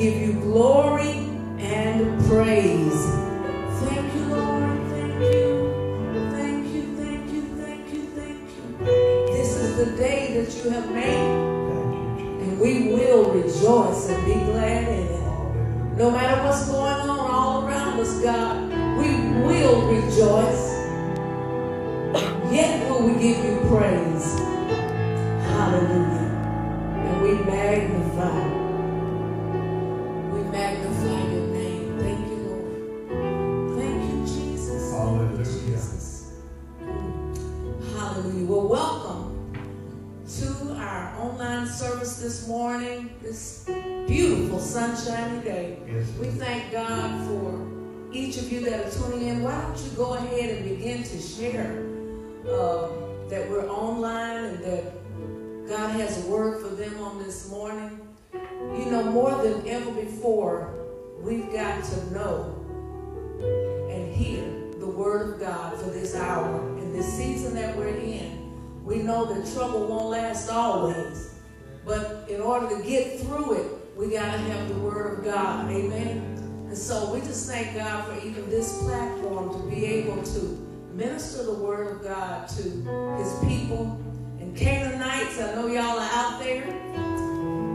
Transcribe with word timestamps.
give 0.00 0.22
you 0.22 0.39
to 61.82 62.12
know 62.12 62.56
and 63.90 64.14
hear 64.14 64.42
the 64.78 64.86
word 64.86 65.34
of 65.34 65.40
God 65.40 65.78
for 65.78 65.90
this 65.90 66.14
hour 66.14 66.60
and 66.78 66.94
this 66.94 67.06
season 67.12 67.54
that 67.54 67.76
we're 67.76 67.88
in. 67.88 68.84
We 68.84 68.96
know 69.02 69.24
that 69.32 69.52
trouble 69.54 69.86
won't 69.86 70.06
last 70.06 70.50
always, 70.50 71.34
but 71.84 72.28
in 72.28 72.40
order 72.40 72.68
to 72.76 72.82
get 72.82 73.20
through 73.20 73.54
it, 73.54 73.96
we 73.96 74.10
got 74.10 74.32
to 74.32 74.38
have 74.38 74.68
the 74.68 74.78
word 74.80 75.18
of 75.18 75.24
God. 75.24 75.70
Amen. 75.70 76.30
And 76.68 76.76
so 76.76 77.12
we 77.12 77.20
just 77.20 77.48
thank 77.50 77.74
God 77.76 78.06
for 78.06 78.26
even 78.26 78.48
this 78.48 78.80
platform 78.82 79.50
to 79.52 79.70
be 79.70 79.84
able 79.84 80.22
to 80.22 80.40
minister 80.92 81.44
the 81.44 81.54
word 81.54 81.96
of 81.96 82.02
God 82.02 82.48
to 82.48 82.62
his 82.62 83.38
people. 83.48 84.00
And 84.38 84.56
Canaanites, 84.56 85.40
I 85.40 85.54
know 85.54 85.66
y'all 85.66 85.98
are 85.98 86.10
out 86.12 86.40
there. 86.42 86.62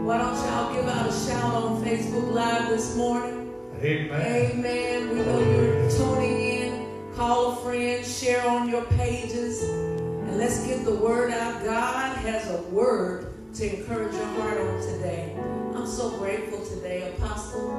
Why 0.04 0.18
don't 0.18 0.34
y'all 0.34 0.74
give 0.74 0.86
out 0.88 1.08
a 1.08 1.12
shout 1.12 1.54
on 1.54 1.82
Facebook 1.84 2.32
Live 2.32 2.68
this 2.68 2.96
morning? 2.96 3.45
Amen. 3.86 4.50
Amen. 4.50 5.10
We 5.10 5.14
know 5.14 5.38
you're 5.38 5.90
tuning 5.92 6.40
in. 6.40 7.14
Call 7.14 7.52
a 7.52 7.56
friend, 7.62 8.04
share 8.04 8.44
on 8.44 8.68
your 8.68 8.82
pages, 8.82 9.62
and 9.62 10.36
let's 10.38 10.66
get 10.66 10.84
the 10.84 10.96
word 10.96 11.32
out. 11.32 11.62
God 11.62 12.16
has 12.16 12.50
a 12.50 12.62
word 12.62 13.54
to 13.54 13.78
encourage 13.78 14.12
your 14.12 14.24
heart 14.24 14.58
on 14.58 14.80
today. 14.80 15.36
I'm 15.76 15.86
so 15.86 16.10
grateful 16.18 16.66
today, 16.66 17.14
Apostle. 17.14 17.70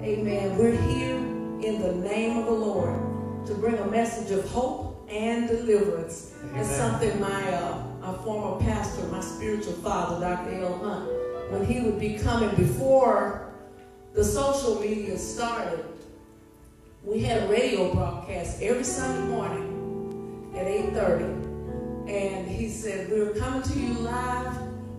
Amen. 0.00 0.56
We're 0.56 0.80
here 0.82 1.16
in 1.16 1.82
the 1.82 1.94
name 2.08 2.38
of 2.38 2.44
the 2.44 2.52
Lord 2.52 3.46
to 3.46 3.54
bring 3.54 3.76
a 3.78 3.86
message 3.88 4.30
of 4.30 4.48
hope 4.48 5.08
and 5.10 5.48
deliverance. 5.48 6.34
Amen. 6.44 6.64
Something 6.64 7.20
my 7.20 7.52
uh, 7.52 7.82
our 8.04 8.18
former 8.22 8.64
pastor, 8.64 9.04
my 9.08 9.20
spiritual 9.20 9.72
father, 9.72 10.20
Dr. 10.20 10.54
L. 10.62 10.78
Hunt, 10.78 11.10
when 11.50 11.66
he 11.66 11.80
would 11.80 11.98
be 11.98 12.16
coming 12.16 12.54
before 12.54 13.53
the 14.14 14.24
social 14.24 14.80
media 14.80 15.18
started, 15.18 15.84
we 17.02 17.20
had 17.20 17.42
a 17.42 17.48
radio 17.48 17.92
broadcast 17.92 18.62
every 18.62 18.84
Sunday 18.84 19.26
morning 19.28 20.52
at 20.56 20.66
8.30. 20.66 22.08
And 22.08 22.48
he 22.48 22.68
said, 22.68 23.10
we're 23.10 23.34
coming 23.34 23.62
to 23.62 23.78
you 23.78 23.94
live 23.94 24.56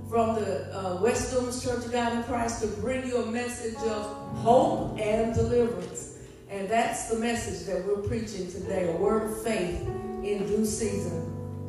from 0.09 0.35
the 0.35 0.77
uh, 0.77 1.01
West 1.01 1.33
Dooms 1.33 1.63
Church 1.63 1.85
of 1.85 1.91
God 1.91 2.13
in 2.13 2.23
Christ 2.23 2.61
to 2.61 2.67
bring 2.67 3.07
you 3.07 3.23
a 3.23 3.25
message 3.25 3.77
of 3.77 4.05
hope 4.37 4.99
and 4.99 5.33
deliverance. 5.33 6.17
And 6.49 6.67
that's 6.69 7.09
the 7.09 7.17
message 7.17 7.65
that 7.67 7.85
we're 7.85 8.01
preaching 8.07 8.51
today, 8.51 8.93
a 8.93 8.97
word 8.97 9.31
of 9.31 9.43
faith 9.43 9.81
in 10.23 10.45
due 10.45 10.65
season, 10.65 11.21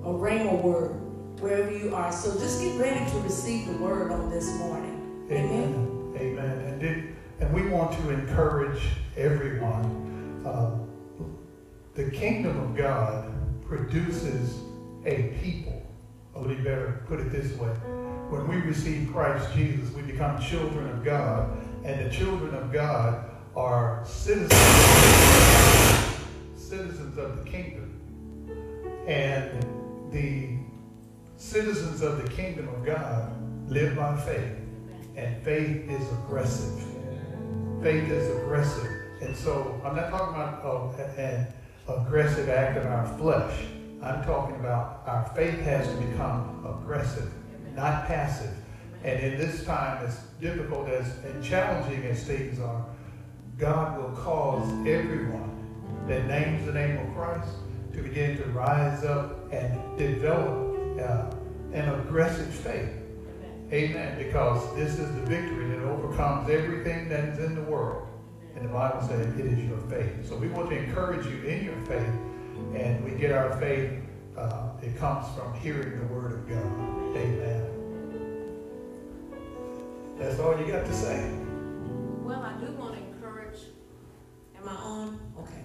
a 0.05 0.09
rhema 0.09 0.61
word 0.61 0.93
wherever 1.41 1.71
you 1.71 1.95
are. 1.95 2.13
So 2.13 2.33
just 2.39 2.61
get 2.61 2.79
ready 2.79 3.09
to 3.11 3.19
receive 3.19 3.67
the 3.67 3.75
word 3.75 4.11
on 4.11 4.31
this 4.31 4.49
morning. 4.59 5.27
Amen. 5.31 6.17
Amen. 6.17 6.79
Amen. 6.83 7.16
And, 7.41 7.53
we 7.53 7.69
want 7.69 7.93
to 7.99 8.11
encourage 8.11 8.83
everyone. 9.17 10.43
Uh, 10.45 10.79
the 11.95 12.11
kingdom 12.11 12.59
of 12.61 12.77
God 12.77 13.33
produces 13.67 14.59
a 15.05 15.35
people. 15.43 15.83
Or 16.35 16.43
we 16.43 16.55
better 16.57 17.03
put 17.07 17.21
it 17.21 17.33
this 17.33 17.53
way. 17.59 17.69
When 18.29 18.47
we 18.49 18.57
receive 18.57 19.11
Christ 19.13 19.55
Jesus, 19.55 19.91
we 19.95 20.03
become 20.03 20.41
children 20.41 20.89
of 20.91 21.05
God. 21.05 21.57
And 21.85 22.05
the 22.05 22.15
children 22.15 22.55
of 22.55 22.73
God 22.73 23.31
are 23.55 24.05
citizens, 24.05 24.53
citizens 26.57 27.17
of 27.17 27.43
the 27.43 27.51
kingdom. 27.51 27.85
And 29.07 29.63
the 30.13 30.59
citizens 31.37 32.03
of 32.03 32.23
the 32.23 32.29
kingdom 32.31 32.69
of 32.69 32.85
God 32.85 33.33
live 33.71 33.97
by 33.97 34.17
faith. 34.21 34.57
And 35.17 35.43
faith 35.43 35.89
is 35.89 36.13
aggressive. 36.13 36.96
Faith 37.87 38.11
is 38.11 38.37
aggressive. 38.39 38.91
And 39.23 39.37
so 39.37 39.81
I'm 39.85 39.95
not 39.95 40.11
talking 40.11 40.35
about 40.35 40.99
uh, 40.99 41.21
an 41.23 41.47
aggressive 41.87 42.49
act 42.49 42.77
of 42.79 42.85
our 42.85 43.07
flesh. 43.17 43.61
I'm 44.03 44.25
talking 44.25 44.57
about 44.57 45.05
our 45.07 45.31
faith 45.37 45.61
has 45.61 45.87
to 45.87 45.95
become 45.95 46.67
aggressive, 46.67 47.33
not 47.77 48.09
passive. 48.09 48.51
And 49.05 49.21
in 49.21 49.39
this 49.39 49.65
time, 49.65 50.05
as 50.05 50.19
difficult 50.41 50.89
as 50.89 51.07
and 51.27 51.45
challenging 51.45 52.03
as 52.07 52.25
things 52.25 52.59
are, 52.59 52.85
God 53.57 54.03
will 54.03 54.17
cause 54.17 54.69
everyone 54.85 56.05
that 56.09 56.27
names 56.27 56.67
the 56.67 56.73
name 56.73 56.99
of 56.99 57.15
Christ 57.15 57.51
to 57.93 58.03
begin 58.03 58.37
to 58.39 58.47
rise 58.47 59.05
up 59.05 59.53
and 59.53 59.97
develop 59.97 60.99
uh, 60.99 61.31
an 61.73 61.89
aggressive 62.01 62.53
faith. 62.53 63.06
Amen. 63.73 64.17
Because 64.19 64.75
this 64.77 64.99
is 64.99 65.13
the 65.15 65.23
victory 65.23 65.69
that 65.71 65.81
overcomes 65.81 66.49
everything 66.49 67.09
that 67.09 67.31
is 67.31 67.39
in 67.41 67.55
the 67.55 67.63
world. 67.63 68.07
And 68.55 68.65
the 68.65 68.73
Bible 68.73 69.07
says 69.07 69.27
it 69.39 69.45
is 69.45 69.59
your 69.59 69.79
faith. 69.91 70.29
So 70.29 70.37
we 70.37 70.49
want 70.49 70.71
to 70.71 70.79
encourage 70.79 71.27
you 71.27 71.43
in 71.43 71.65
your 71.65 71.77
faith. 71.87 72.15
And 72.75 73.05
we 73.05 73.11
get 73.19 73.33
our 73.33 73.59
faith, 73.59 73.93
uh, 74.37 74.71
it 74.83 74.97
comes 74.99 75.27
from 75.37 75.53
hearing 75.55 75.99
the 75.99 76.07
word 76.07 76.33
of 76.33 76.49
God. 76.49 77.17
Amen. 77.17 77.73
That's 80.19 80.39
all 80.39 80.59
you 80.59 80.73
got 80.73 80.87
to 80.87 80.95
say. 80.95 81.31
Well, 82.23 82.41
I 82.41 82.59
do 82.59 82.73
want 82.73 82.95
to 82.95 83.01
encourage. 83.01 83.59
Am 84.57 84.69
I 84.69 84.75
on? 84.75 85.21
Okay. 85.41 85.65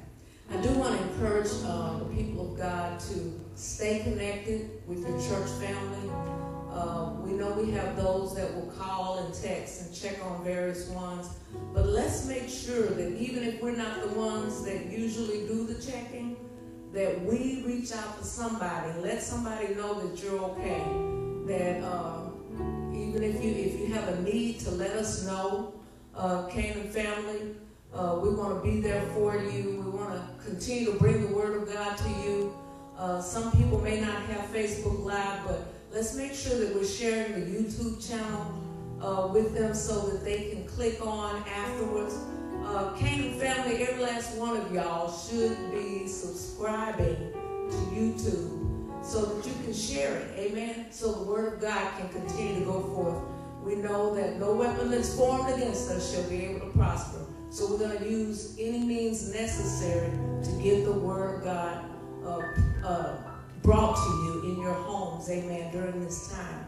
I 0.49 0.61
do 0.61 0.69
want 0.77 0.97
to 0.97 1.03
encourage 1.03 1.49
uh, 1.63 1.99
the 1.99 2.05
people 2.05 2.51
of 2.51 2.57
God 2.57 2.99
to 2.99 3.39
stay 3.55 3.99
connected 3.99 4.81
with 4.85 5.07
your 5.07 5.17
church 5.17 5.49
family. 5.61 6.50
Uh, 6.71 7.11
we 7.21 7.33
know 7.33 7.51
we 7.51 7.69
have 7.71 7.97
those 7.97 8.33
that 8.35 8.53
will 8.55 8.71
call 8.71 9.19
and 9.19 9.33
text 9.33 9.81
and 9.81 9.93
check 9.93 10.23
on 10.25 10.43
various 10.43 10.87
ones, 10.89 11.27
but 11.73 11.85
let's 11.85 12.25
make 12.25 12.47
sure 12.47 12.87
that 12.87 13.11
even 13.17 13.43
if 13.43 13.61
we're 13.61 13.75
not 13.75 14.01
the 14.01 14.09
ones 14.17 14.63
that 14.63 14.85
usually 14.85 15.45
do 15.47 15.65
the 15.65 15.75
checking, 15.81 16.37
that 16.93 17.21
we 17.23 17.63
reach 17.65 17.91
out 17.91 18.17
to 18.17 18.23
somebody, 18.23 18.91
let 19.01 19.21
somebody 19.21 19.75
know 19.75 19.99
that 19.99 20.23
you're 20.23 20.39
okay. 20.39 20.83
That 21.45 21.83
uh, 21.83 22.29
even 22.93 23.23
if 23.23 23.43
you 23.43 23.51
if 23.51 23.79
you 23.79 23.87
have 23.93 24.07
a 24.07 24.21
need 24.21 24.59
to 24.61 24.71
let 24.71 24.91
us 24.91 25.25
know, 25.25 25.73
uh, 26.15 26.47
Canaan 26.47 26.89
family, 26.89 27.55
uh, 27.93 28.19
we 28.21 28.33
want 28.33 28.63
to 28.63 28.69
be 28.69 28.79
there 28.79 29.05
for 29.13 29.35
you. 29.35 29.83
We 29.83 29.97
want 29.97 30.13
to 30.13 30.45
continue 30.45 30.93
to 30.93 30.97
bring 30.97 31.27
the 31.27 31.35
Word 31.35 31.61
of 31.61 31.73
God 31.73 31.97
to 31.97 32.09
you. 32.09 32.55
Uh, 32.97 33.21
some 33.21 33.51
people 33.51 33.81
may 33.81 33.99
not 33.99 34.21
have 34.23 34.49
Facebook 34.51 35.03
Live, 35.03 35.45
but 35.45 35.73
let's 35.91 36.15
make 36.15 36.33
sure 36.33 36.57
that 36.57 36.73
we're 36.73 36.85
sharing 36.85 37.33
the 37.33 37.59
YouTube 37.59 38.07
channel 38.07 38.53
uh, 39.01 39.27
with 39.27 39.53
them 39.53 39.73
so 39.73 40.07
that 40.07 40.23
they 40.23 40.49
can 40.49 40.65
click 40.65 41.05
on 41.05 41.43
afterwards. 41.47 42.15
Uh, 42.63 42.95
Canaan 42.97 43.37
family, 43.39 43.83
every 43.83 44.03
last 44.03 44.37
one 44.37 44.55
of 44.55 44.71
y'all 44.71 45.11
should 45.11 45.57
be 45.71 46.07
subscribing 46.07 47.15
to 47.69 47.77
YouTube 47.93 48.61
so 49.03 49.25
that 49.25 49.45
you 49.45 49.53
can 49.63 49.73
share 49.73 50.15
it. 50.15 50.27
Amen. 50.37 50.85
So 50.91 51.11
the 51.11 51.23
word 51.23 51.53
of 51.53 51.61
God 51.61 51.99
can 51.99 52.09
continue 52.09 52.59
to 52.59 52.65
go 52.65 52.81
forth. 52.81 53.23
We 53.63 53.75
know 53.75 54.15
that 54.15 54.37
no 54.37 54.53
weapon 54.53 54.91
that's 54.91 55.15
formed 55.15 55.53
against 55.53 55.89
us 55.89 56.13
shall 56.13 56.29
be 56.29 56.45
able 56.45 56.67
to 56.67 56.77
prosper. 56.77 57.19
So 57.49 57.69
we're 57.69 57.79
going 57.79 57.97
to 57.97 58.09
use 58.09 58.55
any 58.59 58.79
means 58.79 59.33
necessary 59.33 60.09
to 60.43 60.51
get 60.63 60.85
the 60.85 60.93
word 60.93 61.35
of 61.35 61.43
God 61.43 61.85
uh, 62.23 62.87
uh, 62.87 63.30
brought 63.61 63.95
to 63.95 64.09
you 64.23 64.51
in 64.51 64.61
your 64.61 64.73
homes, 64.73 65.29
amen, 65.29 65.71
during 65.71 66.03
this 66.03 66.31
time. 66.31 66.67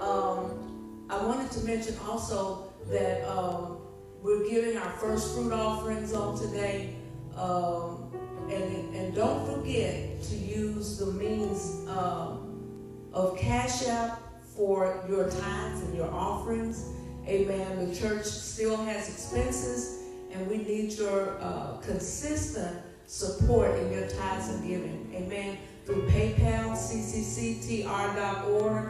Um, 0.00 1.06
I 1.08 1.24
wanted 1.24 1.50
to 1.52 1.60
mention 1.60 1.96
also 2.08 2.72
that 2.90 3.28
um, 3.28 3.78
we're 4.22 4.48
giving 4.48 4.76
our 4.76 4.90
first 4.92 5.34
fruit 5.34 5.52
offerings 5.52 6.12
on 6.12 6.38
today. 6.38 6.96
Um, 7.36 8.12
and, 8.50 8.94
and 8.94 9.14
don't 9.14 9.46
forget 9.46 10.22
to 10.22 10.34
use 10.34 10.98
the 10.98 11.06
means 11.06 11.88
um, 11.88 13.08
of 13.12 13.38
Cash 13.38 13.86
App 13.86 14.20
for 14.56 15.04
your 15.08 15.30
tithes 15.30 15.82
and 15.82 15.94
your 15.94 16.12
offerings. 16.12 16.86
Amen. 17.26 17.88
The 17.88 17.94
church 17.94 18.24
still 18.24 18.76
has 18.76 19.08
expenses, 19.08 20.02
and 20.32 20.46
we 20.48 20.58
need 20.58 20.92
your 20.92 21.38
uh, 21.40 21.76
consistent 21.78 22.78
support 23.06 23.78
in 23.78 23.92
your 23.92 24.08
tithes 24.08 24.48
and 24.48 24.66
giving. 24.66 25.12
Amen. 25.14 25.58
Through 25.84 26.08
PayPal, 26.08 26.76
ccctr.org, 26.76 28.88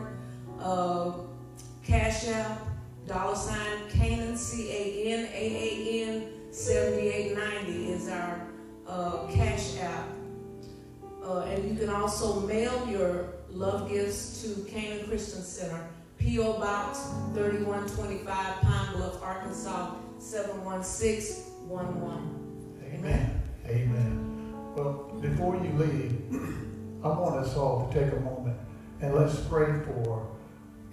uh, 0.61 1.13
Cash 1.83 2.29
App, 2.29 2.61
dollar 3.07 3.35
sign 3.35 3.89
Canaan, 3.91 4.37
C-A-N-A-A-N, 4.37 6.27
7890 6.51 7.93
is 7.93 8.11
our 8.11 8.47
uh, 8.87 9.27
Cash 9.33 9.79
App. 9.81 10.07
Uh, 11.25 11.45
and 11.45 11.67
you 11.71 11.77
can 11.79 11.89
also 11.89 12.41
mail 12.41 12.87
your 12.91 13.33
love 13.49 13.89
gifts 13.89 14.43
to 14.43 14.63
Canaan 14.71 15.07
Christian 15.07 15.41
Center, 15.41 15.89
P.O. 16.19 16.59
Box 16.59 17.07
3125, 17.33 18.61
Pine 18.61 18.97
Bluff, 18.97 19.23
Arkansas 19.23 19.95
71611. 20.19 22.83
Amen. 22.93 23.41
Amen. 23.67 24.29
Well, 24.77 25.11
before 25.21 25.57
you 25.57 25.73
leave, 25.73 26.21
I 27.05 27.09
want 27.09 27.35
us 27.37 27.57
all 27.57 27.89
to 27.89 28.01
take 28.01 28.13
a 28.13 28.21
moment 28.21 28.57
and 29.01 29.15
let's 29.15 29.41
pray 29.41 29.73
for 29.87 30.29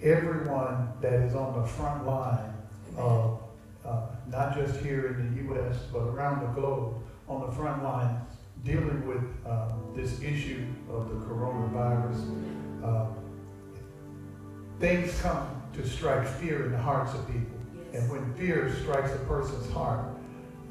everyone 0.02 0.92
that 1.00 1.12
is 1.12 1.34
on 1.34 1.60
the 1.60 1.66
front 1.66 2.04
line 2.04 2.52
of 2.96 3.40
uh, 3.84 4.06
not 4.28 4.54
just 4.56 4.80
here 4.80 5.06
in 5.06 5.34
the 5.34 5.42
U.S., 5.54 5.76
but 5.92 6.00
around 6.00 6.40
the 6.40 6.60
globe, 6.60 6.96
on 7.28 7.46
the 7.46 7.52
front 7.52 7.84
line 7.84 8.20
dealing 8.64 9.06
with 9.06 9.22
uh, 9.46 9.68
this 9.94 10.20
issue 10.20 10.66
of 10.90 11.08
the 11.08 11.14
coronavirus. 11.26 12.84
Uh, 12.84 13.06
things 14.80 15.18
come 15.20 15.62
to 15.72 15.86
strike 15.86 16.26
fear 16.26 16.66
in 16.66 16.72
the 16.72 16.78
hearts 16.78 17.14
of 17.14 17.26
people. 17.26 17.58
Yes. 17.92 18.02
And 18.02 18.10
when 18.10 18.34
fear 18.34 18.74
strikes 18.82 19.12
a 19.14 19.18
person's 19.18 19.70
heart, 19.72 20.04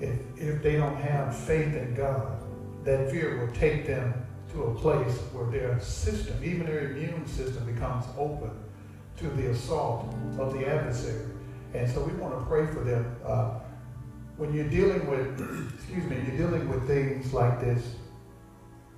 if, 0.01 0.19
if 0.37 0.61
they 0.61 0.75
don't 0.75 0.97
have 0.97 1.35
faith 1.35 1.73
in 1.75 1.95
God, 1.95 2.43
that 2.83 3.09
fear 3.09 3.39
will 3.45 3.53
take 3.53 3.87
them 3.87 4.13
to 4.51 4.63
a 4.63 4.75
place 4.75 5.15
where 5.31 5.49
their 5.51 5.79
system, 5.79 6.35
even 6.43 6.65
their 6.65 6.91
immune 6.91 7.25
system, 7.27 7.65
becomes 7.65 8.05
open 8.17 8.51
to 9.17 9.29
the 9.29 9.51
assault 9.51 10.13
of 10.39 10.53
the 10.53 10.67
adversary. 10.67 11.25
And 11.73 11.89
so 11.89 12.01
we 12.01 12.13
want 12.13 12.37
to 12.39 12.45
pray 12.45 12.65
for 12.67 12.83
them. 12.83 13.15
Uh, 13.25 13.59
when 14.37 14.53
you're 14.53 14.69
dealing 14.69 15.05
with, 15.07 15.73
excuse 15.75 16.03
me, 16.05 16.17
you're 16.25 16.37
dealing 16.37 16.67
with 16.69 16.87
things 16.87 17.33
like 17.33 17.59
this 17.59 17.95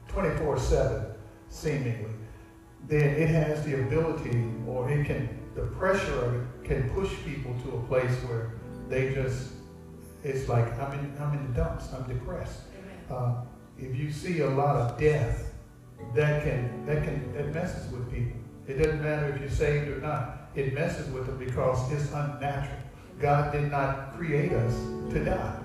24-7, 0.09 1.13
seemingly, 1.49 2.11
then 2.87 3.09
it 3.15 3.29
has 3.29 3.63
the 3.65 3.81
ability, 3.81 4.45
or 4.67 4.89
it 4.89 5.05
can, 5.05 5.29
the 5.55 5.63
pressure 5.63 6.25
of 6.25 6.35
it 6.35 6.63
can 6.63 6.89
push 6.91 7.11
people 7.25 7.53
to 7.63 7.77
a 7.77 7.81
place 7.83 8.11
where 8.23 8.53
they 8.87 9.13
just, 9.13 9.51
it's 10.23 10.47
like, 10.47 10.67
I'm 10.79 10.99
in, 10.99 11.13
I'm 11.19 11.37
in 11.37 11.47
the 11.47 11.59
dumps, 11.59 11.85
I'm 11.93 12.07
depressed. 12.07 12.61
Uh, 13.09 13.41
if 13.81 13.95
you 13.95 14.11
see 14.11 14.41
a 14.41 14.49
lot 14.49 14.75
of 14.75 14.99
death, 14.99 15.51
that 16.15 16.43
can, 16.43 16.85
that 16.85 17.03
can, 17.03 17.33
it 17.37 17.53
messes 17.53 17.91
with 17.91 18.11
people. 18.11 18.39
It 18.67 18.75
doesn't 18.75 19.01
matter 19.01 19.33
if 19.33 19.41
you're 19.41 19.49
saved 19.49 19.87
or 19.89 19.99
not. 20.01 20.49
It 20.55 20.73
messes 20.73 21.11
with 21.11 21.25
them 21.27 21.37
because 21.37 21.91
it's 21.91 22.11
unnatural. 22.11 22.77
God 23.19 23.51
did 23.51 23.71
not 23.71 24.17
create 24.17 24.51
us 24.51 24.73
to 25.11 25.23
die. 25.23 25.59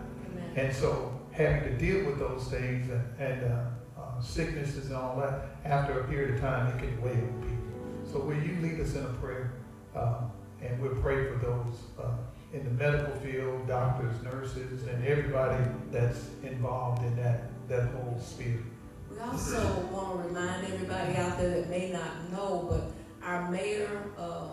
And 0.55 0.75
so 0.75 1.19
having 1.33 1.63
to 1.65 1.77
deal 1.77 2.07
with 2.07 2.19
those 2.19 2.49
things 2.49 2.91
and, 2.91 3.21
and 3.21 3.53
uh, 3.53 4.01
uh, 4.01 4.21
sicknesses 4.21 4.87
and 4.87 4.97
all 4.97 5.17
that, 5.21 5.49
after 5.65 6.01
a 6.01 6.09
period 6.09 6.35
of 6.35 6.41
time, 6.41 6.67
it 6.77 6.79
can 6.79 7.01
weigh 7.03 7.13
on 7.13 7.43
people. 7.43 8.13
So 8.13 8.21
will 8.21 8.37
you 8.37 8.57
lead 8.63 8.81
us 8.81 8.95
in 8.95 9.05
a 9.05 9.13
prayer? 9.15 9.53
Um, 9.95 10.31
and 10.63 10.81
we'll 10.81 10.97
pray 10.97 11.27
for 11.27 11.39
those 11.39 11.77
uh, 12.03 12.17
in 12.53 12.65
the 12.65 12.71
medical 12.71 13.15
field, 13.21 13.67
doctors, 13.69 14.23
nurses, 14.23 14.87
and 14.87 15.05
everybody 15.07 15.63
that's 15.91 16.31
involved 16.43 17.05
in 17.05 17.17
that, 17.17 17.51
that 17.69 17.89
whole 17.91 18.19
sphere. 18.21 18.63
We 19.11 19.19
also 19.21 19.81
want 19.93 20.23
to 20.23 20.29
remind 20.29 20.67
everybody 20.73 21.17
out 21.17 21.39
there 21.39 21.51
that 21.51 21.71
may 21.71 21.91
not 21.91 22.31
know, 22.31 22.67
but 22.69 23.27
our 23.27 23.51
mayor 23.51 24.11
uh, 24.19 24.49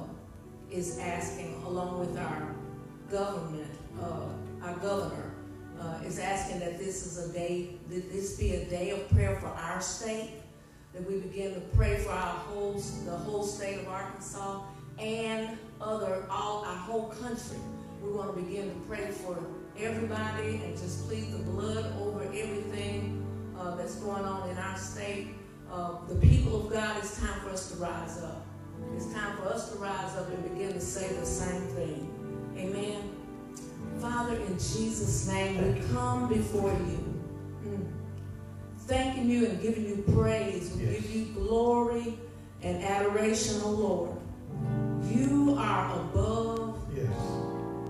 is 0.71 0.97
asking, 0.99 1.61
along 1.65 1.99
with 1.99 2.17
our 2.17 2.55
government, 3.11 3.69
uh, 4.01 4.25
our 4.63 4.75
governor, 4.77 5.31
uh, 5.79 5.99
is 6.05 6.17
asking 6.17 6.59
that 6.59 6.77
this 6.79 7.05
is 7.05 7.29
a 7.29 7.33
day, 7.33 7.75
that 7.89 8.11
this 8.11 8.37
be 8.37 8.55
a 8.55 8.65
day 8.65 8.91
of 8.91 9.07
prayer 9.09 9.37
for 9.39 9.47
our 9.47 9.81
state, 9.81 10.31
that 10.93 11.07
we 11.07 11.19
begin 11.19 11.53
to 11.53 11.59
pray 11.75 11.97
for 11.97 12.11
our 12.11 12.37
whole, 12.47 12.73
the 12.73 13.11
whole 13.11 13.43
state 13.43 13.79
of 13.79 13.87
Arkansas 13.87 14.61
and 14.99 15.57
other, 15.81 16.25
all 16.29 16.63
our 16.63 16.75
whole 16.75 17.09
country. 17.09 17.57
We 18.01 18.11
want 18.11 18.35
to 18.35 18.41
begin 18.41 18.69
to 18.69 18.75
pray 18.87 19.11
for 19.11 19.37
everybody 19.77 20.61
and 20.63 20.77
just 20.77 21.07
plead 21.07 21.31
the 21.31 21.39
blood 21.51 21.85
over 21.99 22.23
everything 22.23 23.25
uh, 23.57 23.75
that's 23.75 23.95
going 23.95 24.23
on 24.23 24.49
in 24.49 24.57
our 24.57 24.77
state. 24.77 25.29
Uh, 25.71 25.95
the 26.07 26.15
people 26.15 26.65
of 26.65 26.73
God, 26.73 26.97
it's 26.97 27.19
time 27.19 27.39
for 27.41 27.49
us 27.49 27.71
to 27.71 27.77
rise 27.77 28.21
up. 28.21 28.45
It's 28.95 29.11
time 29.13 29.37
for 29.37 29.47
us 29.47 29.71
to 29.71 29.77
rise 29.79 30.15
up 30.17 30.29
and 30.29 30.43
begin 30.43 30.73
to 30.73 30.81
say 30.81 31.07
the 31.15 31.25
same 31.25 31.61
thing. 31.69 32.53
Amen. 32.57 33.15
Father, 33.99 34.35
in 34.35 34.53
Jesus' 34.53 35.27
name, 35.27 35.75
we 35.75 35.81
come 35.93 36.27
before 36.27 36.71
you. 36.71 37.21
Mm. 37.65 37.87
Thanking 38.79 39.29
you 39.29 39.47
and 39.47 39.61
giving 39.61 39.87
you 39.87 40.03
praise. 40.13 40.75
We 40.75 40.83
yes. 40.83 41.01
give 41.01 41.15
you 41.15 41.25
glory 41.33 42.19
and 42.61 42.83
adoration, 42.83 43.61
O 43.63 43.67
oh 43.67 43.71
Lord. 43.71 44.17
You 45.09 45.55
are 45.57 46.01
above 46.01 46.79
yes. 46.95 47.09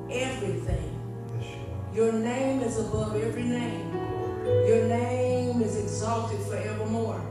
everything. 0.10 0.93
Your 1.94 2.12
name 2.12 2.62
is 2.62 2.80
above 2.80 3.16
every 3.16 3.44
name. 3.44 3.94
Your 4.68 4.88
name 4.88 5.62
is 5.62 5.78
exalted 5.78 6.40
forevermore. 6.48 7.22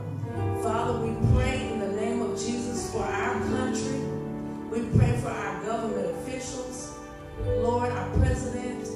Father, 0.61 1.05
we 1.05 1.13
pray 1.35 1.69
in 1.69 1.79
the 1.79 1.91
name 1.91 2.21
of 2.21 2.39
Jesus 2.39 2.89
for 2.89 3.03
our 3.03 3.33
country. 3.41 3.99
We 4.71 4.87
pray 4.97 5.17
for 5.17 5.27
our 5.27 5.61
government 5.65 6.15
officials. 6.15 6.93
Lord, 7.45 7.91
our 7.91 8.09
president, 8.17 8.87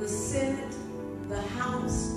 the 0.00 0.08
Senate, 0.08 0.74
the 1.28 1.42
House. 1.42 2.08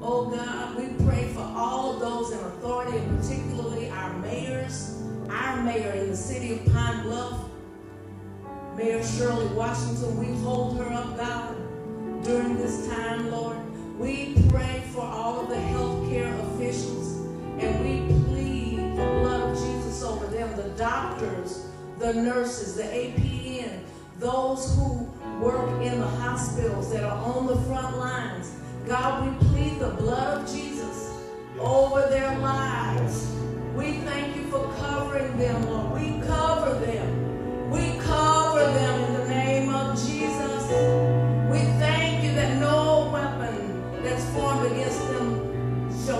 Oh 0.00 0.30
God, 0.32 0.76
we 0.76 1.04
pray 1.04 1.32
for 1.32 1.42
all 1.56 1.98
those 1.98 2.30
in 2.30 2.38
authority, 2.38 2.96
and 2.96 3.20
particularly 3.20 3.90
our 3.90 4.12
mayors, 4.18 5.02
our 5.28 5.60
mayor 5.64 5.90
in 5.90 6.10
the 6.10 6.16
city 6.16 6.52
of 6.52 6.72
Pine 6.72 7.02
Bluff, 7.02 7.40
Mayor 8.76 9.02
Shirley 9.02 9.46
Washington. 9.48 10.16
We 10.16 10.40
hold 10.42 10.78
her 10.78 10.92
up, 10.92 11.16
God, 11.16 11.53
during 12.24 12.56
this 12.56 12.88
time, 12.88 13.30
Lord. 13.30 13.58
We 13.98 14.34
pray 14.48 14.82
for 14.92 15.02
all 15.02 15.40
of 15.40 15.50
the 15.50 15.56
healthcare 15.56 16.32
officials, 16.54 17.18
and 17.58 17.80
we 17.80 18.24
plead 18.24 18.78
the 18.96 19.04
blood 19.20 19.50
of 19.50 19.58
Jesus 19.58 20.02
over 20.02 20.26
them, 20.26 20.56
the 20.56 20.70
doctors, 20.70 21.66
the 21.98 22.14
nurses, 22.14 22.76
the 22.76 22.82
APN, 22.84 23.80
those 24.18 24.74
who 24.74 25.04
work 25.40 25.82
in 25.82 26.00
the 26.00 26.06
hospitals 26.06 26.90
that 26.92 27.04
are 27.04 27.18
on 27.24 27.46
the 27.46 27.56
front 27.62 27.98
lines. 27.98 28.52
God, 28.86 29.26
we 29.26 29.48
plead 29.48 29.78
the 29.78 29.90
blood 29.90 30.42
of 30.42 30.50
Jesus 30.50 31.12
over 31.58 32.08
their 32.08 32.38
lives. 32.38 33.30
We 33.74 33.98
thank 33.98 34.34
you 34.34 34.44
for 34.44 34.72
covering 34.78 35.36
them, 35.38 35.62
Lord. 35.66 36.00
We 36.00 36.26
cover 36.26 36.78
them. 36.78 37.70
We 37.70 37.98
cover 38.00 38.60
them 38.60 39.23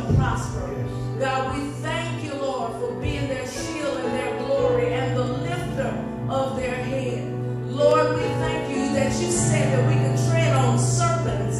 shall 0.04 0.14
prosper. 0.14 0.86
God, 1.18 1.56
we 1.56 1.70
thank 1.82 2.24
you, 2.24 2.34
Lord, 2.34 2.72
for 2.72 3.00
being 3.00 3.28
their 3.28 3.46
shield 3.46 3.98
and 3.98 4.14
their 4.14 4.38
glory 4.44 4.92
and 4.92 5.16
the 5.16 5.24
lifter 5.24 6.04
of 6.28 6.56
their 6.56 6.74
head. 6.74 7.30
Lord, 7.70 8.14
we 8.14 8.22
thank 8.22 8.70
you 8.70 8.92
that 8.94 9.20
you 9.20 9.30
said 9.30 9.72
that 9.72 9.88
we 9.88 9.94
can 9.94 10.16
tread 10.28 10.54
on 10.56 10.78
serpents 10.78 11.58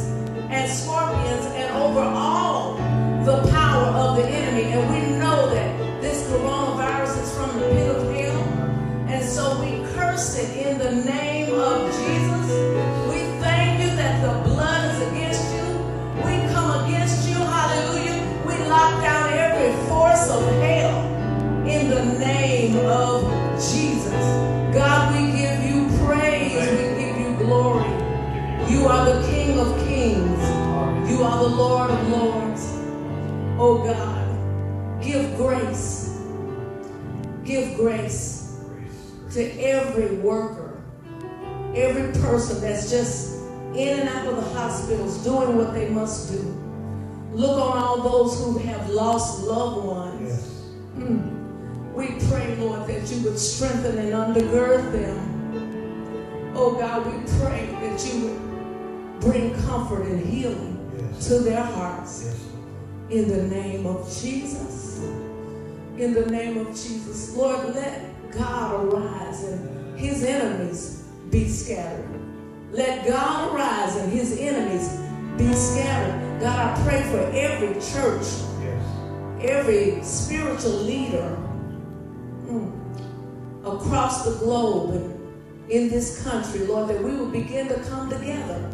and 0.49 0.71
scorpions 0.71 1.45
and 1.55 1.75
over 1.75 2.01
all 2.01 2.75
the 3.25 3.49
the 31.49 31.55
Lord 31.55 31.91
of 31.91 32.09
lords. 32.09 32.65
Oh 33.59 33.83
God, 33.83 35.03
give 35.03 35.35
grace. 35.37 36.19
Give 37.43 37.75
grace 37.75 38.57
to 39.33 39.43
every 39.61 40.17
worker, 40.17 40.81
every 41.75 42.11
person 42.19 42.61
that's 42.61 42.89
just 42.89 43.35
in 43.75 43.99
and 43.99 44.09
out 44.09 44.25
of 44.25 44.37
the 44.37 44.59
hospitals 44.59 45.23
doing 45.23 45.55
what 45.55 45.73
they 45.75 45.87
must 45.89 46.31
do. 46.31 46.41
Look 47.31 47.61
on 47.61 47.77
all 47.77 48.01
those 48.01 48.39
who 48.39 48.57
have 48.59 48.89
lost 48.89 49.43
loved 49.43 49.85
ones. 49.85 50.31
Yes. 50.31 50.63
Mm. 50.97 51.93
We 51.93 52.07
pray, 52.27 52.55
Lord, 52.55 52.87
that 52.87 53.11
you 53.11 53.23
would 53.23 53.37
strengthen 53.37 53.99
and 53.99 54.13
undergird 54.13 54.91
them. 54.91 56.53
Oh 56.55 56.73
God, 56.73 57.05
we 57.05 57.11
pray 57.39 57.67
that 57.81 58.03
you 58.07 58.29
would 58.29 59.21
bring 59.21 59.53
comfort 59.65 60.07
and 60.07 60.25
healing. 60.25 60.74
To 61.21 61.39
their 61.39 61.63
hearts. 61.63 62.35
In 63.09 63.27
the 63.29 63.43
name 63.43 63.85
of 63.85 64.05
Jesus. 64.21 64.99
In 65.97 66.13
the 66.13 66.25
name 66.25 66.57
of 66.57 66.67
Jesus. 66.69 67.35
Lord, 67.35 67.73
let 67.75 68.31
God 68.31 68.85
arise 68.85 69.43
and 69.43 69.99
his 69.99 70.23
enemies 70.23 71.03
be 71.29 71.47
scattered. 71.47 72.09
Let 72.71 73.07
God 73.07 73.53
arise 73.53 73.95
and 73.95 74.11
his 74.11 74.37
enemies 74.37 74.99
be 75.37 75.53
scattered. 75.53 76.41
God, 76.41 76.77
I 76.77 76.83
pray 76.83 77.03
for 77.03 77.19
every 77.33 77.73
church, 77.75 78.27
every 79.41 80.03
spiritual 80.03 80.71
leader, 80.71 81.35
hmm, 82.47 83.65
across 83.65 84.25
the 84.25 84.35
globe 84.43 84.95
and 84.95 85.15
in 85.69 85.89
this 85.89 86.23
country, 86.23 86.65
Lord, 86.67 86.89
that 86.89 87.03
we 87.03 87.15
will 87.15 87.29
begin 87.29 87.67
to 87.69 87.79
come 87.89 88.09
together. 88.09 88.71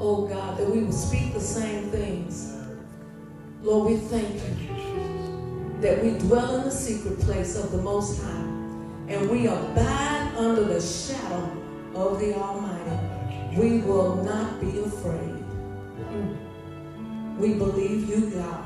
Oh 0.00 0.26
God, 0.26 0.56
that 0.56 0.68
we 0.68 0.82
will 0.82 0.92
speak 0.92 1.34
the 1.34 1.40
same 1.40 1.90
things. 1.90 2.56
Lord, 3.62 3.90
we 3.90 3.98
thank 3.98 4.34
you 4.34 4.70
that 5.80 6.02
we 6.02 6.18
dwell 6.18 6.56
in 6.56 6.64
the 6.64 6.70
secret 6.70 7.18
place 7.20 7.56
of 7.56 7.70
the 7.70 7.78
Most 7.78 8.22
High 8.22 8.50
and 9.08 9.28
we 9.28 9.46
abide 9.46 10.32
under 10.36 10.64
the 10.64 10.80
shadow 10.80 11.52
of 11.94 12.18
the 12.18 12.34
Almighty. 12.34 13.58
We 13.58 13.80
will 13.80 14.22
not 14.24 14.60
be 14.60 14.78
afraid. 14.80 15.44
We 17.38 17.54
believe 17.54 18.08
you, 18.08 18.30
God. 18.30 18.64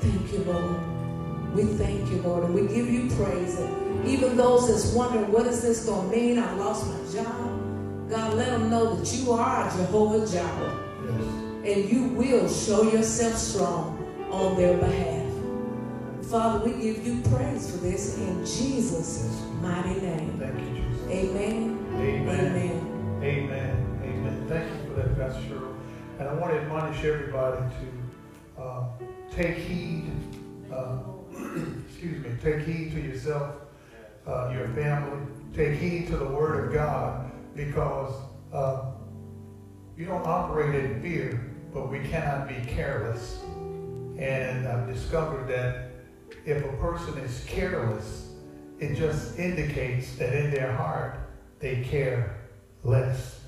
Thank 0.00 0.32
you, 0.32 0.38
Lord. 0.40 1.54
We 1.54 1.64
thank 1.64 2.10
you, 2.10 2.22
Lord, 2.22 2.44
and 2.44 2.54
we 2.54 2.62
give 2.62 2.88
you 2.88 3.08
praise. 3.16 3.58
And 3.58 4.06
even 4.08 4.36
those 4.36 4.68
that's 4.68 4.94
wondering, 4.94 5.30
what 5.30 5.46
is 5.46 5.62
this 5.62 5.84
going 5.84 6.10
to 6.10 6.16
mean? 6.16 6.38
I 6.38 6.52
lost 6.54 6.86
my 6.86 7.22
job. 7.22 7.49
God, 8.10 8.34
let 8.34 8.50
them 8.50 8.70
know 8.70 8.96
that 8.96 9.14
you 9.14 9.30
are 9.30 9.70
Jehovah 9.70 10.26
Jireh. 10.26 10.80
Yes. 11.04 11.24
And 11.64 11.90
you 11.90 12.08
will 12.08 12.48
show 12.48 12.82
yourself 12.82 13.36
strong 13.36 14.04
on 14.32 14.56
their 14.56 14.76
behalf. 14.78 15.32
Father, 16.22 16.64
we 16.64 16.72
give 16.72 17.06
you 17.06 17.22
praise 17.30 17.70
for 17.70 17.76
this 17.76 18.18
in 18.18 18.44
Jesus' 18.44 19.40
mighty 19.60 20.00
name. 20.00 20.40
Thank 20.40 20.58
you, 20.58 20.82
Jesus. 20.82 21.08
Amen. 21.08 21.86
Amen. 21.94 22.26
Amen. 22.26 23.22
Amen. 23.22 24.00
Amen. 24.02 24.46
Thank 24.48 24.68
you 24.72 24.88
for 24.88 25.00
that, 25.00 25.16
Pastor 25.16 25.42
Cheryl. 25.42 25.74
And 26.18 26.28
I 26.28 26.34
want 26.34 26.52
to 26.52 26.60
admonish 26.60 27.04
everybody 27.04 27.62
to 28.56 28.62
uh, 28.62 28.84
take 29.30 29.56
heed. 29.56 30.10
Uh, 30.72 30.98
excuse 31.86 32.24
me, 32.24 32.30
take 32.42 32.66
heed 32.66 32.90
to 32.92 33.00
yourself, 33.00 33.54
uh, 34.26 34.50
your 34.52 34.66
family. 34.68 35.26
Take 35.54 35.78
heed 35.78 36.08
to 36.08 36.16
the 36.16 36.26
Word 36.28 36.66
of 36.66 36.74
God 36.74 37.29
because 37.54 38.14
uh, 38.52 38.92
you 39.96 40.06
don't 40.06 40.26
operate 40.26 40.74
in 40.74 41.02
fear, 41.02 41.52
but 41.72 41.90
we 41.90 42.00
cannot 42.00 42.48
be 42.48 42.54
careless. 42.66 43.40
And 44.18 44.66
I've 44.66 44.86
discovered 44.86 45.48
that 45.48 45.90
if 46.44 46.64
a 46.64 46.72
person 46.76 47.18
is 47.18 47.44
careless, 47.46 48.30
it 48.78 48.94
just 48.94 49.38
indicates 49.38 50.16
that 50.16 50.34
in 50.34 50.50
their 50.50 50.72
heart 50.72 51.18
they 51.58 51.82
care 51.82 52.48
less. 52.82 53.40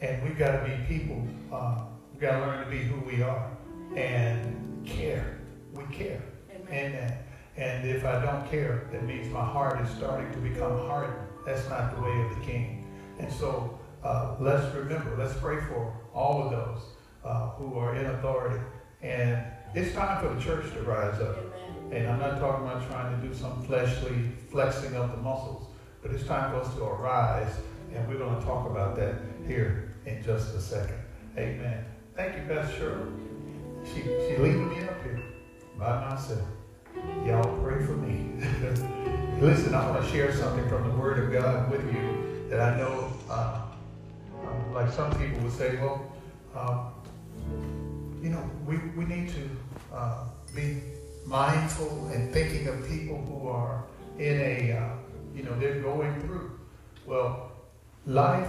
And 0.00 0.22
we've 0.22 0.38
got 0.38 0.52
to 0.52 0.68
be 0.68 0.76
people, 0.86 1.26
uh, 1.52 1.84
we've 2.12 2.20
got 2.20 2.38
to 2.38 2.46
learn 2.46 2.64
to 2.64 2.70
be 2.70 2.78
who 2.78 3.00
we 3.00 3.22
are 3.22 3.50
and 3.96 4.84
care. 4.86 5.38
We 5.72 5.84
care. 5.84 6.22
Amen. 6.54 6.94
And, 6.94 7.14
and 7.56 7.88
if 7.88 8.04
I 8.04 8.22
don't 8.22 8.48
care, 8.50 8.88
that 8.92 9.04
means 9.04 9.32
my 9.32 9.44
heart 9.44 9.80
is 9.80 9.90
starting 9.96 10.30
to 10.32 10.38
become 10.38 10.78
hardened. 10.86 11.16
That's 11.46 11.66
not 11.70 11.96
the 11.96 12.02
way 12.02 12.20
of 12.22 12.36
the 12.36 12.44
king. 12.44 12.75
And 13.18 13.32
so 13.32 13.78
uh, 14.02 14.36
let's 14.40 14.74
remember, 14.74 15.16
let's 15.18 15.38
pray 15.38 15.58
for 15.68 15.92
all 16.14 16.42
of 16.42 16.50
those 16.50 16.82
uh, 17.24 17.50
who 17.50 17.78
are 17.78 17.96
in 17.96 18.06
authority. 18.06 18.60
And 19.02 19.44
it's 19.74 19.94
time 19.94 20.22
for 20.22 20.34
the 20.34 20.40
church 20.40 20.72
to 20.72 20.82
rise 20.82 21.20
up. 21.20 21.36
Amen. 21.36 21.92
And 21.92 22.08
I'm 22.08 22.18
not 22.18 22.40
talking 22.40 22.66
about 22.66 22.88
trying 22.88 23.20
to 23.20 23.26
do 23.26 23.34
some 23.34 23.62
fleshly 23.64 24.30
flexing 24.50 24.94
of 24.94 25.10
the 25.10 25.18
muscles, 25.18 25.66
but 26.02 26.10
it's 26.12 26.26
time 26.26 26.52
for 26.52 26.60
us 26.60 26.74
to 26.74 26.84
arise. 26.84 27.52
And 27.94 28.06
we're 28.08 28.18
going 28.18 28.38
to 28.38 28.44
talk 28.44 28.68
about 28.68 28.96
that 28.96 29.14
here 29.46 29.92
in 30.06 30.22
just 30.22 30.54
a 30.54 30.60
second. 30.60 30.98
Amen. 31.36 31.84
Thank 32.14 32.36
you, 32.36 32.42
Pastor 32.48 32.76
Shirley. 32.76 33.12
She, 33.84 34.02
she 34.02 34.36
leaving 34.38 34.68
me 34.68 34.80
up 34.80 35.02
here 35.02 35.22
by 35.78 36.08
myself. 36.08 36.40
Y'all 37.24 37.62
pray 37.62 37.84
for 37.84 37.92
me. 37.92 38.42
Listen, 39.40 39.74
I 39.74 39.90
want 39.90 40.04
to 40.04 40.10
share 40.10 40.34
something 40.34 40.66
from 40.68 40.88
the 40.88 40.96
Word 40.96 41.22
of 41.22 41.32
God 41.32 41.70
with 41.70 41.84
you 41.92 42.25
that 42.48 42.60
I 42.60 42.78
know, 42.78 43.12
uh, 43.28 43.62
uh, 44.34 44.74
like 44.74 44.92
some 44.92 45.10
people 45.18 45.42
would 45.42 45.52
say, 45.52 45.76
well, 45.76 46.12
uh, 46.54 46.90
you 48.22 48.30
know, 48.30 48.50
we, 48.66 48.78
we 48.96 49.04
need 49.04 49.28
to 49.30 49.50
uh, 49.92 50.24
be 50.54 50.80
mindful 51.24 52.08
and 52.08 52.32
thinking 52.32 52.68
of 52.68 52.88
people 52.88 53.16
who 53.24 53.48
are 53.48 53.84
in 54.18 54.40
a, 54.40 54.72
uh, 54.72 54.88
you 55.34 55.42
know, 55.42 55.58
they're 55.58 55.80
going 55.80 56.20
through. 56.22 56.58
Well, 57.04 57.52
life 58.06 58.48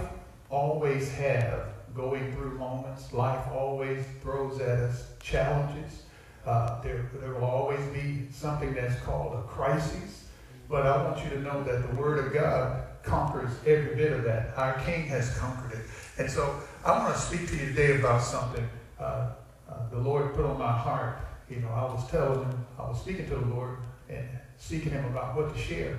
always 0.50 1.10
have 1.12 1.66
going 1.94 2.32
through 2.32 2.58
moments. 2.58 3.12
Life 3.12 3.44
always 3.52 4.04
throws 4.22 4.60
at 4.60 4.78
us 4.78 5.06
challenges. 5.20 6.02
Uh, 6.46 6.80
there, 6.82 7.10
there 7.20 7.34
will 7.34 7.44
always 7.44 7.84
be 7.88 8.26
something 8.30 8.72
that's 8.74 8.98
called 9.00 9.34
a 9.34 9.42
crisis. 9.48 10.26
But 10.68 10.86
I 10.86 11.02
want 11.02 11.22
you 11.24 11.30
to 11.30 11.40
know 11.40 11.62
that 11.64 11.88
the 11.88 11.96
Word 11.96 12.24
of 12.24 12.32
God 12.32 12.87
conquers 13.08 13.50
every 13.66 13.96
bit 13.96 14.12
of 14.12 14.24
that. 14.24 14.56
Our 14.56 14.78
King 14.80 15.06
has 15.06 15.36
conquered 15.38 15.72
it. 15.72 15.86
And 16.18 16.30
so 16.30 16.60
I 16.84 16.98
want 16.98 17.14
to 17.14 17.20
speak 17.20 17.48
to 17.48 17.56
you 17.56 17.66
today 17.66 17.98
about 17.98 18.22
something 18.22 18.68
uh, 18.98 19.30
uh, 19.68 19.88
the 19.90 19.98
Lord 19.98 20.34
put 20.34 20.44
on 20.44 20.58
my 20.58 20.72
heart. 20.72 21.20
You 21.48 21.60
know, 21.60 21.68
I 21.68 21.84
was 21.84 22.08
telling 22.10 22.44
him, 22.44 22.66
I 22.78 22.82
was 22.82 23.00
speaking 23.00 23.28
to 23.28 23.36
the 23.36 23.46
Lord 23.46 23.78
and 24.08 24.26
seeking 24.56 24.92
him 24.92 25.04
about 25.06 25.36
what 25.36 25.54
to 25.54 25.60
share. 25.60 25.98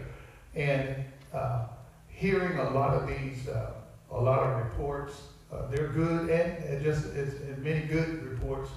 And 0.56 1.04
uh, 1.34 1.65
hearing 2.08 2.60
a 2.60 2.69
lot 2.72 2.93
of 2.93 3.08
these, 3.08 3.48
uh, 3.48 3.74
a 4.12 4.19
lot 4.19 4.39
of 4.43 4.65
reports, 4.65 5.22
uh, 5.52 5.67
they're 5.67 5.88
good 5.88 6.30
and, 6.30 6.63
and 6.63 6.84
just 6.84 7.06
as, 7.06 7.34
as 7.34 7.58
many 7.58 7.86
good 7.86 8.24
reports 8.24 8.69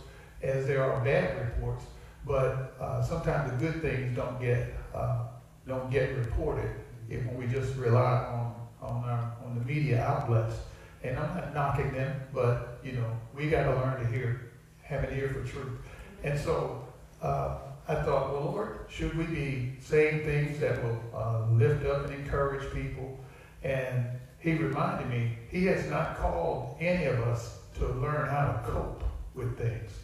as 0.42 0.66
there 0.66 0.82
are 0.82 1.04
bad 1.04 1.38
reports, 1.38 1.84
but 2.26 2.74
uh, 2.80 3.02
sometimes 3.02 3.50
the 3.52 3.56
good 3.58 3.80
things 3.82 4.16
don't 4.16 4.40
get 4.40 4.74
don't 5.64 5.90
get 5.92 6.16
reported 6.16 6.68
if 7.12 7.30
we 7.34 7.46
just 7.46 7.76
rely 7.76 8.00
on 8.00 8.54
on 8.80 9.04
our 9.04 9.36
on 9.44 9.58
the 9.58 9.64
media 9.64 10.02
outlets. 10.02 10.56
And 11.04 11.18
I'm 11.18 11.34
not 11.36 11.54
knocking 11.54 11.92
them, 11.92 12.20
but 12.32 12.78
you 12.82 12.92
know 12.92 13.10
we 13.34 13.48
got 13.48 13.64
to 13.64 13.70
learn 13.70 14.00
to 14.00 14.06
hear, 14.06 14.52
have 14.82 15.04
an 15.04 15.18
ear 15.18 15.28
for 15.28 15.44
truth. 15.48 15.78
And 16.22 16.38
so 16.38 16.84
uh, 17.20 17.58
I 17.88 17.94
thought, 17.96 18.32
well, 18.32 18.52
Lord, 18.52 18.78
should 18.88 19.16
we 19.16 19.24
be 19.24 19.72
saying 19.80 20.24
things 20.24 20.60
that 20.60 20.82
will 20.82 21.00
uh, 21.14 21.50
lift 21.50 21.84
up 21.86 22.06
and 22.06 22.14
encourage 22.14 22.72
people? 22.72 23.18
And 23.62 24.06
He 24.38 24.54
reminded 24.54 25.08
me 25.10 25.38
He 25.50 25.66
has 25.66 25.88
not 25.90 26.18
called 26.18 26.76
any 26.80 27.04
of 27.06 27.20
us 27.20 27.58
to 27.78 27.88
learn 27.88 28.28
how 28.28 28.52
to 28.52 28.70
cope 28.70 29.04
with 29.34 29.58
things 29.58 30.01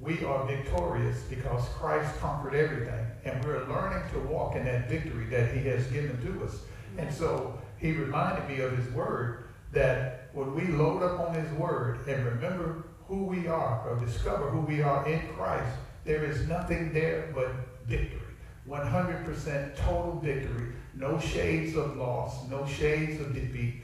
we 0.00 0.24
are 0.24 0.46
victorious 0.46 1.22
because 1.28 1.68
Christ 1.70 2.18
conquered 2.20 2.54
everything. 2.54 3.06
And 3.24 3.44
we're 3.44 3.66
learning 3.66 4.08
to 4.12 4.20
walk 4.20 4.54
in 4.54 4.64
that 4.64 4.88
victory 4.88 5.26
that 5.26 5.52
he 5.52 5.68
has 5.68 5.86
given 5.88 6.20
to 6.22 6.44
us. 6.44 6.60
And 6.96 7.12
so 7.12 7.60
he 7.78 7.92
reminded 7.92 8.48
me 8.48 8.60
of 8.62 8.76
his 8.76 8.88
word 8.92 9.44
that 9.72 10.30
when 10.32 10.54
we 10.54 10.68
load 10.68 11.02
up 11.02 11.20
on 11.20 11.34
his 11.34 11.50
word 11.52 12.06
and 12.06 12.24
remember 12.24 12.84
who 13.06 13.24
we 13.24 13.48
are 13.48 13.88
or 13.88 13.96
discover 14.04 14.50
who 14.50 14.60
we 14.60 14.82
are 14.82 15.06
in 15.08 15.20
Christ, 15.34 15.76
there 16.04 16.24
is 16.24 16.46
nothing 16.46 16.92
there 16.92 17.32
but 17.34 17.50
victory. 17.86 18.20
100% 18.68 19.76
total 19.76 20.20
victory. 20.22 20.72
No 20.94 21.18
shades 21.18 21.76
of 21.76 21.96
loss, 21.96 22.48
no 22.48 22.66
shades 22.66 23.20
of 23.20 23.34
defeat 23.34 23.82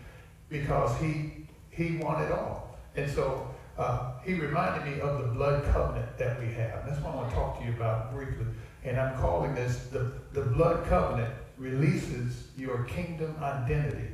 because 0.48 0.98
he, 1.00 1.46
he 1.70 1.96
won 1.96 2.22
it 2.22 2.32
all. 2.32 2.78
And 2.96 3.10
so 3.10 3.53
uh, 3.78 4.12
he 4.24 4.34
reminded 4.34 4.90
me 4.90 5.00
of 5.00 5.22
the 5.22 5.28
blood 5.28 5.64
covenant 5.72 6.16
that 6.18 6.40
we 6.40 6.52
have. 6.52 6.86
That's 6.86 7.00
what 7.02 7.12
I 7.12 7.16
want 7.16 7.30
to 7.30 7.34
talk 7.34 7.58
to 7.58 7.64
you 7.64 7.72
about 7.72 8.12
briefly. 8.12 8.46
And 8.84 8.98
I'm 8.98 9.16
calling 9.18 9.54
this 9.54 9.86
the, 9.90 10.12
the 10.32 10.42
blood 10.42 10.86
covenant 10.86 11.34
releases 11.58 12.48
your 12.56 12.84
kingdom 12.84 13.34
identity. 13.42 14.08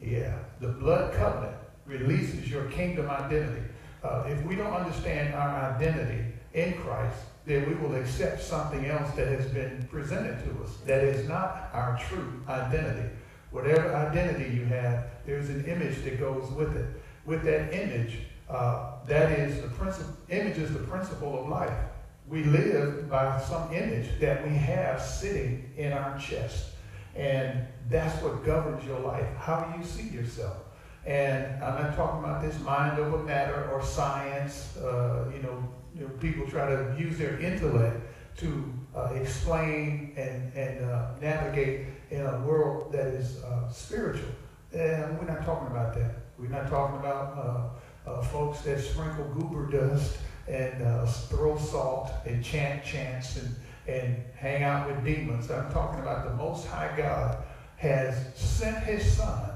Yeah, 0.00 0.36
the 0.60 0.68
blood 0.68 1.14
covenant 1.14 1.56
releases 1.86 2.50
your 2.50 2.64
kingdom 2.66 3.08
identity. 3.08 3.62
Uh, 4.02 4.24
if 4.26 4.44
we 4.44 4.54
don't 4.54 4.72
understand 4.72 5.34
our 5.34 5.74
identity 5.74 6.24
in 6.54 6.74
Christ, 6.74 7.18
then 7.46 7.68
we 7.68 7.74
will 7.76 7.94
accept 7.94 8.42
something 8.42 8.86
else 8.86 9.10
that 9.16 9.28
has 9.28 9.46
been 9.46 9.88
presented 9.90 10.44
to 10.44 10.62
us 10.62 10.76
that 10.86 11.02
is 11.02 11.26
not 11.28 11.70
our 11.72 11.98
true 12.08 12.42
identity. 12.48 13.08
Whatever 13.50 13.94
identity 13.94 14.54
you 14.54 14.66
have, 14.66 15.06
there's 15.24 15.48
an 15.48 15.64
image 15.64 16.04
that 16.04 16.20
goes 16.20 16.50
with 16.52 16.76
it. 16.76 16.86
With 17.24 17.42
that 17.44 17.72
image, 17.72 18.18
uh, 18.48 18.92
that 19.06 19.38
is 19.38 19.60
the 19.60 19.68
principle, 19.68 20.14
image 20.28 20.58
is 20.58 20.72
the 20.72 20.80
principle 20.80 21.40
of 21.40 21.48
life. 21.48 21.76
We 22.28 22.44
live 22.44 23.08
by 23.08 23.40
some 23.40 23.72
image 23.72 24.18
that 24.20 24.46
we 24.46 24.54
have 24.54 25.00
sitting 25.00 25.70
in 25.76 25.92
our 25.92 26.18
chest. 26.18 26.70
And 27.16 27.66
that's 27.88 28.22
what 28.22 28.44
governs 28.44 28.84
your 28.84 29.00
life. 29.00 29.26
How 29.38 29.60
do 29.60 29.78
you 29.78 29.84
see 29.84 30.08
yourself? 30.08 30.56
And 31.06 31.62
I'm 31.62 31.82
not 31.82 31.96
talking 31.96 32.22
about 32.22 32.42
this 32.42 32.58
mind 32.60 32.98
over 32.98 33.18
matter 33.18 33.70
or 33.72 33.82
science. 33.82 34.76
Uh, 34.76 35.30
you, 35.34 35.42
know, 35.42 35.66
you, 35.94 36.02
know, 36.02 36.08
people 36.20 36.46
try 36.46 36.66
to 36.68 36.94
use 36.98 37.16
their 37.18 37.38
intellect 37.40 37.96
to 38.38 38.72
uh, 38.94 39.10
explain 39.14 40.12
and, 40.16 40.52
and 40.54 40.90
uh, 40.90 41.10
navigate 41.20 41.86
in 42.10 42.20
a 42.20 42.38
world 42.40 42.92
that 42.92 43.06
is 43.06 43.42
uh, 43.42 43.68
spiritual. 43.70 44.28
And 44.72 45.18
we're 45.18 45.26
not 45.26 45.44
talking 45.44 45.68
about 45.68 45.94
that. 45.94 46.14
We're 46.38 46.48
not 46.48 46.68
talking 46.68 46.98
about 46.98 47.78
uh, 48.08 48.22
folks 48.22 48.60
that 48.62 48.80
sprinkle 48.80 49.24
goofer 49.36 49.70
dust 49.70 50.18
and 50.46 50.82
uh, 50.82 51.06
throw 51.06 51.58
salt 51.58 52.10
and 52.24 52.42
chant 52.42 52.84
chants 52.84 53.36
and, 53.36 53.54
and 53.86 54.16
hang 54.36 54.62
out 54.62 54.86
with 54.88 55.04
demons. 55.04 55.50
I'm 55.50 55.70
talking 55.72 56.00
about 56.00 56.24
the 56.24 56.34
Most 56.34 56.66
High 56.66 56.94
God 56.96 57.38
has 57.76 58.34
sent 58.34 58.78
his 58.84 59.16
Son 59.16 59.50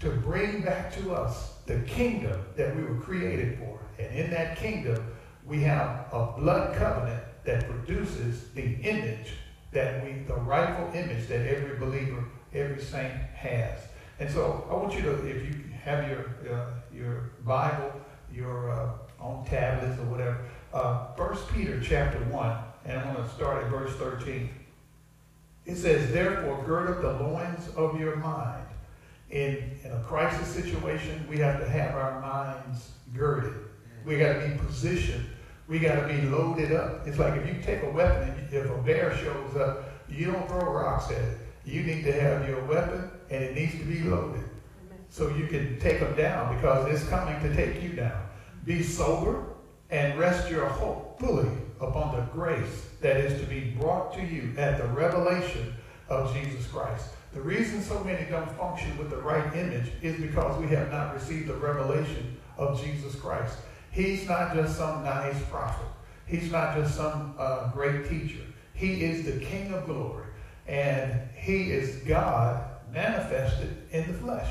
to 0.00 0.10
bring 0.10 0.62
back 0.62 0.94
to 0.96 1.12
us 1.12 1.54
the 1.66 1.80
kingdom 1.80 2.40
that 2.56 2.74
we 2.76 2.82
were 2.82 3.00
created 3.00 3.58
for. 3.58 3.78
And 3.98 4.14
in 4.14 4.30
that 4.30 4.56
kingdom, 4.56 5.04
we 5.46 5.62
have 5.62 6.06
a 6.12 6.32
blood 6.38 6.76
covenant 6.76 7.22
that 7.44 7.68
produces 7.68 8.48
the 8.50 8.74
image 8.82 9.34
that 9.72 10.04
we, 10.04 10.12
the 10.26 10.34
rightful 10.34 10.88
image 10.94 11.28
that 11.28 11.46
every 11.46 11.78
believer, 11.78 12.24
every 12.54 12.82
saint 12.82 13.12
has. 13.12 13.80
And 14.18 14.30
so 14.30 14.66
I 14.70 14.74
want 14.74 14.94
you 14.94 15.02
to, 15.02 15.26
if 15.26 15.46
you 15.46 15.64
have 15.82 16.08
your 16.08 16.54
uh, 16.54 16.66
your 17.00 17.30
Bible, 17.44 17.92
your 18.32 18.70
uh, 18.70 18.90
on 19.18 19.44
tablets 19.44 19.98
or 19.98 20.04
whatever. 20.04 20.38
Uh, 20.72 21.12
First 21.14 21.48
Peter 21.52 21.80
chapter 21.82 22.18
one, 22.24 22.56
and 22.84 22.98
I'm 22.98 23.14
going 23.14 23.26
to 23.26 23.34
start 23.34 23.64
at 23.64 23.70
verse 23.70 23.94
13. 23.96 24.50
It 25.66 25.76
says, 25.76 26.12
"Therefore, 26.12 26.62
gird 26.64 26.90
up 26.90 27.00
the 27.00 27.24
loins 27.24 27.68
of 27.76 27.98
your 27.98 28.16
mind." 28.16 28.66
In, 29.30 29.78
in 29.84 29.92
a 29.92 30.00
crisis 30.00 30.48
situation, 30.48 31.24
we 31.30 31.38
have 31.38 31.60
to 31.60 31.68
have 31.68 31.94
our 31.94 32.20
minds 32.20 32.90
girded. 33.14 33.54
We 34.04 34.18
got 34.18 34.40
to 34.40 34.48
be 34.48 34.58
positioned. 34.58 35.24
We 35.68 35.78
got 35.78 36.00
to 36.00 36.12
be 36.12 36.22
loaded 36.22 36.72
up. 36.72 37.06
It's 37.06 37.20
like 37.20 37.36
if 37.36 37.46
you 37.46 37.62
take 37.62 37.84
a 37.84 37.90
weapon 37.90 38.30
and 38.30 38.52
if 38.52 38.68
a 38.68 38.78
bear 38.78 39.16
shows 39.18 39.54
up, 39.54 39.84
you 40.08 40.32
don't 40.32 40.48
throw 40.48 40.72
rocks 40.72 41.12
at 41.12 41.18
it. 41.18 41.38
You 41.64 41.84
need 41.84 42.02
to 42.04 42.12
have 42.12 42.48
your 42.48 42.64
weapon 42.64 43.08
and 43.30 43.44
it 43.44 43.54
needs 43.54 43.78
to 43.78 43.84
be 43.84 44.00
loaded 44.00 44.49
so 45.10 45.28
you 45.28 45.46
can 45.46 45.78
take 45.80 46.00
them 46.00 46.16
down 46.16 46.54
because 46.56 46.88
it's 46.92 47.08
coming 47.10 47.38
to 47.42 47.54
take 47.54 47.82
you 47.82 47.90
down. 47.90 48.22
Be 48.64 48.82
sober 48.82 49.44
and 49.90 50.18
rest 50.18 50.50
your 50.50 50.66
hope 50.66 51.18
fully 51.18 51.50
upon 51.80 52.14
the 52.14 52.22
grace 52.32 52.86
that 53.00 53.16
is 53.16 53.40
to 53.40 53.46
be 53.46 53.76
brought 53.78 54.14
to 54.14 54.22
you 54.22 54.52
at 54.56 54.78
the 54.78 54.86
revelation 54.88 55.74
of 56.08 56.32
Jesus 56.34 56.66
Christ. 56.68 57.06
The 57.32 57.40
reason 57.40 57.82
so 57.82 58.02
many 58.04 58.28
don't 58.28 58.50
function 58.52 58.96
with 58.98 59.10
the 59.10 59.16
right 59.16 59.54
image 59.56 59.90
is 60.02 60.20
because 60.20 60.60
we 60.60 60.68
have 60.68 60.90
not 60.90 61.14
received 61.14 61.48
the 61.48 61.54
revelation 61.54 62.36
of 62.56 62.82
Jesus 62.82 63.14
Christ. 63.14 63.56
He's 63.90 64.28
not 64.28 64.54
just 64.54 64.76
some 64.76 65.04
nice 65.04 65.40
prophet. 65.44 65.86
He's 66.26 66.50
not 66.52 66.76
just 66.76 66.96
some 66.96 67.34
uh, 67.38 67.70
great 67.72 68.08
teacher. 68.08 68.42
He 68.74 69.04
is 69.04 69.24
the 69.24 69.44
King 69.44 69.72
of 69.74 69.86
glory. 69.86 70.26
And 70.66 71.28
he 71.34 71.72
is 71.72 71.96
God 72.06 72.64
manifested 72.92 73.76
in 73.90 74.06
the 74.06 74.18
flesh. 74.18 74.48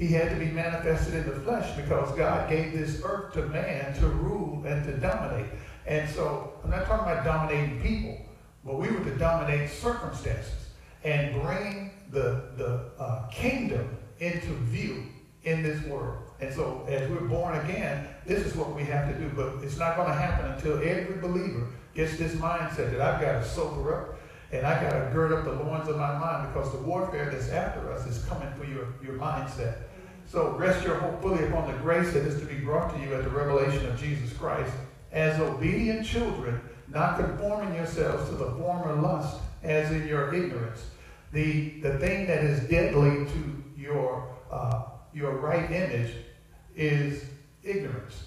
He 0.00 0.06
had 0.06 0.30
to 0.30 0.36
be 0.36 0.46
manifested 0.46 1.12
in 1.12 1.26
the 1.28 1.38
flesh 1.40 1.76
because 1.76 2.16
God 2.16 2.48
gave 2.48 2.72
this 2.72 3.02
earth 3.04 3.34
to 3.34 3.42
man 3.42 3.92
to 4.00 4.06
rule 4.06 4.64
and 4.66 4.82
to 4.86 4.96
dominate. 4.96 5.50
And 5.86 6.08
so 6.08 6.54
I'm 6.64 6.70
not 6.70 6.86
talking 6.86 7.12
about 7.12 7.22
dominating 7.22 7.82
people, 7.82 8.16
but 8.64 8.78
we 8.78 8.90
were 8.90 9.04
to 9.04 9.14
dominate 9.18 9.68
circumstances 9.68 10.70
and 11.04 11.42
bring 11.42 11.90
the, 12.10 12.44
the 12.56 12.92
uh, 12.98 13.28
kingdom 13.28 13.94
into 14.20 14.54
view 14.70 15.04
in 15.42 15.62
this 15.62 15.84
world. 15.84 16.16
And 16.40 16.54
so 16.54 16.86
as 16.88 17.06
we're 17.10 17.28
born 17.28 17.58
again, 17.58 18.08
this 18.24 18.46
is 18.46 18.56
what 18.56 18.74
we 18.74 18.84
have 18.84 19.12
to 19.12 19.20
do. 19.20 19.28
But 19.36 19.62
it's 19.62 19.76
not 19.76 19.96
going 19.96 20.08
to 20.08 20.14
happen 20.14 20.50
until 20.52 20.78
every 20.78 21.20
believer 21.20 21.66
gets 21.94 22.16
this 22.16 22.32
mindset 22.36 22.92
that 22.92 23.02
I've 23.02 23.20
got 23.20 23.42
to 23.42 23.44
sober 23.46 23.94
up 23.94 24.20
and 24.52 24.66
I 24.66 24.82
got 24.82 24.92
to 24.92 25.10
gird 25.12 25.32
up 25.32 25.44
the 25.44 25.52
loins 25.62 25.88
of 25.88 25.96
my 25.96 26.16
mind 26.18 26.52
because 26.52 26.72
the 26.72 26.78
warfare 26.78 27.30
that's 27.30 27.50
after 27.50 27.92
us 27.92 28.06
is 28.06 28.24
coming 28.24 28.48
for 28.58 28.64
your, 28.64 28.88
your 29.02 29.14
mindset. 29.14 29.82
So 30.30 30.50
rest 30.52 30.84
your 30.84 30.94
hope 30.94 31.20
fully 31.20 31.44
upon 31.48 31.66
the 31.66 31.76
grace 31.78 32.12
that 32.12 32.22
is 32.22 32.38
to 32.38 32.46
be 32.46 32.54
brought 32.54 32.94
to 32.94 33.00
you 33.02 33.14
at 33.14 33.24
the 33.24 33.30
revelation 33.30 33.84
of 33.86 33.98
Jesus 33.98 34.32
Christ. 34.32 34.72
As 35.10 35.40
obedient 35.40 36.06
children, 36.06 36.60
not 36.86 37.18
conforming 37.18 37.74
yourselves 37.74 38.28
to 38.28 38.36
the 38.36 38.52
former 38.52 38.94
lust 38.94 39.40
as 39.64 39.90
in 39.90 40.06
your 40.06 40.32
ignorance. 40.32 40.86
The, 41.32 41.80
the 41.80 41.98
thing 41.98 42.28
that 42.28 42.44
is 42.44 42.60
deadly 42.68 43.26
to 43.26 43.62
your, 43.76 44.32
uh, 44.52 44.82
your 45.12 45.32
right 45.32 45.68
image 45.68 46.14
is 46.76 47.24
ignorance. 47.64 48.26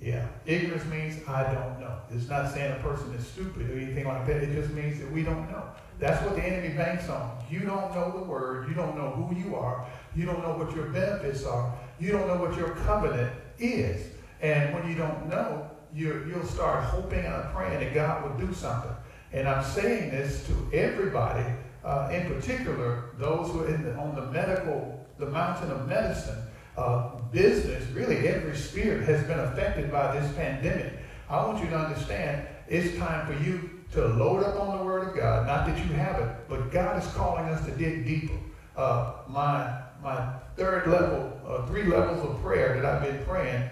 Yeah, 0.00 0.28
ignorance 0.46 0.84
means 0.86 1.28
I 1.28 1.52
don't 1.52 1.80
know. 1.80 1.98
It's 2.10 2.28
not 2.28 2.52
saying 2.52 2.72
a 2.72 2.82
person 2.82 3.12
is 3.14 3.26
stupid 3.26 3.68
or 3.68 3.74
anything 3.74 4.06
like 4.06 4.26
that. 4.28 4.36
It 4.36 4.54
just 4.54 4.72
means 4.72 5.00
that 5.00 5.10
we 5.10 5.24
don't 5.24 5.50
know. 5.50 5.64
That's 5.98 6.24
what 6.24 6.36
the 6.36 6.42
enemy 6.42 6.74
banks 6.74 7.08
on. 7.10 7.36
You 7.50 7.60
don't 7.60 7.94
know 7.94 8.10
the 8.16 8.24
word. 8.24 8.68
You 8.68 8.74
don't 8.74 8.96
know 8.96 9.10
who 9.10 9.36
you 9.36 9.56
are. 9.56 9.86
You 10.14 10.26
don't 10.26 10.42
know 10.42 10.56
what 10.56 10.74
your 10.74 10.86
benefits 10.86 11.44
are. 11.44 11.72
You 11.98 12.12
don't 12.12 12.26
know 12.26 12.36
what 12.36 12.56
your 12.56 12.70
covenant 12.70 13.32
is. 13.58 14.06
And 14.40 14.74
when 14.74 14.88
you 14.88 14.94
don't 14.94 15.28
know, 15.28 15.70
you, 15.94 16.24
you'll 16.28 16.46
start 16.46 16.84
hoping 16.84 17.24
and 17.24 17.44
praying 17.52 17.80
that 17.80 17.94
God 17.94 18.22
will 18.22 18.46
do 18.46 18.52
something. 18.54 18.92
And 19.32 19.48
I'm 19.48 19.64
saying 19.64 20.10
this 20.10 20.46
to 20.46 20.76
everybody, 20.76 21.44
uh, 21.84 22.10
in 22.12 22.26
particular, 22.26 23.10
those 23.18 23.50
who 23.50 23.64
are 23.64 23.76
the, 23.76 23.94
on 23.96 24.14
the 24.14 24.26
medical, 24.26 25.06
the 25.18 25.26
mountain 25.26 25.70
of 25.70 25.86
medicine, 25.88 26.38
uh, 26.76 27.16
business, 27.32 27.88
really 27.90 28.28
every 28.28 28.56
spirit 28.56 29.06
has 29.06 29.22
been 29.26 29.38
affected 29.38 29.90
by 29.90 30.18
this 30.18 30.32
pandemic. 30.34 30.92
I 31.28 31.44
want 31.46 31.62
you 31.62 31.70
to 31.70 31.78
understand 31.78 32.46
it's 32.68 32.96
time 32.98 33.26
for 33.26 33.42
you 33.44 33.70
to 33.92 34.06
load 34.06 34.42
up 34.44 34.58
on 34.60 34.78
the 34.78 34.84
Word 34.84 35.08
of 35.08 35.16
God. 35.16 35.46
Not 35.46 35.66
that 35.66 35.76
you 35.78 35.92
have 35.94 36.20
it, 36.20 36.36
but 36.48 36.70
God 36.70 37.02
is 37.02 37.08
calling 37.12 37.44
us 37.46 37.64
to 37.66 37.72
dig 37.72 38.04
deeper. 38.04 38.38
Uh, 38.76 39.14
my 39.28 39.82
my 40.02 40.32
third 40.56 40.86
level, 40.86 41.32
uh, 41.46 41.66
three 41.66 41.84
levels 41.84 42.28
of 42.28 42.42
prayer 42.42 42.80
that 42.80 42.84
I've 42.84 43.02
been 43.02 43.24
praying, 43.24 43.68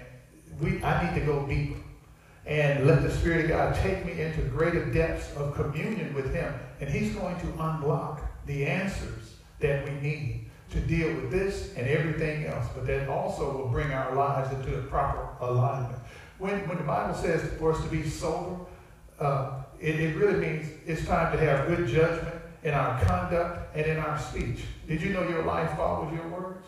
we 0.61 0.83
I 0.83 1.05
need 1.05 1.21
to 1.21 1.27
go 1.27 1.47
deeper 1.47 1.81
and 2.47 2.87
let 2.87 3.03
the 3.03 3.11
Spirit 3.11 3.45
of 3.45 3.51
God 3.51 3.75
take 3.77 4.05
me 4.07 4.21
into 4.21 4.41
greater 4.43 4.91
depths 4.91 5.35
of 5.37 5.55
communion 5.55 6.15
with 6.15 6.33
Him, 6.33 6.53
and 6.81 6.89
He's 6.89 7.15
going 7.15 7.39
to 7.41 7.47
unlock 7.59 8.23
the 8.47 8.67
answers 8.67 9.37
that 9.61 9.85
we 9.85 9.91
need 10.01 10.51
to 10.71 10.81
deal 10.81 11.09
with 11.15 11.31
this 11.31 11.75
and 11.77 11.87
everything 11.87 12.47
else, 12.47 12.67
but 12.75 12.87
that 12.87 13.09
also 13.09 13.57
will 13.57 13.69
bring 13.69 13.91
our 13.93 14.15
lives 14.15 14.53
into 14.55 14.71
the 14.71 14.83
proper 14.83 15.29
alignment. 15.41 15.99
When, 16.39 16.67
when 16.69 16.79
the 16.79 16.85
Bible 16.85 17.15
says 17.15 17.43
for 17.59 17.73
us 17.73 17.83
to 17.83 17.89
be 17.89 18.09
sober, 18.09 18.65
uh, 19.19 19.63
it, 19.81 19.99
it 19.99 20.17
really 20.17 20.39
means 20.39 20.69
it's 20.87 21.07
time 21.07 21.37
to 21.37 21.39
have 21.45 21.67
good 21.67 21.89
judgment 21.89 22.38
in 22.63 22.75
our 22.75 23.01
conduct 23.05 23.77
and 23.77 23.87
in 23.87 23.99
our 23.99 24.19
speech. 24.19 24.61
Did 24.87 25.01
you 25.01 25.13
know 25.13 25.29
your 25.29 25.45
life 25.45 25.77
follows 25.77 26.13
your 26.13 26.29
words? 26.29 26.67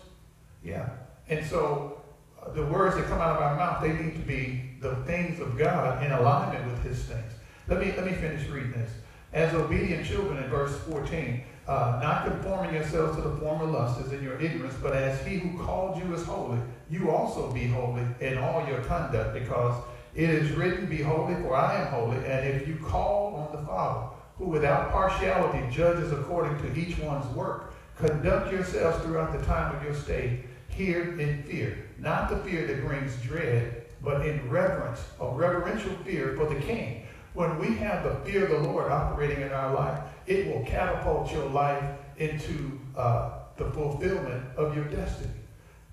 Yeah. 0.63 0.89
And 1.29 1.45
so 1.47 2.01
uh, 2.41 2.51
the 2.53 2.65
words 2.67 2.97
that 2.97 3.07
come 3.07 3.21
out 3.21 3.37
of 3.37 3.43
our 3.43 3.57
mouth, 3.57 3.83
they 3.83 3.93
need 3.93 4.15
to 4.15 4.27
be 4.27 4.63
the 4.81 4.97
things 5.07 5.41
of 5.41 5.59
God 5.59 6.05
in 6.05 6.13
alignment 6.13 6.67
with 6.67 6.83
his 6.83 7.03
things. 7.05 7.33
Let 7.69 7.81
me, 7.81 7.93
let 7.97 8.05
me 8.05 8.13
finish 8.13 8.49
reading 8.49 8.73
this. 8.73 8.91
As 9.33 9.55
obedient 9.55 10.07
children 10.07 10.43
in 10.43 10.51
verse 10.51 10.77
14, 10.91 11.43
uh, 11.69 12.01
not 12.03 12.25
conforming 12.25 12.75
yourselves 12.75 13.17
to 13.17 13.23
the 13.23 13.37
former 13.37 13.65
lusts 13.65 14.05
as 14.05 14.13
in 14.13 14.25
your 14.25 14.41
ignorance, 14.41 14.75
but 14.83 14.93
as 14.93 15.25
he 15.25 15.37
who 15.37 15.63
called 15.65 16.03
you 16.03 16.13
is 16.13 16.25
holy, 16.25 16.59
you 16.89 17.11
also 17.11 17.53
be 17.53 17.69
holy 17.69 18.03
in 18.21 18.39
all 18.39 18.67
your 18.67 18.81
conduct, 18.83 19.35
because 19.35 19.81
it 20.15 20.29
is 20.29 20.51
written, 20.53 20.87
Be 20.87 21.01
holy, 21.01 21.35
for 21.37 21.55
I 21.55 21.83
am 21.83 21.87
holy. 21.93 22.17
And 22.17 22.49
if 22.49 22.67
you 22.67 22.77
call 22.85 23.35
on 23.37 23.57
the 23.57 23.65
Father, 23.65 24.17
who 24.41 24.47
without 24.47 24.91
partiality 24.91 25.65
judges 25.73 26.11
according 26.11 26.59
to 26.59 26.77
each 26.77 26.99
one's 26.99 27.27
work, 27.37 27.73
conduct 27.97 28.51
yourselves 28.51 29.01
throughout 29.05 29.31
the 29.31 29.47
time 29.47 29.77
of 29.77 29.85
your 29.85 29.95
stay 29.95 30.41
here 30.69 31.21
in 31.21 31.45
fear, 31.45 31.87
not 31.99 32.29
the 32.29 32.39
fear 32.39 32.67
that 32.67 32.85
brings 32.85 33.15
dread, 33.23 33.85
but 34.03 34.27
in 34.27 34.51
reverence, 34.51 35.01
a 35.21 35.29
reverential 35.29 35.95
fear 36.05 36.35
for 36.35 36.53
the 36.53 36.61
King 36.63 37.07
when 37.33 37.59
we 37.59 37.77
have 37.77 38.03
the 38.03 38.15
fear 38.29 38.45
of 38.45 38.51
the 38.51 38.69
Lord 38.69 38.91
operating 38.91 39.43
in 39.43 39.53
our 39.53 39.73
life, 39.73 40.01
it 40.27 40.47
will 40.47 40.65
catapult 40.65 41.33
your 41.33 41.47
life 41.47 41.83
into 42.17 42.79
uh, 42.97 43.31
the 43.57 43.67
fulfillment 43.71 44.45
of 44.57 44.75
your 44.75 44.85
destiny. 44.87 45.31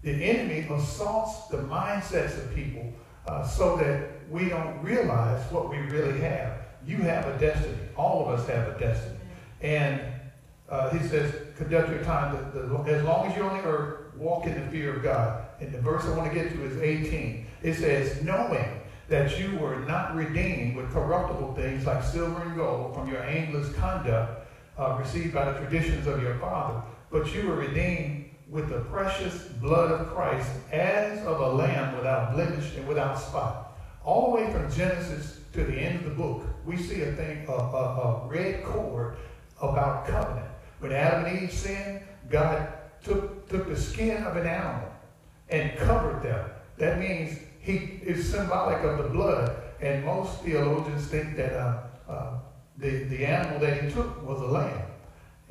The 0.02 0.12
enemy 0.12 0.68
assaults 0.70 1.48
the 1.48 1.58
mindsets 1.58 2.38
of 2.38 2.54
people 2.56 2.92
uh, 3.28 3.46
so 3.46 3.78
that 3.78 4.30
we 4.30 4.50
don't 4.50 4.82
realize 4.82 5.42
what 5.52 5.70
we 5.70 5.78
really 5.78 6.20
have. 6.22 6.67
You 6.88 6.98
have 6.98 7.28
a 7.28 7.38
destiny. 7.38 7.78
All 7.98 8.26
of 8.26 8.40
us 8.40 8.48
have 8.48 8.70
a 8.70 8.80
destiny. 8.80 9.18
And 9.62 10.02
uh, 10.70 10.90
he 10.90 11.06
says, 11.08 11.34
conduct 11.58 11.90
your 11.90 12.04
time, 12.04 12.36
the, 12.54 12.62
the, 12.62 12.84
as 12.92 13.04
long 13.04 13.28
as 13.28 13.36
you're 13.36 13.50
on 13.50 13.62
the 13.62 13.68
earth, 13.68 14.16
walk 14.16 14.46
in 14.46 14.54
the 14.54 14.72
fear 14.72 14.96
of 14.96 15.04
God. 15.04 15.46
And 15.60 15.72
the 15.74 15.82
verse 15.82 16.06
I 16.06 16.16
want 16.16 16.32
to 16.32 16.36
get 16.36 16.52
to 16.54 16.64
is 16.64 16.78
18. 16.82 17.46
It 17.64 17.74
says, 17.76 18.24
knowing 18.24 18.82
that 19.10 19.38
you 19.40 19.58
were 19.58 19.80
not 19.80 20.16
redeemed 20.16 20.76
with 20.76 20.92
corruptible 20.92 21.54
things 21.56 21.86
like 21.86 22.04
silver 22.04 22.42
and 22.42 22.56
gold 22.56 22.96
from 22.96 23.10
your 23.10 23.24
aimless 23.24 23.74
conduct 23.76 24.48
uh, 24.78 24.98
received 25.00 25.34
by 25.34 25.52
the 25.52 25.60
traditions 25.60 26.08
of 26.08 26.22
your 26.22 26.36
father, 26.36 26.82
but 27.12 27.34
you 27.34 27.48
were 27.48 27.56
redeemed 27.56 28.26
with 28.50 28.70
the 28.70 28.80
precious 28.82 29.44
blood 29.60 29.92
of 29.92 30.08
Christ 30.08 30.50
as 30.72 31.26
of 31.26 31.40
a 31.40 31.50
lamb 31.50 31.96
without 31.96 32.34
blemish 32.34 32.76
and 32.76 32.88
without 32.88 33.20
spot. 33.20 33.78
All 34.06 34.32
the 34.32 34.38
way 34.38 34.52
from 34.52 34.72
Genesis 34.72 35.40
to 35.58 35.64
the 35.64 35.76
end 35.76 35.96
of 35.98 36.04
the 36.06 36.12
book, 36.12 36.44
we 36.66 36.78
see 36.78 37.02
a 37.02 37.12
thing, 37.14 37.46
a, 37.48 37.52
a, 37.52 37.56
a 37.56 38.28
red 38.28 38.64
cord 38.64 39.18
about 39.60 40.06
covenant. 40.06 40.46
When 40.80 40.92
Adam 40.92 41.26
and 41.26 41.44
Eve 41.44 41.52
sinned, 41.52 42.02
God 42.30 42.68
took, 43.04 43.50
took 43.50 43.68
the 43.68 43.76
skin 43.76 44.24
of 44.24 44.38
an 44.38 44.46
animal 44.46 44.88
and 45.50 45.76
covered 45.78 46.22
them. 46.22 46.48
That 46.78 47.00
means 47.00 47.40
he 47.60 48.00
is 48.04 48.30
symbolic 48.30 48.84
of 48.84 49.00
the 49.00 49.10
blood. 49.10 49.56
And 49.82 50.06
most 50.06 50.42
theologians 50.42 51.08
think 51.08 51.36
that 51.38 51.54
uh, 51.54 51.80
uh, 52.08 52.40
the, 52.78 53.06
the 53.06 53.26
animal 53.26 53.60
that 53.60 53.82
he 53.82 53.90
took 53.90 54.28
was 54.28 54.40
a 54.42 54.46
lamb, 54.46 54.82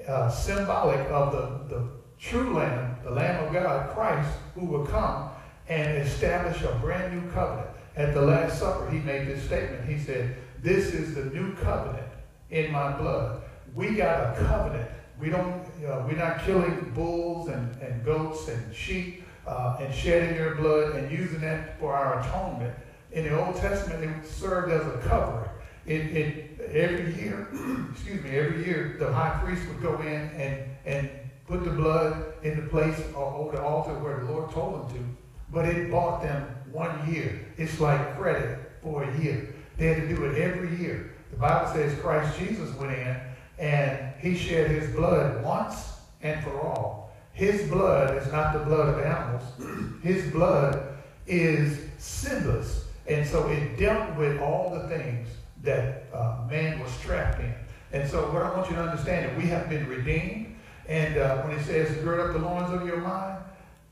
uh, 0.06 0.30
symbolic 0.30 1.00
of 1.10 1.32
the, 1.32 1.74
the 1.74 1.88
true 2.20 2.54
lamb, 2.54 2.96
the 3.02 3.10
Lamb 3.10 3.44
of 3.44 3.52
God, 3.52 3.90
Christ, 3.90 4.30
who 4.54 4.66
will 4.66 4.86
come 4.86 5.30
and 5.68 5.98
establish 5.98 6.62
a 6.62 6.72
brand 6.80 7.12
new 7.12 7.30
covenant. 7.32 7.75
At 7.96 8.12
the 8.12 8.20
Last 8.20 8.58
Supper, 8.58 8.90
he 8.90 8.98
made 8.98 9.26
this 9.26 9.42
statement. 9.44 9.88
He 9.88 9.98
said, 9.98 10.36
This 10.62 10.92
is 10.92 11.14
the 11.14 11.24
new 11.26 11.54
covenant 11.54 12.06
in 12.50 12.70
my 12.70 12.92
blood. 12.92 13.42
We 13.74 13.94
got 13.94 14.36
a 14.36 14.44
covenant. 14.44 14.90
We 15.18 15.30
don't, 15.30 15.64
we're 15.80 16.16
not 16.16 16.44
killing 16.44 16.92
bulls 16.94 17.48
and, 17.48 17.74
and 17.80 18.04
goats 18.04 18.48
and 18.48 18.74
sheep 18.74 19.24
uh, 19.46 19.78
and 19.80 19.94
shedding 19.94 20.36
their 20.36 20.54
blood 20.56 20.94
and 20.96 21.10
using 21.10 21.40
that 21.40 21.80
for 21.80 21.94
our 21.94 22.20
atonement. 22.20 22.74
In 23.12 23.24
the 23.24 23.42
Old 23.42 23.56
Testament, 23.56 24.04
it 24.04 24.28
served 24.28 24.70
as 24.70 24.86
a 24.86 24.98
covering. 25.08 25.48
It, 25.86 26.00
it, 26.16 26.60
every 26.72 27.14
year, 27.14 27.48
excuse 27.92 28.22
me, 28.22 28.30
every 28.36 28.66
year 28.66 28.96
the 28.98 29.10
high 29.10 29.40
priest 29.42 29.66
would 29.68 29.80
go 29.80 29.98
in 30.00 30.30
and, 30.36 30.64
and 30.84 31.10
put 31.46 31.64
the 31.64 31.70
blood 31.70 32.34
in 32.42 32.60
the 32.60 32.68
place 32.68 33.00
over 33.14 33.56
the 33.56 33.62
altar 33.62 33.94
where 34.00 34.18
the 34.18 34.30
Lord 34.30 34.50
told 34.50 34.90
him 34.90 34.98
to. 34.98 35.04
But 35.50 35.64
it 35.64 35.90
bought 35.90 36.22
them 36.22 36.55
one 36.76 37.10
year. 37.10 37.40
It's 37.56 37.80
like 37.80 38.18
credit 38.18 38.58
for 38.82 39.04
a 39.04 39.18
year. 39.18 39.54
They 39.78 39.88
had 39.88 40.08
to 40.08 40.14
do 40.14 40.26
it 40.26 40.38
every 40.38 40.76
year. 40.76 41.14
The 41.30 41.38
Bible 41.38 41.72
says 41.72 41.98
Christ 42.00 42.38
Jesus 42.38 42.72
went 42.76 42.92
in 42.92 43.16
and 43.58 44.12
he 44.20 44.36
shed 44.36 44.70
his 44.70 44.94
blood 44.94 45.42
once 45.42 45.94
and 46.22 46.44
for 46.44 46.60
all. 46.60 47.16
His 47.32 47.68
blood 47.70 48.16
is 48.16 48.30
not 48.30 48.52
the 48.52 48.60
blood 48.60 48.88
of 48.88 49.00
animals. 49.00 49.42
His 50.02 50.30
blood 50.32 50.94
is 51.26 51.78
sinless. 51.98 52.84
And 53.06 53.26
so 53.26 53.46
it 53.48 53.78
dealt 53.78 54.16
with 54.16 54.40
all 54.40 54.70
the 54.70 54.88
things 54.88 55.28
that 55.62 56.06
uh, 56.14 56.46
man 56.48 56.80
was 56.80 56.90
trapped 57.00 57.40
in. 57.40 57.54
And 57.92 58.08
so 58.08 58.22
what 58.32 58.42
I 58.42 58.56
want 58.56 58.70
you 58.70 58.76
to 58.76 58.82
understand 58.82 59.30
is 59.30 59.42
we 59.42 59.48
have 59.48 59.68
been 59.68 59.86
redeemed 59.86 60.56
And 60.88 61.18
uh, 61.18 61.42
when 61.42 61.58
he 61.58 61.64
says, 61.64 61.94
gird 61.98 62.20
up 62.20 62.32
the 62.32 62.38
loins 62.38 62.72
of 62.72 62.86
your 62.86 62.98
mind, 62.98 63.42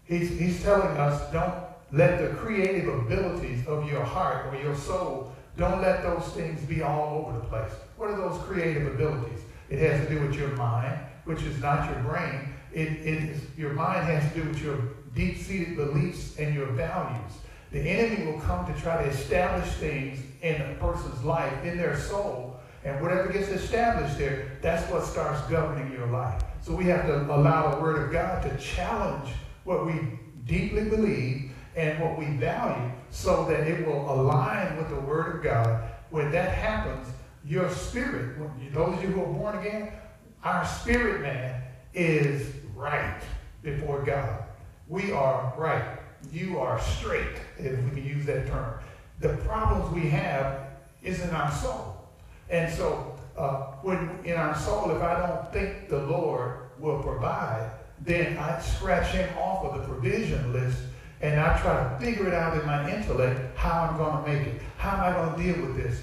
he's, 0.04 0.30
he's 0.38 0.62
telling 0.62 0.96
us 0.96 1.30
don't 1.32 1.63
let 1.94 2.20
the 2.20 2.36
creative 2.36 2.88
abilities 2.88 3.66
of 3.66 3.88
your 3.88 4.02
heart 4.02 4.52
or 4.52 4.60
your 4.60 4.74
soul, 4.74 5.32
don't 5.56 5.80
let 5.80 6.02
those 6.02 6.26
things 6.32 6.60
be 6.62 6.82
all 6.82 7.24
over 7.24 7.38
the 7.38 7.44
place. 7.44 7.72
What 7.96 8.10
are 8.10 8.16
those 8.16 8.42
creative 8.42 8.92
abilities? 8.92 9.40
It 9.70 9.78
has 9.78 10.06
to 10.06 10.14
do 10.14 10.20
with 10.26 10.34
your 10.34 10.48
mind, 10.56 10.98
which 11.24 11.42
is 11.42 11.60
not 11.60 11.88
your 11.88 12.02
brain. 12.02 12.52
It, 12.72 12.88
it 12.88 13.22
is, 13.30 13.42
your 13.56 13.72
mind 13.72 14.06
has 14.06 14.32
to 14.32 14.40
do 14.40 14.48
with 14.48 14.60
your 14.60 14.78
deep-seated 15.14 15.76
beliefs 15.76 16.36
and 16.36 16.52
your 16.52 16.66
values. 16.66 17.32
The 17.70 17.80
enemy 17.80 18.26
will 18.26 18.40
come 18.40 18.66
to 18.66 18.80
try 18.80 19.02
to 19.02 19.08
establish 19.08 19.68
things 19.74 20.18
in 20.42 20.60
a 20.60 20.74
person's 20.80 21.22
life, 21.22 21.64
in 21.64 21.78
their 21.78 21.96
soul, 21.96 22.58
and 22.84 23.00
whatever 23.00 23.32
gets 23.32 23.48
established 23.48 24.18
there, 24.18 24.58
that's 24.60 24.90
what 24.90 25.04
starts 25.04 25.40
governing 25.48 25.90
your 25.92 26.06
life. 26.08 26.42
So 26.60 26.74
we 26.74 26.84
have 26.86 27.06
to 27.06 27.22
allow 27.34 27.74
the 27.74 27.80
Word 27.80 28.02
of 28.02 28.12
God 28.12 28.42
to 28.42 28.56
challenge 28.58 29.30
what 29.62 29.86
we 29.86 29.94
deeply 30.44 30.84
believe 30.84 31.53
and 31.76 31.98
what 32.00 32.18
we 32.18 32.26
value 32.36 32.90
so 33.10 33.44
that 33.46 33.66
it 33.66 33.86
will 33.86 34.12
align 34.12 34.76
with 34.76 34.88
the 34.88 35.00
Word 35.00 35.36
of 35.36 35.42
God. 35.42 35.84
When 36.10 36.30
that 36.32 36.52
happens, 36.52 37.08
your 37.44 37.68
spirit, 37.70 38.38
those 38.72 38.96
of 38.96 39.02
you 39.02 39.10
who 39.10 39.22
are 39.22 39.32
born 39.32 39.58
again, 39.58 39.92
our 40.42 40.64
spirit 40.64 41.22
man 41.22 41.62
is 41.92 42.46
right 42.74 43.20
before 43.62 44.02
God. 44.02 44.44
We 44.88 45.12
are 45.12 45.52
right. 45.56 45.98
You 46.32 46.58
are 46.58 46.80
straight, 46.80 47.36
if 47.58 47.82
we 47.84 47.90
can 47.90 48.04
use 48.04 48.26
that 48.26 48.46
term. 48.46 48.74
The 49.20 49.30
problems 49.38 49.92
we 49.94 50.08
have 50.10 50.68
is 51.02 51.20
in 51.22 51.30
our 51.30 51.50
soul. 51.50 51.96
And 52.50 52.72
so, 52.72 53.16
uh, 53.36 53.72
when 53.82 54.18
in 54.24 54.36
our 54.36 54.54
soul, 54.56 54.90
if 54.90 55.02
I 55.02 55.26
don't 55.26 55.52
think 55.52 55.88
the 55.88 55.98
Lord 55.98 56.58
will 56.78 57.02
provide, 57.02 57.70
then 58.00 58.36
I 58.38 58.60
scratch 58.60 59.12
him 59.12 59.28
off 59.38 59.64
of 59.64 59.80
the 59.80 59.86
provision 59.86 60.52
list 60.52 60.78
and 61.24 61.40
I 61.40 61.58
try 61.58 61.82
to 61.82 62.04
figure 62.04 62.28
it 62.28 62.34
out 62.34 62.60
in 62.60 62.66
my 62.66 62.94
intellect 62.94 63.56
how 63.56 63.88
I'm 63.88 63.96
going 63.96 64.22
to 64.22 64.30
make 64.30 64.46
it. 64.46 64.60
How 64.76 64.98
am 64.98 65.00
I 65.00 65.16
going 65.16 65.34
to 65.34 65.42
deal 65.42 65.66
with 65.66 65.76
this? 65.76 66.02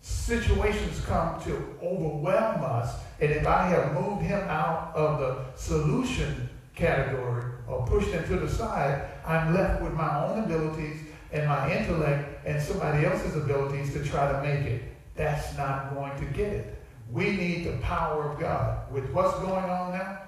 Situations 0.00 0.98
come 1.04 1.42
to 1.42 1.76
overwhelm 1.82 2.64
us, 2.64 2.94
and 3.20 3.30
if 3.30 3.46
I 3.46 3.68
have 3.68 3.92
moved 3.92 4.22
him 4.22 4.40
out 4.48 4.96
of 4.96 5.20
the 5.20 5.44
solution 5.60 6.48
category 6.74 7.44
or 7.68 7.86
pushed 7.86 8.08
him 8.08 8.26
to 8.28 8.36
the 8.36 8.48
side, 8.48 9.10
I'm 9.26 9.52
left 9.52 9.82
with 9.82 9.92
my 9.92 10.24
own 10.24 10.44
abilities 10.44 11.00
and 11.32 11.46
my 11.46 11.70
intellect 11.70 12.46
and 12.46 12.60
somebody 12.60 13.04
else's 13.04 13.36
abilities 13.36 13.92
to 13.92 14.02
try 14.02 14.32
to 14.32 14.42
make 14.42 14.64
it. 14.64 14.84
That's 15.16 15.54
not 15.58 15.92
going 15.92 16.18
to 16.18 16.24
get 16.32 16.50
it. 16.50 16.82
We 17.10 17.36
need 17.36 17.66
the 17.66 17.76
power 17.82 18.32
of 18.32 18.40
God. 18.40 18.90
With 18.90 19.10
what's 19.10 19.38
going 19.40 19.64
on 19.66 19.92
now, 19.92 20.22